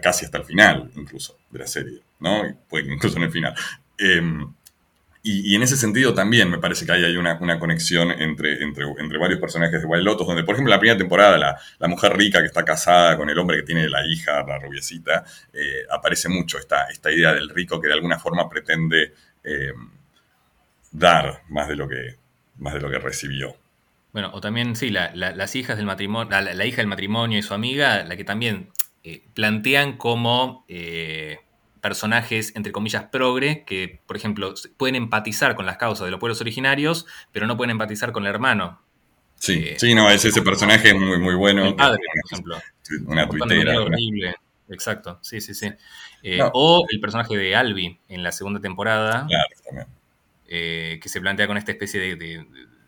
casi 0.00 0.24
hasta 0.24 0.38
el 0.38 0.44
final, 0.44 0.90
incluso, 0.96 1.38
de 1.50 1.58
la 1.58 1.66
serie, 1.66 2.00
¿no? 2.20 2.42
incluso 2.72 3.16
en 3.16 3.22
el 3.24 3.30
final. 3.30 3.54
Em, 3.98 4.52
y, 5.24 5.54
en 5.54 5.62
ese 5.62 5.76
sentido 5.76 6.14
también 6.14 6.50
me 6.50 6.58
parece 6.58 6.84
que 6.84 6.90
hay, 6.90 7.04
hay 7.04 7.16
una, 7.16 7.38
conexión 7.60 8.10
entre, 8.10 8.60
entre, 8.60 8.84
entre, 8.98 9.18
varios 9.18 9.38
personajes 9.38 9.80
de 9.80 9.86
Wild 9.86 10.04
Lotus, 10.04 10.26
donde 10.26 10.42
por 10.42 10.56
ejemplo 10.56 10.72
en 10.72 10.76
la 10.76 10.80
primera 10.80 10.98
temporada 10.98 11.38
la, 11.38 11.56
la, 11.78 11.88
mujer 11.88 12.16
rica 12.16 12.40
que 12.40 12.46
está 12.46 12.64
casada 12.64 13.16
con 13.16 13.30
el 13.30 13.38
hombre 13.38 13.58
que 13.58 13.62
tiene 13.62 13.88
la 13.88 14.04
hija, 14.04 14.42
la 14.42 14.58
rubiecita, 14.58 15.24
eh, 15.52 15.84
aparece 15.90 16.28
mucho 16.28 16.58
esta, 16.58 16.86
esta 16.86 17.12
idea 17.12 17.32
del 17.32 17.50
rico 17.50 17.80
que 17.80 17.86
de 17.86 17.94
alguna 17.94 18.18
forma 18.18 18.48
pretende 18.48 19.14
eh, 19.44 19.72
dar 20.90 21.42
más 21.48 21.68
de, 21.68 21.76
lo 21.76 21.88
que, 21.88 22.16
más 22.58 22.74
de 22.74 22.80
lo 22.80 22.90
que 22.90 22.98
recibió. 22.98 23.56
Bueno, 24.12 24.30
o 24.34 24.40
también, 24.40 24.76
sí, 24.76 24.90
las 24.90 25.56
hijas 25.56 25.76
del 25.76 25.86
matrimonio, 25.86 26.28
la, 26.30 26.66
hija 26.66 26.78
del 26.78 26.86
matrimonio 26.86 27.38
y 27.38 27.42
su 27.42 27.54
amiga, 27.54 28.04
la 28.04 28.16
que 28.16 28.24
también 28.24 28.70
eh, 29.04 29.24
plantean 29.34 29.96
como 29.96 30.64
personajes, 31.82 32.54
entre 32.54 32.72
comillas, 32.72 33.04
progre, 33.10 33.64
que, 33.64 34.00
por 34.06 34.16
ejemplo, 34.16 34.54
pueden 34.76 34.94
empatizar 34.94 35.56
con 35.56 35.66
las 35.66 35.76
causas 35.76 36.06
de 36.06 36.12
los 36.12 36.20
pueblos 36.20 36.40
originarios, 36.40 37.06
pero 37.32 37.46
no 37.46 37.56
pueden 37.56 37.72
empatizar 37.72 38.12
con 38.12 38.22
el 38.22 38.30
hermano. 38.30 38.80
Sí, 39.34 39.54
eh, 39.54 39.76
sí, 39.76 39.92
no, 39.92 40.08
es 40.08 40.24
ese 40.24 40.40
personaje 40.42 40.94
muy, 40.94 41.18
muy 41.18 41.34
bueno. 41.34 41.66
El 41.66 41.74
padre, 41.74 41.98
por 42.14 42.32
ejemplo. 42.32 42.58
Una 43.06 43.28
tuitera. 43.28 43.80
horrible. 43.80 44.36
Exacto, 44.68 45.18
sí, 45.20 45.40
sí, 45.40 45.52
sí. 45.54 45.68
Eh, 46.22 46.38
o 46.52 46.86
el 46.88 47.00
personaje 47.00 47.36
de 47.36 47.56
Albi 47.56 47.98
en 48.08 48.22
la 48.22 48.30
segunda 48.30 48.60
temporada. 48.60 49.26
Claro, 49.26 49.48
también. 49.64 49.86
Eh, 50.46 51.00
que 51.02 51.08
se 51.08 51.20
plantea 51.20 51.48
con 51.48 51.56
esta 51.56 51.72
especie 51.72 51.98
de 51.98 52.46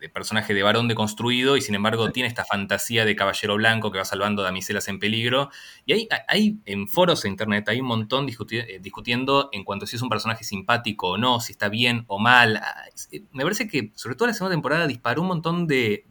personaje 0.09 0.53
de 0.53 0.63
varón 0.63 0.87
deconstruido 0.87 1.57
y 1.57 1.61
sin 1.61 1.75
embargo 1.75 2.11
tiene 2.11 2.27
esta 2.27 2.45
fantasía 2.45 3.05
de 3.05 3.15
caballero 3.15 3.55
blanco 3.55 3.91
que 3.91 3.97
va 3.97 4.05
salvando 4.05 4.43
damiselas 4.43 4.87
en 4.87 4.99
peligro. 4.99 5.49
Y 5.85 5.93
hay, 5.93 6.07
hay 6.27 6.59
en 6.65 6.87
foros 6.87 7.23
de 7.23 7.29
internet, 7.29 7.69
hay 7.69 7.81
un 7.81 7.87
montón 7.87 8.27
eh, 8.27 8.79
discutiendo 8.81 9.49
en 9.51 9.63
cuanto 9.63 9.85
a 9.85 9.87
si 9.87 9.95
es 9.95 10.01
un 10.01 10.09
personaje 10.09 10.43
simpático 10.43 11.09
o 11.09 11.17
no, 11.17 11.39
si 11.39 11.51
está 11.51 11.69
bien 11.69 12.05
o 12.07 12.19
mal. 12.19 12.57
Ah, 12.57 12.85
eh, 13.11 13.23
me 13.31 13.43
parece 13.43 13.67
que, 13.67 13.91
sobre 13.95 14.15
todo 14.15 14.27
la 14.27 14.33
segunda 14.33 14.55
temporada, 14.55 14.87
disparó 14.87 15.21
un 15.21 15.27
montón 15.27 15.67
de, 15.67 16.05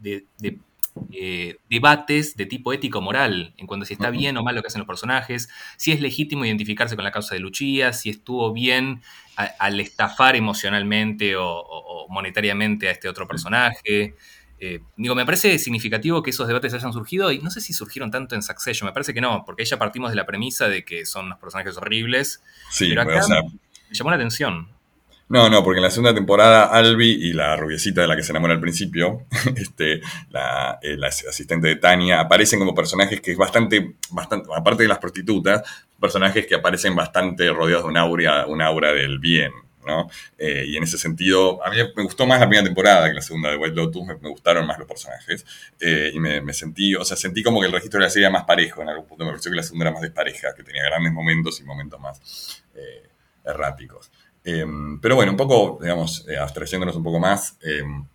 eh, 1.11 1.57
debates 1.69 2.35
de 2.35 2.45
tipo 2.45 2.71
ético-moral, 2.73 3.53
en 3.57 3.67
cuanto 3.67 3.83
a 3.83 3.87
si 3.87 3.93
está 3.93 4.09
bien 4.09 4.37
o 4.37 4.43
mal 4.43 4.55
lo 4.55 4.61
que 4.61 4.67
hacen 4.67 4.79
los 4.79 4.87
personajes, 4.87 5.49
si 5.77 5.91
es 5.91 6.01
legítimo 6.01 6.45
identificarse 6.45 6.95
con 6.95 7.03
la 7.03 7.11
causa 7.11 7.35
de 7.35 7.41
Luchía, 7.41 7.93
si 7.93 8.09
estuvo 8.09 8.53
bien 8.53 9.01
al 9.35 9.79
estafar 9.81 10.35
emocionalmente 10.35 11.35
o, 11.37 12.07
monetariamente 12.09 12.87
a 12.87 12.91
este 12.91 13.09
otro 13.09 13.27
personaje. 13.27 14.15
Eh, 14.59 14.79
digo, 14.95 15.15
me 15.15 15.25
parece 15.25 15.59
significativo 15.59 16.23
que 16.23 16.29
esos 16.29 16.47
debates 16.47 16.73
hayan 16.73 16.93
surgido 16.93 17.31
y 17.31 17.39
no 17.39 17.49
sé 17.49 17.59
si 17.59 17.73
surgieron 17.73 18.09
tanto 18.09 18.35
en 18.35 18.41
Succession, 18.41 18.87
me 18.87 18.93
parece 18.93 19.13
que 19.13 19.19
no, 19.19 19.43
porque 19.45 19.63
ahí 19.63 19.67
ya 19.67 19.77
partimos 19.77 20.11
de 20.11 20.15
la 20.15 20.25
premisa 20.25 20.69
de 20.69 20.85
que 20.85 21.05
son 21.05 21.25
unos 21.25 21.39
personajes 21.39 21.75
horribles. 21.77 22.41
Sí, 22.69 22.87
pero 22.89 23.01
acá 23.01 23.21
me 23.27 23.95
llamó 23.95 24.11
la 24.11 24.15
atención. 24.15 24.74
No, 25.27 25.49
no, 25.49 25.63
porque 25.63 25.79
en 25.79 25.83
la 25.83 25.89
segunda 25.89 26.13
temporada 26.13 26.65
Albi 26.65 27.09
y 27.09 27.33
la 27.33 27.55
rubiecita 27.55 28.01
de 28.01 28.07
la 28.07 28.15
que 28.15 28.21
se 28.21 28.31
enamora 28.31 28.53
al 28.53 28.59
principio, 28.59 29.25
este, 29.55 30.01
la, 30.29 30.77
eh, 30.83 30.97
asistente 31.03 31.67
de 31.67 31.77
Tania, 31.77 32.19
aparecen 32.19 32.59
como 32.59 32.75
personajes 32.75 33.21
que 33.21 33.31
es 33.31 33.37
bastante, 33.37 33.95
bastante, 34.11 34.49
aparte 34.55 34.83
de 34.83 34.89
las 34.89 34.99
prostitutas, 34.99 35.63
personajes 35.99 36.45
que 36.45 36.53
aparecen 36.53 36.95
bastante 36.95 37.51
rodeados 37.51 37.85
de 37.85 37.89
un 37.89 37.97
aura, 37.97 38.45
un 38.45 38.61
aura 38.61 38.93
del 38.93 39.17
bien, 39.17 39.51
¿no? 39.83 40.07
Eh, 40.37 40.65
y 40.67 40.77
en 40.77 40.83
ese 40.83 40.99
sentido, 40.99 41.63
a 41.65 41.71
mí 41.71 41.77
me 41.95 42.03
gustó 42.03 42.27
más 42.27 42.39
la 42.39 42.47
primera 42.47 42.63
temporada 42.63 43.07
que 43.07 43.15
la 43.15 43.21
segunda 43.23 43.49
de 43.49 43.57
White 43.57 43.75
Lotus, 43.75 44.05
me, 44.05 44.29
gustaron 44.29 44.67
más 44.67 44.77
los 44.77 44.87
personajes. 44.87 45.43
Eh, 45.79 46.11
y 46.13 46.19
me, 46.19 46.53
sentí, 46.53 46.93
o 46.93 47.03
sea, 47.03 47.17
sentí 47.17 47.41
como 47.41 47.59
que 47.59 47.65
el 47.65 47.73
registro 47.73 47.99
de 47.99 48.05
la 48.05 48.09
serie 48.11 48.27
era 48.27 48.33
más 48.33 48.43
parejo 48.43 48.83
en 48.83 48.89
algún 48.89 49.07
punto. 49.07 49.25
Me 49.25 49.31
pareció 49.31 49.49
que 49.49 49.57
la 49.57 49.63
segunda 49.63 49.85
era 49.85 49.91
más 49.91 50.03
despareja, 50.03 50.53
que 50.55 50.61
tenía 50.61 50.83
grandes 50.83 51.11
momentos 51.13 51.59
y 51.59 51.63
momentos 51.63 51.99
más 51.99 52.61
erráticos. 53.43 54.11
Em, 54.45 54.99
pero 55.01 55.15
bueno, 55.15 55.31
un 55.31 55.37
poco, 55.37 55.79
digamos, 55.81 56.23
eh, 56.29 56.37
abstrayéndonos 56.37 56.95
un 56.95 57.03
poco 57.03 57.19
más, 57.19 57.57
em, 57.63 58.05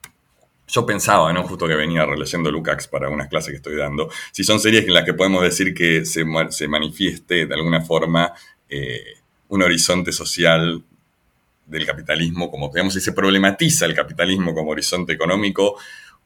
yo 0.69 0.87
pensaba, 0.87 1.33
¿no? 1.33 1.43
Justo 1.43 1.67
que 1.67 1.75
venía 1.75 2.07
releyendo 2.07 2.53
Lukács 2.53 2.87
para 2.87 3.09
unas 3.09 3.29
clases 3.29 3.51
que 3.51 3.57
estoy 3.57 3.75
dando, 3.75 4.09
si 4.31 4.45
son 4.45 4.61
series 4.61 4.87
en 4.87 4.95
las 4.95 5.05
que 5.05 5.15
podemos 5.15 5.43
decir 5.43 5.75
que 5.75 6.05
se, 6.05 6.25
se 6.51 6.69
manifieste 6.69 7.47
de 7.47 7.55
alguna 7.55 7.81
forma 7.81 8.33
eh, 8.69 9.15
un 9.49 9.63
horizonte 9.63 10.13
social 10.13 10.85
del 11.67 11.87
capitalismo, 11.87 12.49
como 12.49 12.69
digamos, 12.69 12.95
si 12.95 13.01
se 13.01 13.13
problematiza 13.13 13.87
el 13.87 13.95
capitalismo 13.95 14.55
como 14.55 14.71
horizonte 14.71 15.13
económico 15.13 15.77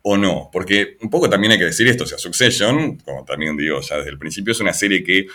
o 0.03 0.19
no. 0.19 0.51
Porque 0.53 0.99
un 1.01 1.09
poco 1.09 1.31
también 1.31 1.53
hay 1.53 1.59
que 1.59 1.64
decir 1.64 1.88
esto, 1.88 2.05
o 2.05 2.07
sea, 2.07 2.19
Succession, 2.19 2.99
como 2.99 3.25
también 3.25 3.57
digo 3.57 3.81
ya 3.81 3.97
desde 3.97 4.11
el 4.11 4.19
principio, 4.19 4.53
es 4.53 4.61
una 4.61 4.75
serie 4.75 5.03
que 5.03 5.27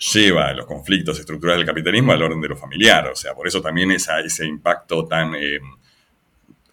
lleva 0.00 0.52
los 0.52 0.66
conflictos 0.66 1.18
estructurales 1.18 1.60
del 1.60 1.66
capitalismo 1.66 2.12
al 2.12 2.22
orden 2.22 2.40
de 2.40 2.48
lo 2.48 2.56
familiar. 2.56 3.08
O 3.08 3.16
sea, 3.16 3.34
por 3.34 3.46
eso 3.46 3.60
también 3.60 3.90
ese 3.90 4.46
impacto 4.46 5.06
tan 5.06 5.34
eh, 5.34 5.60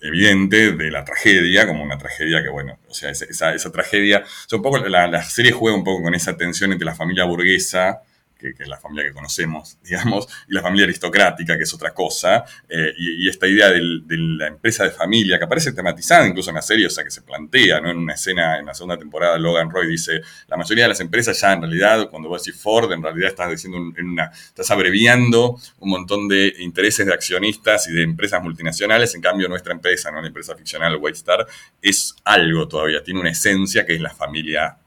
evidente 0.02 0.72
de 0.74 0.92
la 0.92 1.04
tragedia, 1.04 1.68
como 1.68 1.84
una 1.84 1.98
tragedia 1.98 2.42
que, 2.42 2.50
bueno, 2.50 2.80
o 2.88 2.94
sea, 2.94 3.12
esa, 3.12 3.72
tragedia. 3.72 4.24
O 4.52 4.56
un 4.56 4.62
poco 4.62 4.78
la, 4.78 5.08
la, 5.08 5.24
serie 5.24 5.52
juega 5.52 5.78
un 5.78 5.84
poco 5.84 6.04
con 6.04 6.16
esa 6.16 6.38
tensión 6.38 6.72
entre 6.72 6.86
la 6.86 6.96
familia 6.96 7.26
burguesa 7.26 8.02
que, 8.38 8.54
es 8.58 8.68
la 8.68 8.78
familia 8.78 9.06
que 9.06 9.14
conocemos, 9.14 9.78
digamos, 9.84 10.28
y 10.48 10.54
la 10.54 10.62
familia 10.62 10.86
aristocrática, 10.86 11.58
que 11.58 11.64
es 11.64 11.74
otra 11.74 11.94
cosa, 11.94 12.46
eh, 12.70 12.94
y, 12.98 13.28
esta 13.28 13.48
idea 13.48 13.70
de 13.70 13.82
la 13.82 14.48
empresa 14.48 14.84
de 14.84 14.92
familia, 14.92 15.38
que 15.38 15.46
aparece 15.46 15.74
tematizada 15.74 16.26
incluso 16.28 16.50
en 16.50 16.56
la 16.56 16.62
serie, 16.62 16.88
o 16.88 16.90
sea, 16.90 17.04
que 17.04 17.12
se 17.12 17.22
plantea, 17.22 17.82
¿no? 17.82 17.92
En 17.92 17.98
una 17.98 18.14
escena, 18.14 18.58
en 18.58 18.66
la 18.66 18.74
segunda 18.74 18.98
temporada, 18.98 19.38
Logan 19.38 19.70
Roy 19.70 19.88
dice, 19.88 20.22
la 20.48 20.58
mayoría 20.58 20.86
de 20.86 20.90
las 20.90 21.00
empresas 21.00 21.40
ya 21.40 21.54
en 21.54 21.62
realidad, 21.62 22.10
cuando 22.10 22.30
vos 22.30 22.44
decís 22.44 22.60
Ford, 22.60 22.92
en 22.92 23.04
realidad 23.04 23.30
estás 23.30 23.50
diciendo 23.50 23.78
en 23.98 24.08
una, 24.08 24.32
estás 24.32 24.72
abreviando 24.72 25.60
un 25.80 25.90
montón 25.90 26.28
de 26.28 26.54
intereses 26.60 27.06
de 27.06 27.14
accionistas 27.14 27.88
y 27.90 27.94
de 27.94 28.04
empresas 28.04 28.42
multinacionales, 28.42 29.14
en 29.16 29.22
cambio 29.22 29.48
nuestra 29.50 29.74
empresa, 29.74 30.12
¿no? 30.12 30.22
La 30.22 30.28
empresa 30.28 30.56
ficcional 30.56 30.98
White 31.00 31.18
Star, 31.18 31.46
es 31.82 32.16
algo 32.24 32.68
todavía, 32.68 33.04
tiene 33.04 33.20
una 33.20 33.32
esencia 33.32 33.86
que 33.86 33.96
es 33.96 34.02
la 34.02 34.14
familia 34.14 34.78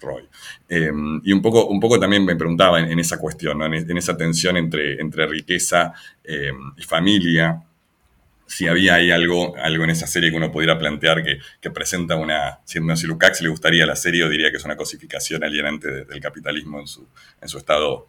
Roy. 0.00 0.28
Em, 0.68 1.20
y 1.24 1.32
un 1.32 1.42
poco, 1.42 1.66
un 1.66 1.80
poco 1.80 1.98
también 1.98 2.24
me 2.24 2.36
preguntaba 2.36 2.80
en, 2.80 2.98
esa 2.98 3.18
cuestión, 3.18 3.62
en, 3.62 3.96
esa 3.96 4.16
tensión 4.16 4.56
entre, 4.56 5.00
entre 5.00 5.26
riqueza 5.26 5.92
em, 6.24 6.72
y 6.76 6.82
familia, 6.82 7.62
si 8.50 8.66
había 8.66 8.94
ahí 8.96 9.12
algo, 9.12 9.54
algo 9.56 9.84
en 9.84 9.90
esa 9.90 10.08
serie 10.08 10.30
que 10.30 10.36
uno 10.36 10.50
pudiera 10.50 10.76
plantear 10.76 11.22
que, 11.22 11.70
presenta 11.70 12.16
una, 12.16 12.58
siendo 12.64 12.96
si 12.96 13.06
Lukács 13.06 13.42
le 13.42 13.48
gustaría 13.48 13.86
la 13.86 13.94
serie, 13.94 14.24
o 14.24 14.28
diría 14.28 14.50
que 14.50 14.56
es 14.56 14.64
una 14.64 14.76
cosificación 14.76 15.44
alienante 15.44 16.04
del 16.04 16.20
capitalismo 16.20 16.80
en 16.80 16.88
su, 16.88 17.06
en 17.40 17.48
su 17.48 17.58
estado 17.58 18.08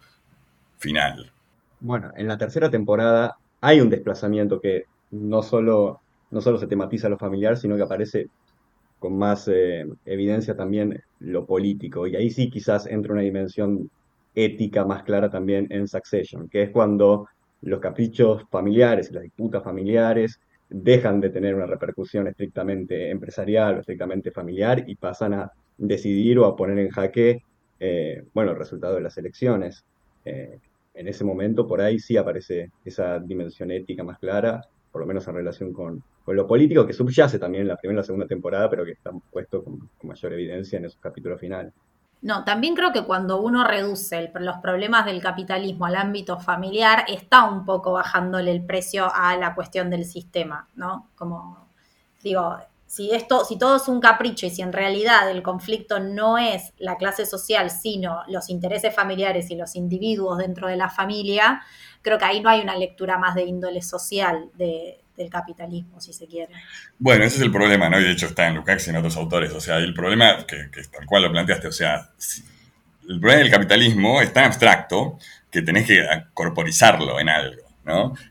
final. 0.78 1.30
Bueno, 1.78 2.10
en 2.16 2.26
la 2.26 2.38
tercera 2.38 2.70
temporada 2.70 3.36
hay 3.60 3.80
un 3.80 3.88
desplazamiento 3.88 4.60
que 4.60 4.86
no 5.12 5.44
solo, 5.44 6.00
no 6.32 6.40
solo 6.40 6.58
se 6.58 6.66
tematiza 6.66 7.08
lo 7.08 7.18
familiar, 7.18 7.56
sino 7.56 7.76
que 7.76 7.82
aparece 7.82 8.28
con 9.02 9.18
más 9.18 9.48
eh, 9.48 9.84
evidencia 10.06 10.54
también 10.54 11.02
lo 11.18 11.44
político. 11.44 12.06
Y 12.06 12.14
ahí 12.14 12.30
sí 12.30 12.48
quizás 12.48 12.86
entra 12.86 13.14
una 13.14 13.22
dimensión 13.22 13.90
ética 14.32 14.84
más 14.84 15.02
clara 15.02 15.28
también 15.28 15.66
en 15.70 15.88
Succession, 15.88 16.48
que 16.48 16.62
es 16.62 16.70
cuando 16.70 17.26
los 17.62 17.80
caprichos 17.80 18.44
familiares 18.48 19.10
y 19.10 19.14
las 19.14 19.24
disputas 19.24 19.64
familiares 19.64 20.38
dejan 20.70 21.20
de 21.20 21.30
tener 21.30 21.56
una 21.56 21.66
repercusión 21.66 22.28
estrictamente 22.28 23.10
empresarial 23.10 23.76
o 23.76 23.80
estrictamente 23.80 24.30
familiar 24.30 24.84
y 24.86 24.94
pasan 24.94 25.34
a 25.34 25.50
decidir 25.76 26.38
o 26.38 26.46
a 26.46 26.54
poner 26.54 26.78
en 26.78 26.90
jaque 26.90 27.42
eh, 27.80 28.22
bueno, 28.32 28.52
el 28.52 28.58
resultado 28.58 28.94
de 28.94 29.00
las 29.00 29.18
elecciones. 29.18 29.84
Eh, 30.24 30.60
en 30.94 31.08
ese 31.08 31.24
momento 31.24 31.66
por 31.66 31.80
ahí 31.80 31.98
sí 31.98 32.16
aparece 32.16 32.70
esa 32.84 33.18
dimensión 33.18 33.72
ética 33.72 34.04
más 34.04 34.20
clara 34.20 34.62
por 34.92 35.00
lo 35.00 35.06
menos 35.06 35.26
en 35.26 35.34
relación 35.34 35.72
con, 35.72 36.02
lo 36.26 36.46
político, 36.46 36.86
que 36.86 36.92
subyace 36.92 37.38
también 37.38 37.62
en 37.62 37.68
la 37.68 37.76
primera 37.76 37.96
y 37.96 38.02
la 38.02 38.04
segunda 38.04 38.26
temporada, 38.26 38.68
pero 38.70 38.84
que 38.84 38.92
está 38.92 39.10
puesto 39.30 39.64
con, 39.64 39.88
mayor 40.02 40.34
evidencia 40.34 40.78
en 40.78 40.84
esos 40.84 41.00
capítulos 41.00 41.40
finales. 41.40 41.72
No, 42.20 42.44
también 42.44 42.76
creo 42.76 42.92
que 42.92 43.02
cuando 43.02 43.40
uno 43.40 43.66
reduce 43.66 44.30
los 44.38 44.58
problemas 44.58 45.06
del 45.06 45.20
capitalismo 45.20 45.86
al 45.86 45.96
ámbito 45.96 46.38
familiar, 46.38 47.04
está 47.08 47.44
un 47.50 47.64
poco 47.64 47.92
bajándole 47.92 48.52
el 48.52 48.64
precio 48.64 49.10
a 49.12 49.36
la 49.36 49.56
cuestión 49.56 49.90
del 49.90 50.04
sistema, 50.04 50.68
¿no? 50.76 51.08
Como 51.16 51.66
digo, 52.22 52.56
si 52.92 53.10
esto, 53.10 53.46
si 53.46 53.56
todo 53.56 53.76
es 53.76 53.88
un 53.88 54.02
capricho 54.02 54.44
y 54.44 54.50
si 54.50 54.60
en 54.60 54.70
realidad 54.70 55.30
el 55.30 55.42
conflicto 55.42 55.98
no 55.98 56.36
es 56.36 56.74
la 56.76 56.98
clase 56.98 57.24
social, 57.24 57.70
sino 57.70 58.22
los 58.28 58.50
intereses 58.50 58.94
familiares 58.94 59.50
y 59.50 59.56
los 59.56 59.76
individuos 59.76 60.36
dentro 60.36 60.68
de 60.68 60.76
la 60.76 60.90
familia, 60.90 61.62
creo 62.02 62.18
que 62.18 62.26
ahí 62.26 62.42
no 62.42 62.50
hay 62.50 62.60
una 62.60 62.76
lectura 62.76 63.16
más 63.16 63.34
de 63.34 63.44
índole 63.44 63.80
social 63.80 64.50
de, 64.58 64.98
del 65.16 65.30
capitalismo, 65.30 66.02
si 66.02 66.12
se 66.12 66.26
quiere. 66.26 66.52
Bueno, 66.98 67.24
ese 67.24 67.36
es 67.36 67.42
el 67.42 67.50
problema, 67.50 67.88
¿no? 67.88 67.98
Y 67.98 68.04
de 68.04 68.10
hecho 68.10 68.26
está 68.26 68.46
en 68.46 68.56
Lukács 68.56 68.88
y 68.88 68.90
en 68.90 68.96
otros 68.96 69.16
autores. 69.16 69.50
O 69.52 69.60
sea, 69.62 69.78
el 69.78 69.94
problema, 69.94 70.46
que, 70.46 70.70
que 70.70 70.82
tal 70.82 71.06
cual 71.06 71.22
lo 71.22 71.32
planteaste, 71.32 71.68
o 71.68 71.72
sea, 71.72 72.10
el 73.08 73.18
problema 73.18 73.42
del 73.42 73.50
capitalismo 73.50 74.20
es 74.20 74.34
tan 74.34 74.44
abstracto 74.44 75.18
que 75.50 75.62
tenés 75.62 75.86
que 75.86 76.06
corporizarlo 76.34 77.18
en 77.18 77.30
algo. 77.30 77.61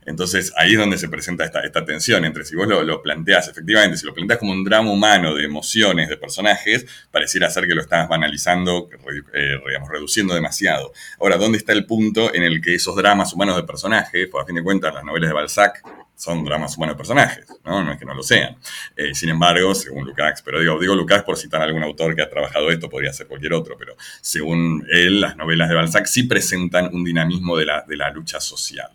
Entonces 0.06 0.54
ahí 0.56 0.74
es 0.74 0.80
donde 0.80 0.98
se 0.98 1.10
presenta 1.10 1.44
esta, 1.44 1.86
tensión 1.86 2.24
entre 2.26 2.46
si 2.46 2.56
vos 2.56 2.68
lo, 2.68 2.84
lo, 2.84 3.02
planteás, 3.02 3.50
efectivamente, 3.50 3.98
si 3.98 4.06
lo 4.06 4.14
planteás 4.14 4.40
como 4.40 4.52
un 4.52 4.64
drama 4.64 4.92
humano 4.92 5.36
de 5.36 5.44
emociones, 5.44 6.10
de 6.10 6.18
personajes, 6.18 6.86
pareciera 7.12 7.50
ser 7.50 7.68
que 7.68 7.76
lo 7.76 7.82
estás 7.82 8.08
banalizando, 8.08 8.90
eh, 9.34 9.60
digamos, 9.68 9.90
reduciendo 9.90 10.34
demasiado. 10.34 10.94
Ahora, 11.20 11.38
¿dónde 11.38 11.58
está 11.58 11.74
el 11.74 11.86
punto 11.86 12.34
en 12.34 12.44
el 12.44 12.62
que 12.62 12.76
esos 12.76 12.96
dramas 12.96 13.34
humanos 13.34 13.56
de 13.56 13.64
personajes, 13.64 14.28
por 14.28 14.42
a 14.42 14.46
fin 14.46 14.56
de 14.56 14.64
cuentas 14.64 14.94
las 14.94 15.04
novelas 15.04 15.30
de 15.30 15.34
Balzac 15.34 15.84
son 16.16 16.46
dramas 16.46 16.78
humanos 16.78 16.94
de 16.94 16.98
personajes, 16.98 17.48
¿no? 17.66 17.92
Es 17.92 17.98
que 17.98 18.06
no 18.06 18.14
lo 18.14 18.22
sean. 18.22 18.56
Eh, 18.96 19.16
sin 19.16 19.30
embargo, 19.30 19.74
según 19.74 20.06
Lukács, 20.06 20.44
pero 20.44 20.60
digo, 20.60 20.80
digo 20.80 20.96
Lukács 20.96 21.24
por 21.24 21.36
citar 21.36 21.62
a 21.62 21.64
algún 21.64 21.82
autor 21.82 22.16
que 22.16 22.22
ha 22.22 22.30
trabajado 22.30 22.70
esto, 22.70 22.90
podría 22.90 23.12
ser 23.12 23.26
cualquier 23.26 23.54
otro, 23.54 23.76
pero 23.76 23.96
según 24.22 24.86
él, 24.92 25.20
las 25.20 25.36
novelas 25.36 25.68
de 25.70 25.76
Balzac 25.76 26.06
sí 26.06 26.24
presentan 26.24 26.94
un 26.94 27.04
dinamismo 27.04 27.58
de 27.58 27.66
la 27.66 28.10
lucha 28.12 28.40
social 28.40 28.92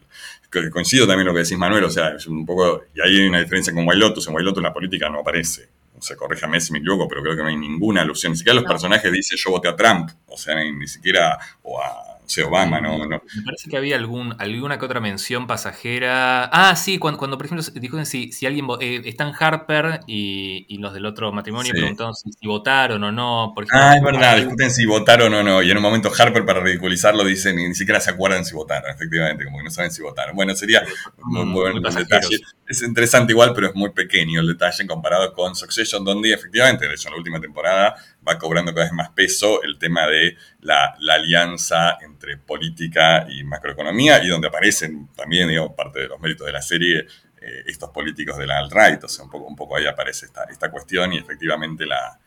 coincido 0.70 1.06
también 1.06 1.26
lo 1.26 1.32
que 1.32 1.40
decís, 1.40 1.58
Manuel, 1.58 1.84
o 1.84 1.90
sea, 1.90 2.10
es 2.16 2.26
un 2.26 2.44
poco, 2.44 2.84
y 2.94 3.00
ahí 3.00 3.20
hay 3.20 3.26
una 3.26 3.40
diferencia 3.40 3.72
con 3.72 3.86
Lotus, 3.98 4.28
en 4.28 4.44
Lotus 4.44 4.62
la 4.62 4.72
política 4.72 5.08
no 5.08 5.20
aparece, 5.20 5.68
o 5.96 6.02
sea, 6.02 6.16
corríjame 6.16 6.60
si 6.60 6.72
me 6.72 6.78
equivoco, 6.78 7.08
pero 7.08 7.22
creo 7.22 7.36
que 7.36 7.42
no 7.42 7.48
hay 7.48 7.56
ninguna 7.56 8.02
alusión, 8.02 8.32
ni 8.32 8.38
siquiera 8.38 8.60
los 8.60 8.68
personajes 8.68 9.12
dicen 9.12 9.38
yo 9.42 9.50
voté 9.50 9.68
a 9.68 9.76
Trump, 9.76 10.10
o 10.26 10.36
sea, 10.36 10.54
ni, 10.56 10.72
ni 10.72 10.86
siquiera, 10.86 11.38
o 11.62 11.80
a 11.80 12.15
Obama, 12.44 12.80
¿no? 12.80 12.98
Me 12.98 13.18
parece 13.44 13.70
que 13.70 13.76
había 13.76 13.96
algún, 13.96 14.34
alguna 14.38 14.78
que 14.78 14.84
otra 14.84 15.00
mención 15.00 15.46
pasajera. 15.46 16.44
Ah, 16.52 16.76
sí, 16.76 16.98
cuando, 16.98 17.18
cuando 17.18 17.36
por 17.36 17.46
ejemplo, 17.46 17.66
dijo 17.74 18.04
si, 18.04 18.32
si 18.32 18.46
alguien. 18.46 18.66
Eh, 18.80 19.02
están 19.04 19.32
Harper 19.38 20.00
y, 20.06 20.66
y, 20.68 20.78
los 20.78 20.92
del 20.92 21.06
otro 21.06 21.32
matrimonio 21.32 21.72
sí. 21.72 21.78
preguntaron 21.78 22.14
si, 22.14 22.30
si, 22.32 22.46
votaron 22.46 23.02
o 23.04 23.12
no. 23.12 23.52
Por 23.54 23.64
ejemplo, 23.64 23.86
ah, 23.86 23.96
es 23.96 24.02
verdad, 24.02 24.36
discuten 24.36 24.70
si 24.70 24.86
votaron 24.86 25.32
o 25.34 25.42
no. 25.42 25.62
Y 25.62 25.70
en 25.70 25.76
un 25.76 25.82
momento 25.82 26.10
Harper, 26.16 26.44
para 26.44 26.60
ridiculizarlo, 26.60 27.24
dice 27.24 27.52
ni, 27.52 27.68
ni 27.68 27.74
siquiera 27.74 28.00
se 28.00 28.10
acuerdan 28.10 28.44
si 28.44 28.54
votaron, 28.54 28.90
efectivamente, 28.90 29.44
como 29.44 29.58
que 29.58 29.64
no 29.64 29.70
saben 29.70 29.90
si 29.90 30.02
votaron. 30.02 30.34
Bueno, 30.36 30.54
sería 30.54 30.82
muy, 31.18 31.44
muy 31.44 31.80
detalle. 31.80 32.38
Es 32.66 32.82
interesante 32.82 33.32
igual, 33.32 33.52
pero 33.54 33.68
es 33.68 33.74
muy 33.74 33.90
pequeño 33.90 34.40
el 34.40 34.48
detalle 34.48 34.86
comparado 34.86 35.32
con 35.32 35.54
Succession, 35.54 36.04
donde 36.04 36.32
efectivamente, 36.32 36.86
de 36.86 36.94
hecho, 36.94 37.08
en 37.08 37.14
la 37.14 37.18
última 37.18 37.40
temporada 37.40 37.94
va 38.26 38.38
cobrando 38.38 38.72
cada 38.72 38.86
vez 38.86 38.92
más 38.92 39.10
peso 39.10 39.62
el 39.62 39.78
tema 39.78 40.06
de 40.06 40.36
la, 40.60 40.96
alianza 41.10 41.98
entre 42.02 42.36
política 42.36 43.26
y 43.28 43.44
macroeconomía 43.44 44.22
y 44.22 44.28
donde 44.28 44.48
aparecen 44.48 45.08
también, 45.14 45.48
digamos, 45.48 45.72
parte 45.74 46.00
de 46.00 46.08
los 46.08 46.20
méritos 46.20 46.46
de 46.46 46.52
la 46.52 46.62
serie, 46.62 47.06
eh, 47.40 47.62
estos 47.66 47.90
políticos 47.90 48.36
de 48.38 48.46
la 48.46 48.58
alt-right, 48.58 49.02
o 49.04 49.08
sea, 49.08 49.24
un 49.24 49.56
poco, 49.56 49.76
ahí 49.76 49.86
aparece 49.86 50.26
esta, 50.26 50.44
esta 50.44 50.70
cuestión 50.70 51.12
y 51.12 51.18
efectivamente 51.18 51.86
la, 51.86 52.18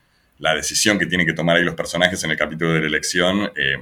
decisión 0.56 0.98
que 0.98 1.06
tienen 1.06 1.28
que 1.28 1.34
tomar 1.34 1.58
ahí 1.58 1.64
los 1.64 1.76
personajes 1.76 2.24
en 2.24 2.32
el 2.32 2.38
capítulo 2.38 2.74
de 2.74 2.80
la 2.82 2.88
elección 2.88 3.52
eh, 3.56 3.78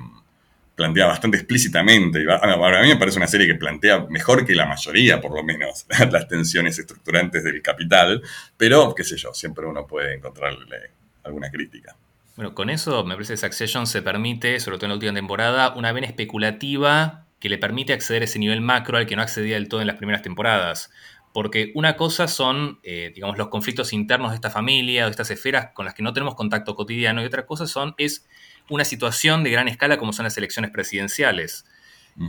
plantea 0.77 1.07
bastante 1.07 1.37
explícitamente, 1.37 2.23
a 2.31 2.81
mí 2.81 2.87
me 2.89 2.97
parece 2.97 3.17
una 3.17 3.25
serie 3.25 3.47
que 3.47 3.55
plantea 3.55 4.05
mejor 4.09 4.45
que 4.45 4.53
la 4.53 4.67
mayoría, 4.67 5.19
por 5.19 5.33
lo 5.33 5.43
menos, 5.43 5.87
las 6.11 6.27
tensiones 6.27 6.77
estructurantes 6.77 7.43
del 7.43 7.63
capital, 7.63 8.21
pero, 8.57 8.93
qué 8.93 9.03
sé 9.03 9.17
yo, 9.17 9.33
siempre 9.33 9.65
uno 9.65 9.87
puede 9.87 10.13
encontrarle 10.13 10.91
alguna 11.23 11.49
crítica. 11.49 11.95
Bueno, 12.37 12.53
con 12.53 12.69
eso 12.69 13.03
me 13.03 13.15
parece 13.15 13.33
que 13.33 13.37
Succession 13.37 13.87
se 13.87 14.03
permite, 14.03 14.59
sobre 14.59 14.77
todo 14.77 14.85
en 14.85 14.89
la 14.89 14.95
última 14.95 15.13
temporada, 15.15 15.73
una 15.75 15.91
vena 15.91 16.05
especulativa 16.05 17.25
que 17.39 17.49
le 17.49 17.57
permite 17.57 17.93
acceder 17.93 18.21
a 18.21 18.25
ese 18.25 18.37
nivel 18.37 18.61
macro 18.61 18.99
al 18.99 19.07
que 19.07 19.15
no 19.15 19.23
accedía 19.23 19.55
del 19.55 19.67
todo 19.67 19.81
en 19.81 19.87
las 19.87 19.95
primeras 19.95 20.21
temporadas. 20.21 20.91
Porque 21.33 21.71
una 21.73 21.97
cosa 21.97 22.27
son, 22.27 22.79
eh, 22.83 23.11
digamos, 23.15 23.39
los 23.39 23.47
conflictos 23.47 23.91
internos 23.91 24.29
de 24.29 24.35
esta 24.35 24.51
familia, 24.51 25.05
de 25.05 25.09
estas 25.09 25.31
esferas 25.31 25.69
con 25.73 25.85
las 25.85 25.95
que 25.95 26.03
no 26.03 26.13
tenemos 26.13 26.35
contacto 26.35 26.75
cotidiano, 26.75 27.23
y 27.23 27.25
otra 27.25 27.47
cosa 27.47 27.65
son, 27.65 27.95
es 27.97 28.27
una 28.69 28.85
situación 28.85 29.43
de 29.43 29.49
gran 29.49 29.67
escala 29.67 29.97
como 29.97 30.13
son 30.13 30.25
las 30.25 30.37
elecciones 30.37 30.69
presidenciales. 30.69 31.65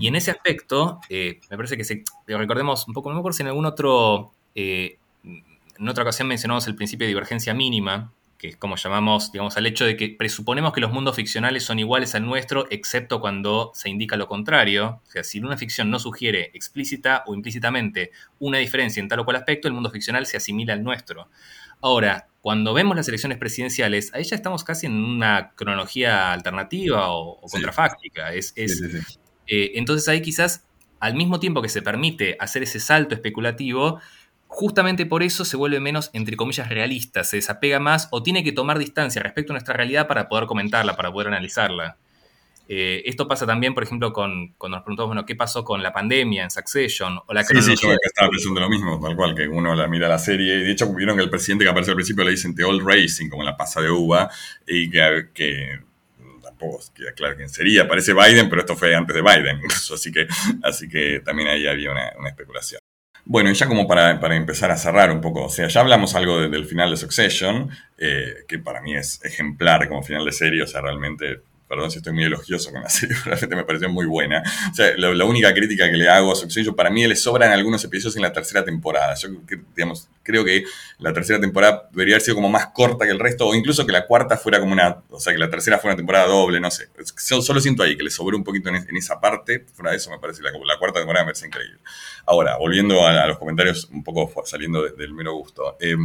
Y 0.00 0.08
en 0.08 0.16
ese 0.16 0.30
aspecto, 0.30 1.00
eh, 1.10 1.40
me 1.50 1.56
parece 1.58 1.76
que 1.76 1.84
se, 1.84 2.02
recordemos 2.26 2.88
un 2.88 2.94
poco, 2.94 3.10
no 3.10 3.16
me 3.16 3.18
acuerdo 3.20 3.36
si 3.36 3.42
en 3.42 3.48
algún 3.48 3.66
otro, 3.66 4.32
eh, 4.54 4.96
en 5.22 5.88
otra 5.88 6.02
ocasión 6.02 6.28
mencionamos 6.28 6.66
el 6.66 6.76
principio 6.76 7.04
de 7.04 7.08
divergencia 7.08 7.52
mínima, 7.52 8.10
que 8.38 8.48
es 8.48 8.56
como 8.56 8.76
llamamos, 8.76 9.32
digamos, 9.32 9.56
al 9.56 9.66
hecho 9.66 9.84
de 9.84 9.96
que 9.96 10.14
presuponemos 10.16 10.72
que 10.72 10.80
los 10.80 10.92
mundos 10.92 11.16
ficcionales 11.16 11.64
son 11.64 11.80
iguales 11.80 12.14
al 12.14 12.24
nuestro, 12.24 12.68
excepto 12.70 13.20
cuando 13.20 13.72
se 13.74 13.90
indica 13.90 14.16
lo 14.16 14.28
contrario. 14.28 15.02
O 15.06 15.10
sea, 15.10 15.24
si 15.24 15.40
una 15.40 15.56
ficción 15.56 15.90
no 15.90 15.98
sugiere 15.98 16.52
explícita 16.54 17.24
o 17.26 17.34
implícitamente 17.34 18.12
una 18.38 18.58
diferencia 18.58 19.00
en 19.00 19.08
tal 19.08 19.20
o 19.20 19.24
cual 19.24 19.36
aspecto, 19.36 19.66
el 19.66 19.74
mundo 19.74 19.90
ficcional 19.90 20.24
se 20.26 20.36
asimila 20.36 20.72
al 20.72 20.84
nuestro. 20.84 21.28
Ahora, 21.80 22.28
cuando 22.40 22.72
vemos 22.74 22.96
las 22.96 23.08
elecciones 23.08 23.38
presidenciales, 23.38 24.14
ahí 24.14 24.22
ya 24.22 24.36
estamos 24.36 24.62
casi 24.62 24.86
en 24.86 24.94
una 24.94 25.50
cronología 25.56 26.32
alternativa 26.32 27.10
o, 27.10 27.40
o 27.40 27.48
sí. 27.48 27.52
contrafáctica. 27.52 28.32
Es, 28.32 28.52
es, 28.54 28.78
sí, 28.78 28.88
sí, 28.88 29.18
eh, 29.48 29.72
entonces 29.74 30.06
ahí 30.08 30.22
quizás, 30.22 30.64
al 31.00 31.14
mismo 31.14 31.40
tiempo 31.40 31.60
que 31.60 31.68
se 31.68 31.82
permite 31.82 32.36
hacer 32.38 32.62
ese 32.62 32.78
salto 32.78 33.16
especulativo, 33.16 34.00
justamente 34.48 35.06
por 35.06 35.22
eso 35.22 35.44
se 35.44 35.56
vuelve 35.56 35.78
menos, 35.78 36.10
entre 36.14 36.36
comillas, 36.36 36.68
realista, 36.68 37.22
se 37.22 37.36
desapega 37.36 37.78
más 37.78 38.08
o 38.10 38.22
tiene 38.22 38.42
que 38.42 38.52
tomar 38.52 38.78
distancia 38.78 39.22
respecto 39.22 39.52
a 39.52 39.54
nuestra 39.54 39.74
realidad 39.74 40.08
para 40.08 40.28
poder 40.28 40.46
comentarla, 40.46 40.96
para 40.96 41.12
poder 41.12 41.28
analizarla. 41.28 41.96
Eh, 42.70 43.02
esto 43.06 43.26
pasa 43.26 43.46
también, 43.46 43.72
por 43.72 43.82
ejemplo, 43.82 44.12
con, 44.12 44.54
cuando 44.58 44.76
nos 44.76 44.84
preguntamos, 44.84 45.08
bueno, 45.08 45.24
¿qué 45.24 45.34
pasó 45.34 45.64
con 45.64 45.82
la 45.82 45.90
pandemia 45.92 46.44
en 46.44 46.50
Succession? 46.50 47.18
O 47.26 47.32
la 47.32 47.42
sí, 47.42 47.54
sí, 47.62 47.74
yo 47.80 47.94
estaba 48.02 48.28
pensando 48.30 48.60
lo 48.60 48.68
mismo, 48.68 49.00
tal 49.00 49.16
cual, 49.16 49.34
que 49.34 49.48
uno 49.48 49.74
la 49.74 49.86
mira 49.86 50.06
la 50.06 50.18
serie, 50.18 50.56
y 50.56 50.64
de 50.64 50.72
hecho 50.72 50.92
vieron 50.92 51.16
que 51.16 51.22
el 51.22 51.30
presidente 51.30 51.64
que 51.64 51.70
apareció 51.70 51.92
al 51.92 51.96
principio 51.96 52.24
le 52.24 52.32
dicen 52.32 52.54
The 52.54 52.64
Old 52.64 52.86
Racing, 52.86 53.30
como 53.30 53.42
la 53.42 53.56
pasa 53.56 53.80
de 53.80 53.90
uva, 53.90 54.30
y 54.66 54.90
que, 54.90 55.28
que 55.32 55.80
tampoco 56.42 56.80
queda 56.94 57.12
claro 57.12 57.36
quién 57.36 57.48
sería, 57.48 57.88
parece 57.88 58.12
Biden, 58.12 58.50
pero 58.50 58.60
esto 58.60 58.76
fue 58.76 58.94
antes 58.94 59.14
de 59.14 59.22
Biden, 59.22 59.60
así 59.94 60.12
que, 60.12 60.26
así 60.62 60.88
que 60.88 61.20
también 61.20 61.48
ahí 61.48 61.66
había 61.66 61.90
una, 61.90 62.12
una 62.18 62.28
especulación. 62.28 62.80
Bueno, 63.30 63.50
y 63.50 63.54
ya 63.54 63.66
como 63.66 63.86
para, 63.86 64.20
para, 64.20 64.36
empezar 64.36 64.70
a 64.70 64.78
cerrar 64.78 65.10
un 65.10 65.20
poco, 65.20 65.44
o 65.44 65.50
sea, 65.50 65.68
ya 65.68 65.82
hablamos 65.82 66.14
algo 66.14 66.40
de, 66.40 66.48
del 66.48 66.64
final 66.64 66.90
de 66.90 66.96
Succession, 66.96 67.68
eh, 67.98 68.46
que 68.48 68.58
para 68.58 68.80
mí 68.80 68.96
es 68.96 69.22
ejemplar 69.22 69.86
como 69.86 70.02
final 70.02 70.24
de 70.24 70.32
serie, 70.32 70.62
o 70.62 70.66
sea, 70.66 70.80
realmente 70.80 71.42
perdón 71.68 71.90
si 71.90 71.98
estoy 71.98 72.14
muy 72.14 72.24
elogioso 72.24 72.72
con 72.72 72.82
la 72.82 72.88
serie, 72.88 73.16
realmente 73.24 73.54
me 73.54 73.64
pareció 73.64 73.88
muy 73.88 74.06
buena. 74.06 74.42
O 74.70 74.74
sea, 74.74 74.96
la, 74.96 75.24
única 75.24 75.52
crítica 75.52 75.90
que 75.90 75.96
le 75.96 76.08
hago 76.08 76.32
a 76.32 76.34
Succession, 76.34 76.74
para 76.74 76.90
mí 76.90 77.06
le 77.06 77.14
sobran 77.14 77.52
algunos 77.52 77.84
episodios 77.84 78.16
en 78.16 78.22
la 78.22 78.32
tercera 78.32 78.64
temporada. 78.64 79.14
Yo, 79.14 79.28
digamos, 79.76 80.08
creo 80.22 80.44
que 80.44 80.64
la 80.98 81.12
tercera 81.12 81.38
temporada 81.38 81.88
debería 81.92 82.14
haber 82.14 82.22
sido 82.22 82.36
como 82.36 82.48
más 82.48 82.68
corta 82.68 83.04
que 83.04 83.12
el 83.12 83.18
resto, 83.18 83.46
o 83.46 83.54
incluso 83.54 83.84
que 83.84 83.92
la 83.92 84.06
cuarta 84.06 84.38
fuera 84.38 84.58
como 84.58 84.72
una, 84.72 85.02
o 85.10 85.20
sea, 85.20 85.32
que 85.32 85.38
la 85.38 85.50
tercera 85.50 85.78
fuera 85.78 85.94
una 85.94 85.98
temporada 85.98 86.26
doble, 86.26 86.58
no 86.60 86.70
sé. 86.70 86.88
Solo 87.16 87.60
siento 87.60 87.82
ahí 87.82 87.96
que 87.96 88.02
le 88.02 88.10
sobró 88.10 88.36
un 88.36 88.44
poquito 88.44 88.70
en, 88.70 88.96
esa 88.96 89.20
parte, 89.20 89.66
fuera 89.74 89.90
de 89.90 89.98
eso 89.98 90.10
me 90.10 90.18
parece, 90.18 90.42
la, 90.42 90.52
cuarta 90.78 91.00
temporada 91.00 91.24
me 91.24 91.32
parece 91.32 91.46
increíble. 91.46 91.78
Ahora, 92.26 92.56
volviendo 92.56 93.06
a, 93.06 93.26
los 93.26 93.38
comentarios, 93.38 93.88
un 93.92 94.02
poco 94.02 94.32
saliendo 94.46 94.82
de, 94.82 94.92
del 94.92 95.12
mero 95.12 95.34
gusto. 95.34 95.76
Eh, 95.80 95.96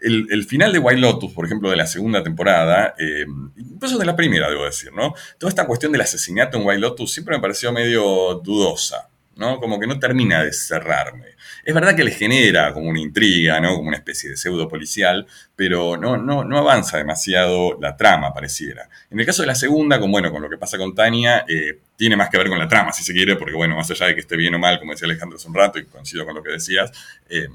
el, 0.00 0.44
final 0.44 0.72
de 0.72 0.78
White 0.78 1.00
Lotus, 1.00 1.32
por 1.32 1.44
ejemplo, 1.44 1.70
de 1.70 1.76
la 1.76 1.86
segunda 1.86 2.22
temporada, 2.22 2.94
eh, 2.98 3.24
incluso 3.56 3.98
de 3.98 4.06
la 4.06 4.16
primera, 4.16 4.48
debo 4.48 4.64
decir, 4.64 4.92
¿no? 4.92 5.14
Toda 5.38 5.50
esta 5.50 5.66
cuestión 5.66 5.92
del 5.92 6.00
asesinato 6.00 6.58
en 6.58 6.66
White 6.66 6.80
Lotus 6.80 7.12
siempre 7.12 7.36
me 7.36 7.40
pareció 7.40 7.72
medio 7.72 8.40
dudosa, 8.42 9.08
¿no? 9.36 9.58
Como 9.58 9.78
que 9.78 9.86
no 9.86 9.98
termina 9.98 10.42
de 10.42 10.52
cerrarme. 10.52 11.26
Es 11.64 11.74
verdad 11.74 11.94
que 11.94 12.04
le 12.04 12.10
genera 12.10 12.72
como 12.72 12.88
una 12.88 13.00
intriga, 13.00 13.60
¿no? 13.60 13.76
Como 13.76 13.88
una 13.88 13.96
especie 13.96 14.30
de 14.30 14.36
pseudo 14.36 14.68
policial, 14.68 15.26
pero 15.54 15.96
no, 15.96 16.16
no, 16.16 16.44
no 16.44 16.58
avanza 16.58 16.96
demasiado 16.96 17.78
la 17.80 17.96
trama, 17.96 18.32
pareciera. 18.32 18.88
En 19.10 19.20
el 19.20 19.26
caso 19.26 19.42
de 19.42 19.48
la 19.48 19.54
segunda, 19.54 20.00
con, 20.00 20.10
bueno, 20.10 20.30
con 20.30 20.42
lo 20.42 20.48
que 20.48 20.56
pasa 20.56 20.78
con 20.78 20.94
Tania, 20.94 21.44
eh, 21.48 21.78
tiene 21.96 22.16
más 22.16 22.30
que 22.30 22.38
ver 22.38 22.48
con 22.48 22.58
la 22.58 22.68
trama, 22.68 22.92
si 22.92 23.02
se 23.02 23.12
quiere, 23.12 23.36
porque, 23.36 23.54
bueno, 23.54 23.76
más 23.76 23.90
allá 23.90 24.06
de 24.06 24.14
que 24.14 24.20
esté 24.20 24.36
bien 24.36 24.54
o 24.54 24.58
mal, 24.58 24.78
como 24.78 24.92
decía 24.92 25.06
Alejandro 25.06 25.36
hace 25.36 25.48
un 25.48 25.54
rato, 25.54 25.78
y 25.78 25.84
coincido 25.84 26.24
con 26.24 26.34
lo 26.34 26.42
que 26.42 26.52
decías, 26.52 26.90
eh, 27.28 27.48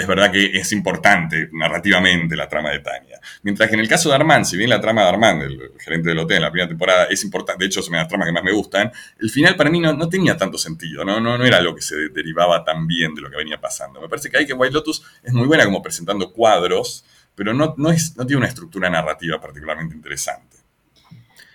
es 0.00 0.06
verdad 0.06 0.32
que 0.32 0.46
es 0.58 0.72
importante 0.72 1.50
narrativamente 1.52 2.34
la 2.34 2.48
trama 2.48 2.70
de 2.70 2.78
Tania. 2.78 3.20
Mientras 3.42 3.68
que 3.68 3.74
en 3.74 3.80
el 3.80 3.88
caso 3.88 4.08
de 4.08 4.14
Armand, 4.14 4.46
si 4.46 4.56
bien 4.56 4.70
la 4.70 4.80
trama 4.80 5.02
de 5.02 5.08
Armand, 5.08 5.42
el 5.42 5.72
gerente 5.78 6.08
del 6.08 6.18
hotel 6.18 6.38
en 6.38 6.42
la 6.44 6.50
primera 6.50 6.68
temporada, 6.68 7.04
es 7.04 7.22
importante, 7.22 7.64
de 7.64 7.68
hecho 7.68 7.82
son 7.82 7.96
las 7.96 8.08
tramas 8.08 8.26
que 8.26 8.32
más 8.32 8.42
me 8.42 8.52
gustan, 8.52 8.90
el 9.18 9.28
final 9.28 9.56
para 9.56 9.68
mí 9.68 9.78
no, 9.78 9.92
no 9.92 10.08
tenía 10.08 10.38
tanto 10.38 10.56
sentido, 10.56 11.04
¿no? 11.04 11.20
No, 11.20 11.36
no 11.36 11.44
era 11.44 11.60
lo 11.60 11.74
que 11.74 11.82
se 11.82 12.08
derivaba 12.08 12.64
tan 12.64 12.86
bien 12.86 13.14
de 13.14 13.20
lo 13.20 13.30
que 13.30 13.36
venía 13.36 13.60
pasando. 13.60 14.00
Me 14.00 14.08
parece 14.08 14.30
que 14.30 14.38
hay 14.38 14.46
que 14.46 14.54
White 14.54 14.72
Lotus 14.72 15.04
es 15.22 15.34
muy 15.34 15.46
buena 15.46 15.66
como 15.66 15.82
presentando 15.82 16.32
cuadros, 16.32 17.04
pero 17.34 17.52
no, 17.52 17.74
no, 17.76 17.90
es, 17.90 18.16
no 18.16 18.24
tiene 18.24 18.38
una 18.38 18.48
estructura 18.48 18.88
narrativa 18.88 19.38
particularmente 19.38 19.94
interesante. 19.94 20.56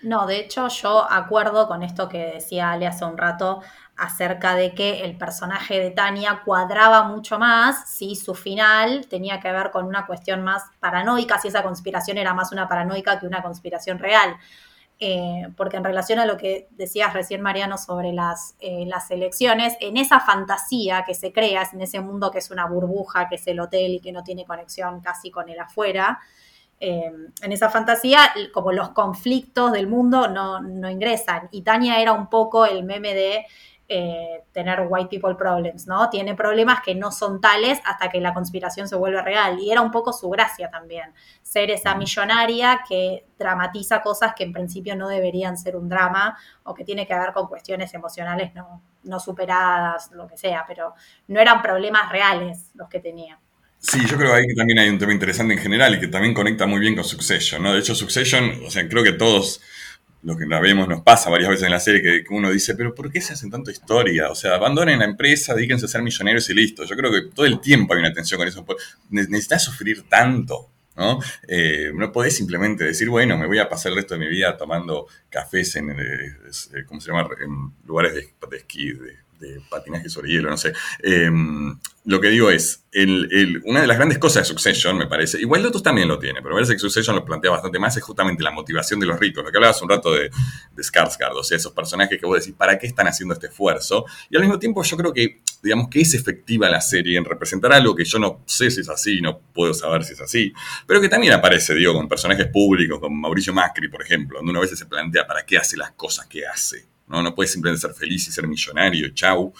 No, 0.04 0.28
de 0.28 0.38
hecho 0.40 0.68
yo 0.68 1.12
acuerdo 1.12 1.68
con 1.68 1.82
esto 1.82 2.08
que 2.08 2.34
decía 2.36 2.72
Ale 2.72 2.86
hace 2.86 3.06
un 3.06 3.18
rato 3.18 3.64
acerca 3.98 4.56
de 4.56 4.74
que 4.74 5.04
el 5.06 5.18
personaje 5.18 5.80
de 5.80 5.92
Tania 5.92 6.42
cuadraba 6.44 7.04
mucho 7.04 7.40
más 7.40 7.90
si 7.90 8.16
su 8.16 8.36
final 8.36 9.08
tenía 9.08 9.40
que 9.40 9.52
ver 9.52 9.72
con 9.72 9.86
una 9.86 10.06
cuestión 10.06 10.44
más 10.44 10.64
paranoica, 10.80 11.40
si 11.40 11.48
esa 11.48 11.64
conspiración 11.64 12.18
era 12.18 12.34
más 12.34 12.52
una 12.52 12.68
paranoica 12.68 13.20
que 13.20 13.28
una 13.28 13.42
conspiración 13.42 14.00
real. 14.00 14.38
eh, 15.00 15.48
porque 15.58 15.78
en 15.78 15.84
relación 15.84 16.20
a 16.20 16.26
lo 16.26 16.38
que 16.38 16.68
decías 16.72 17.14
recién, 17.14 17.42
Mariano, 17.42 17.78
sobre 17.78 18.14
las, 18.14 18.56
eh, 18.62 18.86
las 18.88 19.12
elecciones, 19.12 19.76
en 19.82 19.98
esa 19.98 20.22
fantasía 20.22 21.04
que 21.06 21.14
se 21.14 21.34
crea, 21.34 21.68
en 21.74 21.82
ese 21.82 22.00
mundo 22.00 22.32
que 22.32 22.38
es 22.40 22.50
una 22.52 22.66
burbuja, 22.66 23.28
que 23.28 23.36
es 23.36 23.46
el 23.48 23.60
hotel 23.60 23.96
y 23.96 24.00
que 24.00 24.14
no 24.14 24.24
tiene 24.24 24.46
conexión 24.46 25.02
casi 25.02 25.32
con 25.32 25.50
el 25.50 25.60
afuera, 25.60 26.20
eh, 26.80 27.12
en 27.42 27.52
esa 27.52 27.70
fantasía, 27.70 28.20
como 28.54 28.72
los 28.72 28.90
conflictos 28.90 29.72
del 29.74 29.88
mundo 29.88 30.28
no, 30.28 30.62
no 30.62 30.90
ingresan. 30.90 31.48
Y 31.52 31.62
Tania 31.64 32.00
era 32.02 32.14
un 32.14 32.30
poco 32.30 32.66
el 32.66 32.84
meme 32.84 33.14
de 33.14 33.46
eh, 33.88 34.42
tener 34.52 34.88
white 34.90 35.10
people 35.10 35.36
problems, 35.36 35.86
¿no? 35.86 36.10
Tiene 36.10 36.34
problemas 36.34 36.82
que 36.82 36.96
no 36.96 37.12
son 37.12 37.40
tales 37.40 37.80
hasta 37.86 38.10
que 38.10 38.20
la 38.20 38.34
conspiración 38.34 38.88
se 38.88 38.96
vuelve 38.96 39.22
real. 39.22 39.60
Y 39.60 39.72
era 39.72 39.82
un 39.82 39.92
poco 39.92 40.12
su 40.12 40.28
gracia 40.30 40.72
también, 40.72 41.14
ser 41.44 41.70
esa 41.70 41.94
millonaria 41.94 42.82
que 42.88 43.26
dramatiza 43.38 44.02
cosas 44.02 44.34
que 44.36 44.44
en 44.44 44.54
principio 44.54 44.96
no 44.96 45.08
deberían 45.08 45.56
ser 45.58 45.76
un 45.76 45.88
drama 45.88 46.36
o 46.64 46.74
que 46.74 46.84
tiene 46.84 47.06
que 47.06 47.14
ver 47.14 47.32
con 47.32 47.48
cuestiones 47.48 47.94
emocionales 47.94 48.56
no, 48.56 48.82
no 49.04 49.20
superadas, 49.20 50.12
lo 50.14 50.28
que 50.28 50.38
sea, 50.38 50.66
pero 50.68 50.96
no 51.28 51.40
eran 51.40 51.62
problemas 51.62 52.12
reales 52.12 52.72
los 52.74 52.90
que 52.90 53.00
tenía. 53.00 53.40
Sí, 53.78 54.04
yo 54.08 54.18
creo 54.18 54.32
que 54.32 54.38
ahí 54.38 54.56
también 54.56 54.80
hay 54.80 54.90
un 54.90 54.98
tema 54.98 55.14
interesante 55.14 55.54
en 55.54 55.60
general 55.60 55.94
y 55.94 56.00
que 56.00 56.08
también 56.08 56.34
conecta 56.34 56.66
muy 56.66 56.80
bien 56.80 56.96
con 56.96 57.04
Succession, 57.04 57.62
¿no? 57.62 57.74
De 57.74 57.82
hecho, 57.82 57.94
Succession, 57.94 58.64
o 58.66 58.72
sea, 58.72 58.88
creo 58.90 59.04
que 59.04 59.12
todos 59.12 59.62
lo 60.26 60.36
que 60.36 60.46
vemos 60.46 60.88
nos 60.88 61.02
pasa 61.04 61.30
varias 61.30 61.52
veces 61.52 61.66
en 61.66 61.72
la 61.72 61.80
serie, 61.80 62.02
que, 62.02 62.34
uno 62.34 62.50
dice, 62.50 62.74
pero 62.74 62.96
¿por 62.96 63.12
qué 63.12 63.22
se 63.22 63.34
hacen 63.34 63.52
tanto 63.52 63.70
historia? 63.70 64.32
O 64.32 64.36
sea, 64.36 64.56
abandonen 64.56 64.98
la 64.98 65.06
empresa, 65.06 65.54
dedíquense 65.54 65.86
a 65.86 65.88
ser 65.88 66.02
millonarios 66.02 66.50
y 66.50 66.56
listo. 66.56 66.84
Yo 66.84 66.96
creo 66.96 67.12
que 67.12 67.22
todo 67.34 67.46
el 67.46 67.62
tiempo 67.62 67.94
hay 67.94 68.00
una 68.00 68.12
tensión 68.12 68.40
con 68.40 68.48
eso. 68.48 68.66
Necesitas 69.12 69.64
sufrir 69.64 70.10
tanto, 70.10 70.72
¿no? 70.96 71.20
Eh, 71.48 71.92
no 71.94 72.12
podés 72.12 72.36
simplemente 72.36 72.84
decir, 72.84 73.08
bueno, 73.08 73.38
me 73.38 73.46
voy 73.46 73.60
a 73.60 73.70
pasar 73.70 73.92
el 73.92 73.98
resto 73.98 74.16
de 74.16 74.22
mi 74.22 74.28
vida 74.28 74.58
tomando 74.58 75.06
cafés 75.30 75.76
en, 75.76 75.92
eh, 75.92 75.96
eh, 75.96 76.86
¿cómo 76.88 77.00
se 77.00 77.12
llama? 77.12 77.30
en 77.40 77.74
lugares 77.86 78.16
de, 78.16 78.34
de 78.50 78.58
esquí, 78.58 78.94
de 78.94 79.25
de 79.40 79.62
patinaje 79.70 80.10
sobre 80.10 80.32
hielo, 80.32 80.50
no 80.50 80.58
sé. 80.58 80.74
Em, 81.02 81.78
lo 82.06 82.22
que 82.22 82.30
digo 82.30 82.52
es, 82.52 82.84
una 83.64 83.82
de 83.82 83.88
las 83.88 83.98
grandes 83.98 84.20
cosas 84.20 84.44
de 84.44 84.46
Succession, 84.46 84.98
me 84.98 85.08
parece, 85.08 85.40
igual 85.42 85.64
Lotus 85.64 85.82
también 85.82 86.08
lo 86.08 86.20
tiene, 86.20 86.42
pero 86.42 86.50
me 86.50 86.60
parece 86.60 86.74
que 86.74 86.80
Succession 86.80 87.16
lo 87.16 87.26
plantea 87.26 87.52
bastante 87.52 87.80
más, 87.80 87.98
es 87.98 88.04
justamente 88.04 88.44
la 88.44 88.52
motivación 88.52 89.00
de 89.00 89.08
los 89.08 89.20
ricos, 89.20 89.44
lo 89.44 89.52
que 89.52 89.58
hablabas 89.58 89.82
un 89.82 89.90
rato 89.90 90.14
de, 90.14 90.30
de 90.30 90.84
Skarsgård, 90.84 91.36
o 91.36 91.44
sea, 91.44 91.58
esos 91.58 91.74
personajes 91.74 92.20
que 92.20 92.26
vos 92.26 92.40
decís, 92.40 92.54
¿para 92.56 92.78
qué 92.78 92.86
están 92.86 93.08
haciendo 93.08 93.34
este 93.34 93.48
esfuerzo? 93.48 94.06
Y 94.30 94.36
al 94.36 94.44
mismo 94.44 94.60
tiempo 94.60 94.84
yo 94.84 94.98
creo 94.98 95.12
que, 95.12 95.42
digamos, 95.64 95.90
que 95.90 96.02
es 96.02 96.14
efectiva 96.14 96.70
la 96.70 96.80
serie 96.80 97.18
en 97.18 97.26
representar 97.26 97.74
algo 97.74 97.96
que 97.96 98.06
yo 98.06 98.20
no 98.20 98.44
sé 98.46 98.70
si 98.70 98.82
es 98.82 98.90
así, 98.90 99.20
no 99.20 99.40
puedo 99.40 99.74
saber 99.74 100.04
si 100.04 100.14
es 100.14 100.22
así, 100.22 100.54
pero 100.86 101.02
que 101.02 101.10
también 101.10 101.34
aparece, 101.34 101.74
digo, 101.74 101.94
con 101.94 102.08
personajes 102.08 102.48
públicos, 102.48 103.00
como 103.00 103.16
Mauricio 103.16 103.52
Macri, 103.52 103.90
por 103.90 104.04
ejemplo, 104.04 104.38
donde 104.38 104.52
uno 104.52 104.60
a 104.60 104.62
veces 104.62 104.78
se 104.78 104.86
plantea, 104.86 105.26
¿para 105.26 105.44
qué 105.44 105.58
hace 105.58 105.76
las 105.76 105.92
cosas 105.92 106.28
que 106.28 106.46
hace? 106.46 106.95
¿No? 107.08 107.22
No 107.22 107.36
puedes 107.36 107.52
simplemente 107.52 107.82
ser 107.82 107.94
feliz 107.94 108.28
y 108.28 108.32
ser 108.32 108.48
millonario, 108.48 109.10
chau. 109.10 109.54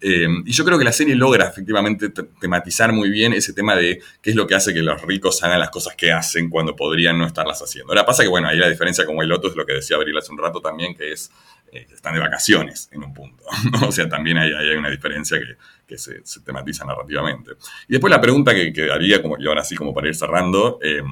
Eh, 0.00 0.26
y 0.44 0.52
yo 0.52 0.64
creo 0.64 0.78
que 0.78 0.84
la 0.84 0.92
serie 0.92 1.14
logra 1.14 1.48
efectivamente 1.48 2.10
tematizar 2.40 2.92
muy 2.92 3.10
bien 3.10 3.32
ese 3.32 3.52
tema 3.52 3.74
de 3.74 4.00
qué 4.20 4.30
es 4.30 4.36
lo 4.36 4.46
que 4.46 4.54
hace 4.54 4.72
que 4.72 4.82
los 4.82 5.02
ricos 5.02 5.42
hagan 5.42 5.60
las 5.60 5.70
cosas 5.70 5.94
que 5.96 6.12
hacen 6.12 6.48
cuando 6.48 6.76
podrían 6.76 7.18
no 7.18 7.26
estarlas 7.26 7.60
haciendo. 7.60 7.92
Ahora 7.92 8.06
pasa 8.06 8.22
que, 8.22 8.28
bueno, 8.28 8.48
ahí 8.48 8.58
la 8.58 8.68
diferencia 8.68 9.04
como 9.04 9.22
el 9.22 9.32
otro 9.32 9.50
es 9.50 9.56
lo 9.56 9.66
que 9.66 9.74
decía 9.74 9.96
Abril 9.96 10.16
hace 10.16 10.32
un 10.32 10.38
rato 10.38 10.60
también, 10.60 10.94
que 10.94 11.12
es 11.12 11.30
eh, 11.72 11.86
están 11.90 12.12
de 12.12 12.20
vacaciones 12.20 12.90
en 12.92 13.02
un 13.02 13.14
punto. 13.14 13.44
O 13.86 13.90
sea, 13.90 14.08
también 14.08 14.36
hay, 14.36 14.52
hay 14.52 14.76
una 14.76 14.90
diferencia 14.90 15.38
que, 15.86 15.98
se, 15.98 16.22
tematiza 16.44 16.84
narrativamente. 16.84 17.52
Y 17.88 17.92
después 17.92 18.10
la 18.10 18.20
pregunta 18.20 18.54
que, 18.54 18.72
que 18.72 18.90
haría, 18.90 19.20
como, 19.20 19.38
y 19.38 19.46
ahora 19.46 19.64
sí 19.64 19.74
como 19.74 19.92
para 19.92 20.08
ir 20.08 20.14
cerrando, 20.14 20.78
eh, 20.82 21.02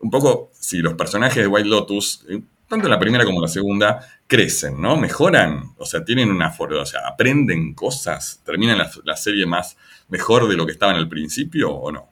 un 0.00 0.10
poco 0.10 0.50
si 0.52 0.78
los 0.78 0.94
personajes 0.94 1.36
de 1.36 1.46
White 1.46 1.68
Lotus 1.68 2.24
tanto 2.68 2.88
la 2.88 2.98
primera 2.98 3.24
como 3.24 3.40
la 3.40 3.48
segunda, 3.48 4.00
crecen, 4.26 4.80
¿no? 4.80 4.96
Mejoran, 4.96 5.72
o 5.78 5.86
sea, 5.86 6.04
tienen 6.04 6.30
una 6.30 6.50
forma, 6.50 6.80
o 6.80 6.86
sea, 6.86 7.00
aprenden 7.06 7.74
cosas, 7.74 8.42
terminan 8.44 8.78
la, 8.78 9.16
serie 9.16 9.46
más 9.46 9.76
mejor 10.08 10.48
de 10.48 10.56
lo 10.56 10.66
que 10.66 10.72
estaba 10.72 10.92
en 10.92 10.98
el 10.98 11.08
principio 11.08 11.72
o 11.72 11.90
no. 11.90 12.08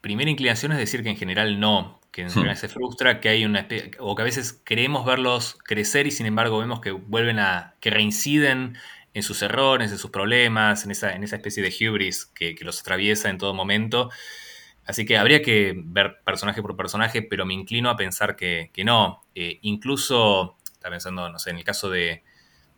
Primera 0.00 0.30
inclinación 0.30 0.72
es 0.72 0.78
decir 0.78 1.02
que 1.02 1.10
en 1.10 1.16
general 1.16 1.58
no, 1.58 2.00
que 2.12 2.22
en 2.22 2.30
general 2.30 2.54
hmm. 2.54 2.58
se 2.58 2.68
frustra, 2.68 3.20
que 3.20 3.28
hay 3.28 3.44
una 3.44 3.66
o 3.98 4.14
que 4.14 4.22
a 4.22 4.24
veces 4.24 4.52
queremos 4.52 5.04
verlos 5.04 5.58
crecer 5.64 6.06
y 6.06 6.12
sin 6.12 6.26
embargo 6.26 6.58
vemos 6.58 6.80
que 6.80 6.92
vuelven 6.92 7.40
a, 7.40 7.74
que 7.80 7.90
reinciden 7.90 8.78
en 9.12 9.22
sus 9.22 9.42
errores, 9.42 9.90
en 9.90 9.98
sus 9.98 10.10
problemas, 10.10 10.84
en 10.84 10.92
esa, 10.92 11.12
en 11.12 11.24
esa 11.24 11.36
especie 11.36 11.62
de 11.62 11.90
hubris 11.90 12.26
que, 12.26 12.54
que 12.54 12.64
los 12.64 12.80
atraviesa 12.80 13.28
en 13.28 13.38
todo 13.38 13.54
momento. 13.54 14.10
Así 14.86 15.04
que 15.04 15.18
habría 15.18 15.42
que 15.42 15.74
ver 15.76 16.20
personaje 16.24 16.62
por 16.62 16.76
personaje, 16.76 17.22
pero 17.22 17.44
me 17.44 17.54
inclino 17.54 17.90
a 17.90 17.96
pensar 17.96 18.36
que, 18.36 18.70
no. 18.84 19.22
Eh, 19.34 19.58
incluso, 19.62 20.56
está 20.72 20.90
pensando, 20.90 21.28
no 21.28 21.38
sé, 21.38 21.50
en 21.50 21.56
el 21.58 21.64
caso 21.64 21.90
de, 21.90 22.22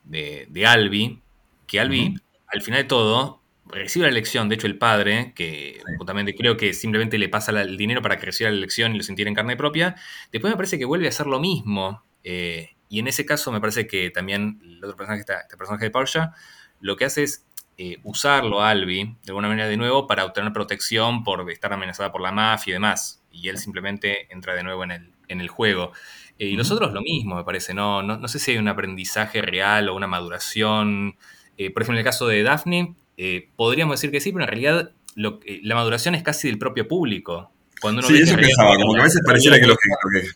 de, 0.04 0.66
Albi, 0.66 1.20
que 1.66 1.80
Albi, 1.80 2.14
al 2.46 2.62
final 2.62 2.82
de 2.82 2.88
todo, 2.88 3.42
recibe 3.66 4.04
la 4.04 4.10
elección, 4.10 4.48
de 4.48 4.54
hecho 4.54 4.66
el 4.66 4.78
padre, 4.78 5.32
que 5.36 5.80
justamente 5.98 6.34
creo 6.34 6.56
que 6.56 6.72
simplemente 6.72 7.18
le 7.18 7.28
pasa 7.28 7.52
el 7.60 7.76
dinero 7.76 8.00
para 8.00 8.16
que 8.16 8.26
reciba 8.26 8.48
la 8.48 8.56
elección 8.56 8.94
y 8.94 8.98
lo 8.98 9.04
sintiera 9.04 9.28
en 9.28 9.34
carne 9.34 9.56
propia, 9.56 9.94
después 10.32 10.50
me 10.50 10.56
parece 10.56 10.78
que 10.78 10.86
vuelve 10.86 11.06
a 11.06 11.10
hacer 11.10 11.26
lo 11.26 11.40
mismo. 11.40 12.04
Eh, 12.24 12.70
y 12.88 13.00
en 13.00 13.08
ese 13.08 13.26
caso 13.26 13.52
me 13.52 13.60
parece 13.60 13.86
que 13.86 14.10
también 14.10 14.60
el 14.62 14.82
otro 14.82 14.96
personaje, 14.96 15.20
este 15.20 15.56
personaje 15.58 15.84
de 15.84 15.90
Porsche, 15.90 16.20
lo 16.80 16.96
que 16.96 17.04
hace 17.04 17.24
es 17.24 17.46
eh, 17.80 17.98
usarlo 18.02 18.60
Albi 18.60 19.04
de 19.04 19.28
alguna 19.28 19.46
manera 19.46 19.68
de 19.68 19.76
nuevo 19.76 20.08
para 20.08 20.24
obtener 20.24 20.52
protección 20.52 21.22
por 21.22 21.48
estar 21.50 21.72
amenazada 21.72 22.10
por 22.10 22.20
la 22.20 22.32
mafia 22.32 22.72
y 22.72 22.74
demás. 22.74 23.22
Y 23.30 23.48
él 23.48 23.58
simplemente 23.58 24.32
entra 24.32 24.54
de 24.54 24.64
nuevo 24.64 24.82
en 24.82 24.90
el, 24.90 25.12
en 25.28 25.40
el 25.40 25.48
juego. 25.48 25.92
Eh, 26.38 26.46
y 26.46 26.56
los 26.56 26.72
otros 26.72 26.92
lo 26.92 27.00
mismo, 27.02 27.36
me 27.36 27.44
parece. 27.44 27.74
¿no? 27.74 28.02
No, 28.02 28.28
sé 28.28 28.40
si 28.40 28.50
hay 28.50 28.58
un 28.58 28.66
aprendizaje 28.66 29.42
real 29.42 29.88
o 29.88 29.94
una 29.94 30.08
maduración. 30.08 31.16
Eh, 31.56 31.70
por 31.70 31.82
ejemplo, 31.82 31.94
en 31.94 32.00
el 32.00 32.04
caso 32.04 32.26
de 32.26 32.42
Daphne, 32.42 32.94
podríamos 33.56 33.94
decir 33.94 34.10
que 34.10 34.20
sí, 34.20 34.32
pero 34.32 34.44
en 34.44 34.48
realidad 34.48 34.92
la 35.14 35.74
maduración 35.74 36.14
es 36.14 36.22
casi 36.22 36.48
del 36.48 36.58
propio 36.58 36.86
público 36.86 37.52
sí, 38.02 38.18
eso 38.18 38.36
pensaba, 38.36 38.76
como 38.76 38.94
que 38.94 39.00
a 39.00 39.04
veces 39.04 39.22
pareciera 39.24 39.60
que 39.60 39.66
lo 39.66 39.76
que, 39.76 40.28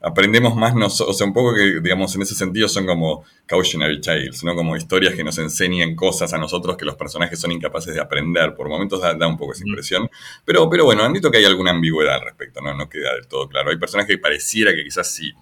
aprendemos 0.00 0.54
más, 0.54 0.74
nos, 0.74 1.00
o 1.00 1.12
sea, 1.12 1.26
un 1.26 1.32
poco 1.32 1.54
que, 1.54 1.80
digamos, 1.80 2.14
en 2.14 2.22
ese 2.22 2.34
sentido 2.34 2.68
son 2.68 2.86
como 2.86 3.24
cautionary 3.46 4.00
tales, 4.00 4.44
¿no? 4.44 4.54
Como 4.54 4.76
historias 4.76 5.14
que 5.14 5.24
nos 5.24 5.38
enseñan 5.38 5.96
cosas 5.96 6.32
a 6.32 6.38
nosotros 6.38 6.76
que 6.76 6.84
los 6.84 6.96
personajes 6.96 7.38
son 7.40 7.52
incapaces 7.52 7.94
de 7.94 8.00
aprender. 8.00 8.54
Por 8.54 8.68
momentos 8.68 9.00
da, 9.00 9.26
un 9.26 9.36
poco 9.36 9.52
esa 9.52 9.66
impresión. 9.66 10.08
Pero, 10.44 10.68
pero 10.70 10.84
bueno, 10.84 11.02
admito 11.02 11.30
que 11.30 11.38
hay 11.38 11.44
alguna 11.44 11.72
ambigüedad 11.72 12.16
al 12.16 12.22
respecto, 12.22 12.60
¿no? 12.60 12.74
No 12.74 12.88
queda 12.88 13.14
del 13.14 13.26
todo 13.26 13.48
claro. 13.48 13.70
Hay 13.70 13.78
personajes 13.78 14.14
que 14.14 14.20
pareciera 14.20 14.72
que 14.74 14.84
quizás 14.84 15.10
sí 15.10 15.32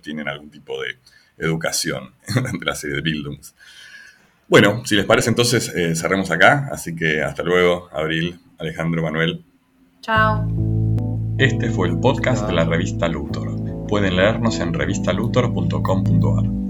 tienen 0.00 0.28
algún 0.28 0.50
tipo 0.50 0.80
de 0.82 0.98
educación 1.38 2.14
durante 2.34 2.64
la 2.64 2.74
serie 2.74 2.96
de 2.96 3.02
Bildungs. 3.02 3.54
Bueno, 4.48 4.82
si 4.84 4.96
les 4.96 5.06
parece 5.06 5.30
entonces 5.30 5.72
eh, 5.74 5.94
cerremos 5.96 6.30
acá, 6.30 6.68
así 6.70 6.94
que 6.94 7.22
hasta 7.22 7.42
luego, 7.42 7.88
Abril, 7.92 8.38
Alejandro, 8.58 9.02
Manuel. 9.02 9.42
Chao. 10.02 10.81
Este 11.42 11.70
fue 11.70 11.88
el 11.88 11.98
podcast 11.98 12.46
de 12.46 12.52
la 12.52 12.64
revista 12.64 13.08
Luthor. 13.08 13.86
Pueden 13.88 14.14
leernos 14.14 14.60
en 14.60 14.72
revistaluthor.com.ar. 14.72 16.61